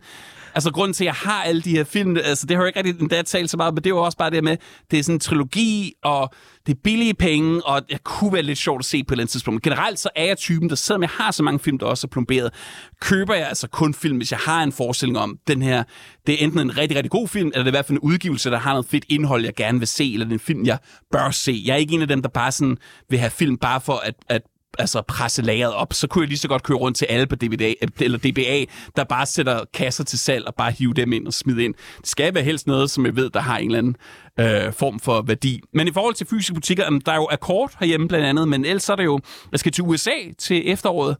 Altså, 0.56 0.72
grunden 0.72 0.93
til, 0.93 1.04
at 1.04 1.06
jeg 1.06 1.14
har 1.14 1.43
alle 1.43 1.62
de 1.62 1.72
her 1.72 1.84
film, 1.84 2.18
altså, 2.18 2.45
det 2.45 2.58
har 2.58 2.64
jo 2.64 2.68
ikke 2.68 2.80
rigtig 2.80 3.02
endda 3.02 3.22
talt 3.22 3.50
så 3.50 3.58
meget, 3.58 3.74
men 3.74 3.84
det 3.84 3.93
var 3.93 4.00
også 4.00 4.18
bare 4.18 4.30
det 4.30 4.43
med, 4.43 4.58
det 4.91 5.00
er 5.00 5.04
sådan 5.04 5.16
en 5.16 5.20
trilogi, 5.20 5.93
og 6.04 6.34
det 6.68 6.74
er 6.76 6.80
billige 6.84 7.14
penge, 7.14 7.66
og 7.66 7.89
det 7.89 8.04
kunne 8.04 8.34
være 8.34 8.41
lidt 8.41 8.58
sjovt 8.58 8.80
at 8.80 8.86
se 8.86 9.04
på 9.04 9.12
et 9.12 9.16
eller 9.16 9.22
andet 9.22 9.32
tidspunkt. 9.32 9.56
Men 9.56 9.74
generelt 9.74 10.00
så 10.00 10.10
er 10.16 10.24
jeg 10.24 10.38
typen, 10.38 10.70
der 10.70 10.76
selvom 10.76 11.02
jeg 11.02 11.10
har 11.10 11.32
så 11.32 11.43
mange 11.43 11.60
film, 11.60 11.80
der 11.80 11.86
også 11.86 12.08
er 12.08 12.10
plomberet, 12.10 12.54
køber 13.02 13.36
jeg 13.36 13.47
altså 13.47 13.68
kun 13.68 13.93
film, 13.93 14.18
hvis 14.18 14.32
jeg 14.32 14.39
har 14.39 14.64
en 14.64 14.72
forestilling 14.72 15.18
om, 15.18 15.38
den 15.47 15.62
her, 15.62 15.84
det 16.28 16.34
er 16.34 16.45
enten 16.45 16.60
en 16.60 16.78
rigtig, 16.78 16.97
rigtig 16.97 17.12
god 17.12 17.28
film, 17.28 17.47
eller 17.47 17.64
det 17.64 17.68
er 17.68 17.72
i 17.72 17.78
hvert 17.78 17.86
fald 17.86 17.97
en 17.97 18.10
udgivelse, 18.10 18.50
der 18.50 18.58
har 18.58 18.72
noget 18.72 18.86
fedt 18.86 19.06
indhold, 19.10 19.43
jeg 19.43 19.56
gerne 19.56 19.80
vil 19.80 19.88
se, 19.88 20.14
eller 20.14 20.26
det 20.26 20.32
er 20.32 20.36
en 20.36 20.39
film, 20.39 20.66
jeg 20.66 20.78
bør 21.12 21.32
se. 21.32 21.62
Jeg 21.66 21.74
er 21.74 21.78
ikke 21.78 21.93
en 21.93 22.02
af 22.02 22.08
dem, 22.08 22.22
der 22.22 22.30
bare 22.30 22.52
sådan 22.52 22.78
vil 23.10 23.20
have 23.20 23.32
film 23.32 23.58
bare 23.58 23.82
for 23.82 23.93
at, 23.93 24.16
at 24.30 24.41
altså 24.80 25.02
presse 25.02 25.42
lageret 25.42 25.74
op, 25.74 25.94
så 25.94 26.08
kunne 26.08 26.22
jeg 26.22 26.28
lige 26.28 26.38
så 26.38 26.48
godt 26.48 26.64
køre 26.64 26.78
rundt 26.78 26.98
til 26.98 27.06
alle 27.06 27.28
på 27.28 27.36
DVD, 27.36 27.74
øh, 27.82 27.90
eller 28.00 28.18
DBA, 28.18 28.66
der 28.96 29.04
bare 29.04 29.26
sætter 29.26 29.66
kasser 29.74 30.04
til 30.04 30.20
salg 30.20 30.48
og 30.48 30.56
bare 30.56 30.72
hive 30.72 30.94
dem 30.94 31.14
ind 31.14 31.28
og 31.28 31.34
smide 31.34 31.64
ind. 31.64 31.74
Det 31.98 32.08
skal 32.08 32.34
være 32.34 32.44
helst 32.44 32.68
noget, 32.68 32.92
som 32.92 33.06
jeg 33.06 33.16
ved, 33.16 33.30
der 33.30 33.40
har 33.40 33.58
en 33.58 33.66
eller 33.66 33.78
anden 33.78 33.96
øh, 34.40 34.74
form 34.74 35.00
for 35.00 35.22
værdi. 35.22 35.62
Men 35.74 35.88
i 35.88 35.92
forhold 35.94 36.16
til 36.16 36.28
fysiske 36.28 36.54
butikker, 36.54 36.84
jamen, 36.84 37.02
der 37.06 37.12
er 37.12 37.16
jo 37.16 37.28
Akkord 37.32 37.72
herhjemme 37.80 38.08
blandt 38.08 38.26
andet, 38.26 38.48
men 38.48 38.66
ellers 38.66 38.84
så 38.84 38.92
er 38.92 38.96
der 38.96 39.04
jo, 39.04 39.20
jeg 39.52 39.60
skal 39.60 39.72
til 39.72 39.84
USA 39.84 40.12
til 40.38 40.72
efteråret, 40.72 41.16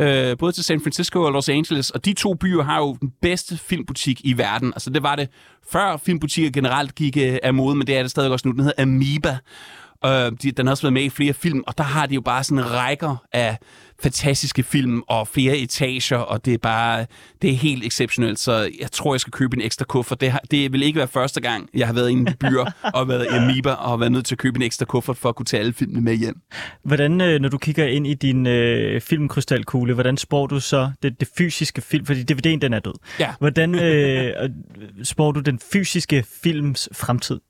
øh, 0.00 0.36
både 0.38 0.52
til 0.52 0.64
San 0.64 0.80
Francisco 0.80 1.22
og 1.22 1.32
Los 1.32 1.48
Angeles, 1.48 1.90
og 1.90 2.04
de 2.04 2.12
to 2.12 2.34
byer 2.34 2.62
har 2.62 2.78
jo 2.78 2.96
den 3.00 3.12
bedste 3.22 3.56
filmbutik 3.56 4.20
i 4.24 4.38
verden. 4.38 4.72
Altså 4.74 4.90
det 4.90 5.02
var 5.02 5.16
det 5.16 5.28
før 5.72 5.96
filmbutikker 5.96 6.50
generelt 6.50 6.94
gik 6.94 7.16
øh, 7.16 7.38
af 7.42 7.54
mode, 7.54 7.74
men 7.74 7.86
det 7.86 7.96
er 7.96 8.02
det 8.02 8.10
stadig 8.10 8.30
også 8.30 8.48
nu. 8.48 8.52
Den 8.52 8.60
hedder 8.60 8.82
Amoeba. 8.82 9.38
Øh, 10.04 10.32
de, 10.42 10.52
den 10.52 10.66
har 10.66 10.72
også 10.72 10.82
været 10.82 10.92
med 10.92 11.02
i 11.02 11.10
flere 11.10 11.32
film, 11.32 11.62
og 11.66 11.78
der 11.78 11.84
har 11.84 12.06
de 12.06 12.14
jo 12.14 12.20
bare 12.20 12.44
sådan 12.44 12.70
rækker 12.70 13.16
af 13.32 13.58
fantastiske 14.02 14.62
film 14.62 15.02
og 15.08 15.28
flere 15.28 15.58
etager, 15.58 16.16
og 16.16 16.44
det 16.44 16.54
er 16.54 16.58
bare, 16.58 17.06
det 17.42 17.50
er 17.50 17.54
helt 17.54 17.84
exceptionelt, 17.84 18.38
så 18.38 18.70
jeg 18.80 18.92
tror, 18.92 19.14
jeg 19.14 19.20
skal 19.20 19.30
købe 19.30 19.56
en 19.56 19.62
ekstra 19.62 19.84
kuffert. 19.84 20.20
Det, 20.20 20.30
har, 20.30 20.40
det 20.50 20.72
vil 20.72 20.82
ikke 20.82 20.98
være 20.98 21.08
første 21.08 21.40
gang, 21.40 21.68
jeg 21.74 21.86
har 21.86 21.94
været 21.94 22.10
i 22.10 22.12
en 22.12 22.28
byer 22.40 22.72
og 22.94 23.08
været 23.08 23.24
i 23.24 23.28
Amoeba 23.28 23.70
og 23.70 24.00
været 24.00 24.12
nødt 24.12 24.26
til 24.26 24.34
at 24.34 24.38
købe 24.38 24.56
en 24.56 24.62
ekstra 24.62 24.84
kuffert 24.84 25.16
for 25.16 25.28
at 25.28 25.34
kunne 25.34 25.46
tage 25.46 25.60
alle 25.60 25.72
filmene 25.72 26.00
med 26.00 26.14
hjem. 26.14 26.40
Hvordan, 26.84 27.20
øh, 27.20 27.40
når 27.40 27.48
du 27.48 27.58
kigger 27.58 27.86
ind 27.86 28.06
i 28.06 28.14
din 28.14 28.46
øh, 28.46 29.00
filmkrystalkugle, 29.00 29.94
hvordan 29.94 30.16
spår 30.16 30.46
du 30.46 30.60
så 30.60 30.90
det, 31.02 31.20
det 31.20 31.28
fysiske 31.38 31.80
film? 31.80 32.06
Fordi 32.06 32.20
DVD'en, 32.20 32.58
den 32.58 32.72
er 32.72 32.80
død. 32.80 32.94
Ja. 33.20 33.34
Hvordan 33.40 33.74
øh, 33.74 34.32
øh, 34.42 34.50
spår 35.02 35.32
du 35.32 35.40
den 35.40 35.58
fysiske 35.72 36.24
films 36.42 36.88
fremtid? 36.92 37.40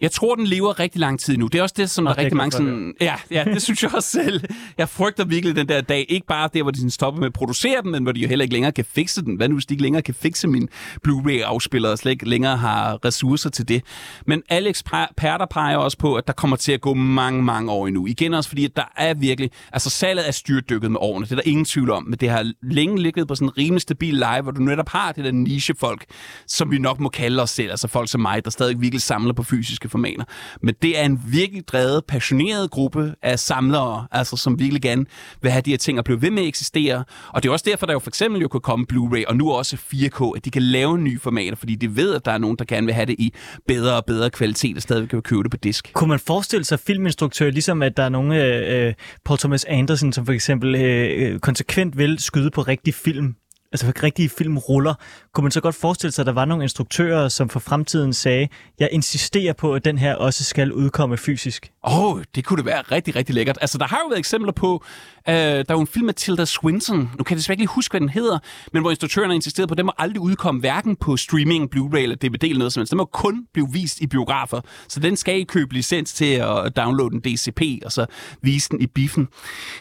Jeg 0.00 0.10
tror, 0.10 0.34
den 0.34 0.46
lever 0.46 0.80
rigtig 0.80 1.00
lang 1.00 1.20
tid 1.20 1.36
nu. 1.36 1.46
Det 1.46 1.58
er 1.58 1.62
også 1.62 1.74
det, 1.78 1.90
som 1.90 2.04
der 2.04 2.12
er 2.12 2.18
rigtig 2.18 2.36
mange 2.36 2.52
sådan... 2.52 2.94
Ja, 3.00 3.14
ja, 3.30 3.44
det 3.44 3.62
synes 3.62 3.82
jeg 3.82 3.94
også 3.94 4.10
selv. 4.10 4.44
Jeg 4.78 4.88
frygter 4.88 5.24
virkelig 5.24 5.56
den 5.56 5.68
der 5.68 5.80
dag. 5.82 6.06
Ikke 6.08 6.26
bare 6.26 6.48
der, 6.54 6.62
hvor 6.62 6.70
de 6.70 6.90
stopper 6.90 7.20
med 7.20 7.26
at 7.26 7.32
producere 7.32 7.82
den, 7.82 7.90
men 7.90 8.02
hvor 8.02 8.12
de 8.12 8.20
jo 8.20 8.28
heller 8.28 8.42
ikke 8.42 8.52
længere 8.52 8.72
kan 8.72 8.84
fikse 8.84 9.22
den. 9.22 9.36
Hvad 9.36 9.48
nu, 9.48 9.54
hvis 9.54 9.66
de 9.66 9.74
ikke 9.74 9.82
længere 9.82 10.02
kan 10.02 10.14
fikse 10.14 10.48
min 10.48 10.68
Blu-ray-afspiller, 11.02 11.90
og 11.90 11.98
slet 11.98 12.12
ikke 12.12 12.28
længere 12.28 12.56
har 12.56 13.04
ressourcer 13.04 13.50
til 13.50 13.68
det. 13.68 13.82
Men 14.26 14.42
alle 14.48 14.68
eksperter 14.68 15.46
peger 15.50 15.76
også 15.76 15.98
på, 15.98 16.14
at 16.14 16.26
der 16.26 16.32
kommer 16.32 16.56
til 16.56 16.72
at 16.72 16.80
gå 16.80 16.94
mange, 16.94 17.42
mange 17.42 17.72
år 17.72 17.86
endnu. 17.86 18.06
Igen 18.06 18.34
også 18.34 18.48
fordi, 18.48 18.64
at 18.64 18.76
der 18.76 18.92
er 18.96 19.14
virkelig... 19.14 19.50
Altså, 19.72 19.90
salget 19.90 20.28
er 20.28 20.32
styrdykket 20.32 20.90
med 20.90 21.00
årene. 21.00 21.26
Det 21.26 21.32
er 21.32 21.36
der 21.36 21.42
ingen 21.46 21.64
tvivl 21.64 21.90
om. 21.90 22.04
Men 22.04 22.18
det 22.18 22.30
har 22.30 22.52
længe 22.62 23.02
ligget 23.02 23.28
på 23.28 23.34
sådan 23.34 23.48
en 23.48 23.58
rimelig 23.58 23.80
stabil 23.82 24.14
leje, 24.14 24.40
hvor 24.40 24.52
du 24.52 24.62
netop 24.62 24.88
har 24.88 25.12
det 25.12 25.24
der 25.24 25.32
nichefolk, 25.32 26.04
som 26.46 26.70
vi 26.70 26.78
nok 26.78 27.00
må 27.00 27.08
kalde 27.08 27.42
os 27.42 27.50
selv. 27.50 27.70
Altså 27.70 27.88
folk 27.88 28.10
som 28.10 28.20
mig, 28.20 28.44
der 28.44 28.50
stadig 28.50 28.80
virkelig 28.80 29.02
samler 29.02 29.32
på 29.32 29.42
fysiske 29.42 29.88
formater. 29.88 30.24
Men 30.62 30.74
det 30.82 30.98
er 30.98 31.04
en 31.04 31.22
virkelig 31.26 31.68
drevet, 31.68 32.04
passioneret 32.08 32.70
gruppe 32.70 33.14
af 33.22 33.38
samlere, 33.38 34.06
altså 34.10 34.36
som 34.36 34.58
virkelig 34.58 34.82
gerne 34.82 35.04
vil 35.42 35.50
have 35.50 35.62
de 35.62 35.71
her 35.72 35.78
ting 35.78 35.98
at 35.98 36.04
blive 36.04 36.22
ved 36.22 36.30
med 36.30 36.42
at 36.42 36.48
eksistere. 36.48 37.04
Og 37.28 37.42
det 37.42 37.48
er 37.48 37.52
også 37.52 37.64
derfor, 37.68 37.86
der 37.86 37.92
jo 37.92 37.98
for 37.98 38.10
eksempel 38.10 38.40
jo 38.40 38.48
kunne 38.48 38.60
komme 38.60 38.86
Blu-ray, 38.92 39.24
og 39.28 39.36
nu 39.36 39.52
også 39.52 39.76
4K, 39.76 40.32
at 40.36 40.44
de 40.44 40.50
kan 40.50 40.62
lave 40.62 40.98
nye 40.98 41.18
formater, 41.18 41.56
fordi 41.56 41.74
de 41.74 41.96
ved, 41.96 42.14
at 42.14 42.24
der 42.24 42.32
er 42.32 42.38
nogen, 42.38 42.56
der 42.56 42.64
gerne 42.64 42.86
vil 42.86 42.94
have 42.94 43.06
det 43.06 43.16
i 43.18 43.32
bedre 43.66 43.96
og 43.96 44.04
bedre 44.04 44.30
kvalitet, 44.30 44.76
og 44.76 44.82
stadig 44.82 45.08
kan 45.08 45.22
købe 45.22 45.42
det 45.42 45.50
på 45.50 45.56
disk. 45.56 45.92
Kunne 45.92 46.08
man 46.08 46.18
forestille 46.18 46.64
sig 46.64 46.80
filminstruktør, 46.80 47.50
ligesom 47.50 47.82
at 47.82 47.96
der 47.96 48.02
er 48.02 48.08
nogle, 48.08 48.44
øh, 48.44 48.94
Paul 49.24 49.38
Thomas 49.38 49.64
Anderson, 49.64 50.12
som 50.12 50.26
for 50.26 50.32
eksempel 50.32 50.74
øh, 50.74 51.32
øh, 51.32 51.40
konsekvent 51.40 51.98
vil 51.98 52.18
skyde 52.18 52.50
på 52.50 52.62
rigtig 52.62 52.94
film, 52.94 53.34
altså 53.72 53.86
for 53.86 54.02
rigtige 54.02 54.28
filmruller, 54.28 54.94
kunne 55.34 55.42
man 55.42 55.50
så 55.50 55.60
godt 55.60 55.74
forestille 55.74 56.12
sig, 56.12 56.22
at 56.22 56.26
der 56.26 56.32
var 56.32 56.44
nogle 56.44 56.64
instruktører, 56.64 57.28
som 57.28 57.48
for 57.48 57.60
fremtiden 57.60 58.12
sagde, 58.12 58.48
jeg 58.80 58.88
insisterer 58.92 59.52
på, 59.52 59.74
at 59.74 59.84
den 59.84 59.98
her 59.98 60.14
også 60.14 60.44
skal 60.44 60.72
udkomme 60.72 61.16
fysisk. 61.16 61.72
Åh, 61.84 62.04
oh, 62.04 62.22
det 62.34 62.44
kunne 62.44 62.56
det 62.56 62.66
være 62.66 62.82
rigtig, 62.82 63.16
rigtig 63.16 63.34
lækkert. 63.34 63.58
Altså, 63.60 63.78
der 63.78 63.86
har 63.86 63.98
jo 64.04 64.08
været 64.08 64.18
eksempler 64.18 64.52
på, 64.52 64.84
øh, 65.28 65.34
der 65.34 65.64
er 65.68 65.74
jo 65.74 65.80
en 65.80 65.86
film 65.86 66.06
med 66.06 66.14
Tilda 66.14 66.44
Swinton, 66.44 66.98
nu 66.98 67.24
kan 67.24 67.34
jeg 67.34 67.38
desværre 67.38 67.60
ikke 67.60 67.66
huske, 67.66 67.92
hvad 67.92 68.00
den 68.00 68.08
hedder, 68.08 68.38
men 68.72 68.82
hvor 68.82 68.90
instruktøren 68.90 69.30
har 69.30 69.34
insisteret 69.34 69.68
på, 69.68 69.72
at 69.72 69.78
den 69.78 69.86
må 69.86 69.92
aldrig 69.98 70.20
udkomme, 70.20 70.60
hverken 70.60 70.96
på 70.96 71.16
streaming, 71.16 71.74
Blu-ray 71.76 71.98
eller 71.98 72.16
DVD 72.16 72.44
eller 72.44 72.58
noget 72.58 72.72
som 72.72 72.80
helst. 72.80 72.90
Den 72.90 72.96
må 72.96 73.04
kun 73.04 73.46
blive 73.52 73.68
vist 73.72 74.00
i 74.00 74.06
biografer, 74.06 74.60
så 74.88 75.00
den 75.00 75.16
skal 75.16 75.40
I 75.40 75.44
købe 75.44 75.74
licens 75.74 76.12
til 76.12 76.34
at 76.34 76.76
downloade 76.76 77.14
en 77.14 77.20
DCP, 77.20 77.84
og 77.84 77.92
så 77.92 78.06
vise 78.42 78.68
den 78.68 78.80
i 78.80 78.86
biffen. 78.86 79.28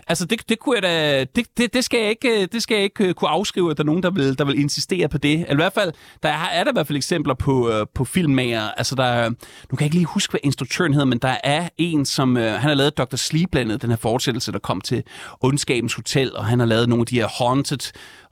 Altså, 0.07 0.25
det, 0.25 0.49
det 0.49 0.59
kunne 0.59 0.75
jeg 0.75 0.83
da, 0.83 1.23
det, 1.23 1.45
det, 1.57 1.73
det, 1.73 1.83
skal 1.83 1.99
jeg 1.99 2.09
ikke, 2.09 2.45
det 2.45 2.63
skal 2.63 2.75
jeg 2.75 2.83
ikke 2.83 3.07
øh, 3.07 3.13
kunne 3.13 3.29
afskrive, 3.29 3.71
at 3.71 3.77
der 3.77 3.83
er 3.83 3.85
nogen, 3.85 4.03
der 4.03 4.11
vil, 4.11 4.37
der 4.37 4.45
vil 4.45 4.59
insistere 4.59 5.09
på 5.09 5.17
det. 5.17 5.33
Eller 5.33 5.51
i 5.51 5.55
hvert 5.55 5.73
fald, 5.73 5.91
der 6.23 6.29
er, 6.29 6.45
er 6.51 6.63
der 6.63 6.71
i 6.71 6.75
hvert 6.75 6.87
fald 6.87 6.97
eksempler 6.97 7.33
på, 7.33 7.69
øh, 7.69 7.85
på 7.95 8.05
filmmager. 8.05 8.71
Altså, 8.77 8.95
der 8.95 9.03
er, 9.03 9.29
nu 9.29 9.35
kan 9.69 9.79
jeg 9.79 9.85
ikke 9.85 9.95
lige 9.95 10.05
huske, 10.05 10.31
hvad 10.31 10.39
instruktøren 10.43 10.93
hedder, 10.93 11.05
men 11.05 11.17
der 11.17 11.37
er 11.43 11.69
en, 11.77 11.90
som, 12.05 12.37
øh, 12.37 12.43
han 12.51 12.59
har 12.61 12.73
lavet 12.73 12.97
Dr. 12.97 13.15
Sleep-landet, 13.15 13.81
den 13.81 13.89
her 13.89 13.97
fortsættelse, 13.97 14.51
der 14.51 14.59
kom 14.59 14.81
til 14.81 15.03
Ondskabens 15.41 15.93
Hotel, 15.93 16.35
og 16.35 16.45
han 16.45 16.59
har 16.59 16.65
lavet 16.65 16.89
nogle 16.89 17.01
af 17.01 17.05
de 17.05 17.15
her 17.15 17.27
Haunted, 17.27 17.91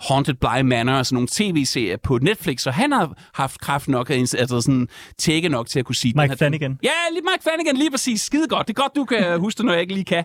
Haunted 0.10 0.34
Bly 0.34 0.62
Manor, 0.64 0.94
altså 0.94 1.14
nogle 1.16 1.28
tv-serier 1.32 1.98
på 2.04 2.18
Netflix, 2.18 2.68
og 2.68 2.74
han 2.74 2.92
har 2.92 3.14
haft 3.34 3.62
kraft 3.62 3.88
nok, 3.88 4.10
at- 4.10 4.36
altså 4.36 4.62
sådan 4.62 4.88
tække 5.18 5.50
nok 5.50 5.68
til 5.68 5.80
at 5.80 5.86
kunne 5.86 5.96
sige... 5.96 6.14
den 6.14 6.22
Mike 6.22 6.30
her- 6.32 6.36
Flanagan. 6.38 6.80
Ja, 6.84 6.90
lige 7.14 7.22
Mike 7.22 7.44
Flanagan, 7.44 7.78
lige 7.78 7.92
præcis. 7.92 8.22
Skide 8.22 8.48
godt. 8.48 8.68
Det 8.68 8.78
er 8.78 8.82
godt, 8.82 8.96
du 8.96 9.06
kan 9.06 9.40
huske 9.40 9.58
det, 9.58 9.66
når 9.66 9.74
jeg 9.74 9.82
ikke 9.82 9.94
lige 9.94 10.06
kan. 10.06 10.24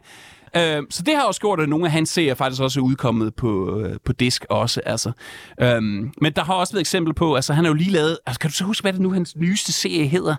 Øh, 0.57 0.83
så 0.91 1.03
det 1.03 1.17
har 1.17 1.23
også 1.23 1.41
gjort, 1.41 1.61
at 1.61 1.69
nogle 1.69 1.87
af 1.87 1.93
hans 1.93 2.09
serier 2.09 2.35
faktisk 2.35 2.63
også 2.63 2.81
er 2.81 2.85
udkommet 2.85 3.35
på, 3.35 3.81
øh, 3.81 3.97
på 4.05 4.13
disk 4.13 4.45
også. 4.51 4.81
Altså. 4.87 5.13
Øhm, 5.61 6.13
men 6.21 6.33
der 6.33 6.45
har 6.45 6.55
også 6.55 6.73
været 6.73 6.81
eksempel 6.81 7.15
på, 7.15 7.35
altså 7.35 7.53
han 7.53 7.65
har 7.65 7.71
jo 7.71 7.75
lige 7.75 7.91
lavet, 7.91 8.19
altså 8.27 8.41
kan 8.41 8.51
du 8.51 8.55
så 8.55 8.65
huske, 8.65 8.83
hvad 8.85 8.93
det 8.93 9.01
nu 9.01 9.13
hans 9.13 9.37
nyeste 9.37 9.73
serie 9.73 10.07
hedder? 10.07 10.37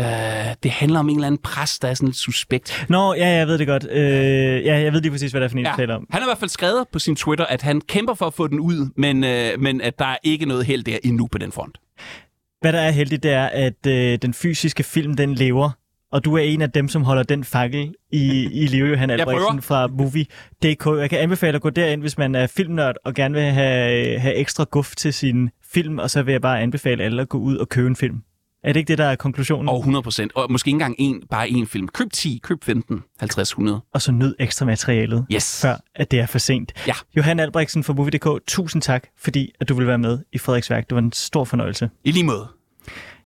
Øh, 0.00 0.06
det 0.62 0.70
handler 0.70 0.98
om 0.98 1.08
en 1.08 1.14
eller 1.14 1.26
anden 1.26 1.40
præst, 1.42 1.82
der 1.82 1.88
er 1.88 1.94
sådan 1.94 2.08
lidt 2.08 2.16
suspekt. 2.16 2.86
Nå, 2.88 3.14
ja, 3.14 3.28
jeg 3.28 3.46
ved 3.46 3.58
det 3.58 3.66
godt. 3.66 3.86
Øh, 3.90 4.64
ja, 4.64 4.78
jeg 4.78 4.92
ved 4.92 5.00
lige 5.00 5.12
præcis, 5.12 5.30
hvad 5.30 5.40
det 5.40 5.44
er 5.44 5.50
for 5.50 5.58
en, 5.58 5.64
ja. 5.64 5.72
taler 5.76 5.94
om. 5.94 6.06
Han 6.10 6.22
har 6.22 6.28
i 6.28 6.30
hvert 6.30 6.38
fald 6.38 6.50
skrevet 6.50 6.84
på 6.92 6.98
sin 6.98 7.16
Twitter, 7.16 7.46
at 7.46 7.62
han 7.62 7.80
kæmper 7.80 8.14
for 8.14 8.26
at 8.26 8.34
få 8.34 8.46
den 8.46 8.60
ud, 8.60 8.90
men, 8.96 9.24
øh, 9.24 9.60
men 9.60 9.80
at 9.80 9.98
der 9.98 10.04
er 10.04 10.16
ikke 10.22 10.46
noget 10.46 10.66
held 10.66 10.84
der 10.84 10.98
endnu 11.04 11.26
på 11.26 11.38
den 11.38 11.52
front. 11.52 11.78
Hvad 12.60 12.72
der 12.72 12.80
er 12.80 12.90
heldigt, 12.90 13.22
det 13.22 13.30
er, 13.30 13.46
at 13.46 13.86
øh, 13.86 14.18
den 14.22 14.34
fysiske 14.34 14.82
film, 14.82 15.14
den 15.16 15.34
lever. 15.34 15.70
Og 16.12 16.24
du 16.24 16.34
er 16.34 16.40
en 16.42 16.62
af 16.62 16.70
dem, 16.70 16.88
som 16.88 17.02
holder 17.02 17.22
den 17.22 17.44
fakkel 17.44 17.94
i, 18.12 18.48
i 18.52 18.66
live, 18.66 18.88
Johan. 18.88 19.10
Albrechtsen 19.10 19.62
fra 19.62 19.86
Movie.dk. 19.86 20.86
Jeg 21.00 21.10
kan 21.10 21.18
anbefale 21.18 21.54
at 21.56 21.62
gå 21.62 21.70
derind, 21.70 22.00
hvis 22.00 22.18
man 22.18 22.34
er 22.34 22.46
filmnørd 22.46 22.94
og 23.04 23.14
gerne 23.14 23.34
vil 23.34 23.42
have, 23.42 24.18
have 24.18 24.34
ekstra 24.34 24.64
guf 24.70 24.94
til 24.96 25.14
sin 25.14 25.50
film, 25.72 25.98
og 25.98 26.10
så 26.10 26.22
vil 26.22 26.32
jeg 26.32 26.40
bare 26.40 26.60
anbefale 26.60 27.04
alle 27.04 27.22
at 27.22 27.28
gå 27.28 27.38
ud 27.38 27.56
og 27.56 27.68
købe 27.68 27.88
en 27.88 27.96
film. 27.96 28.16
Er 28.64 28.72
det 28.72 28.80
ikke 28.80 28.88
det, 28.88 28.98
der 28.98 29.04
er 29.04 29.16
konklusionen? 29.16 29.68
Og 29.68 29.78
100 29.78 30.02
procent. 30.02 30.32
Og 30.34 30.52
måske 30.52 30.68
ikke 30.68 30.74
engang 30.74 30.94
en, 30.98 31.22
bare 31.30 31.48
en 31.48 31.66
film. 31.66 31.88
Køb 31.88 32.12
10, 32.12 32.40
køb 32.42 32.64
15, 32.64 33.02
50, 33.20 33.50
100. 33.50 33.80
og 33.94 34.02
så 34.02 34.12
nyd 34.12 34.34
ekstra 34.38 34.66
materialet, 34.66 35.26
Yes. 35.32 35.60
før 35.62 35.76
at 35.94 36.10
det 36.10 36.20
er 36.20 36.26
for 36.26 36.38
sent. 36.38 36.72
Ja. 36.86 36.92
Johan 37.16 37.40
Albrechtsen 37.40 37.84
fra 37.84 37.92
Movie.dk, 37.92 38.46
tusind 38.46 38.82
tak, 38.82 39.06
fordi 39.18 39.52
at 39.60 39.68
du 39.68 39.74
vil 39.74 39.86
være 39.86 39.98
med 39.98 40.18
i 40.32 40.38
Frederiksværk. 40.38 40.88
Det 40.90 40.94
var 40.94 41.02
en 41.02 41.12
stor 41.12 41.44
fornøjelse. 41.44 41.90
I 42.04 42.10
lige 42.10 42.24
måde. 42.24 42.48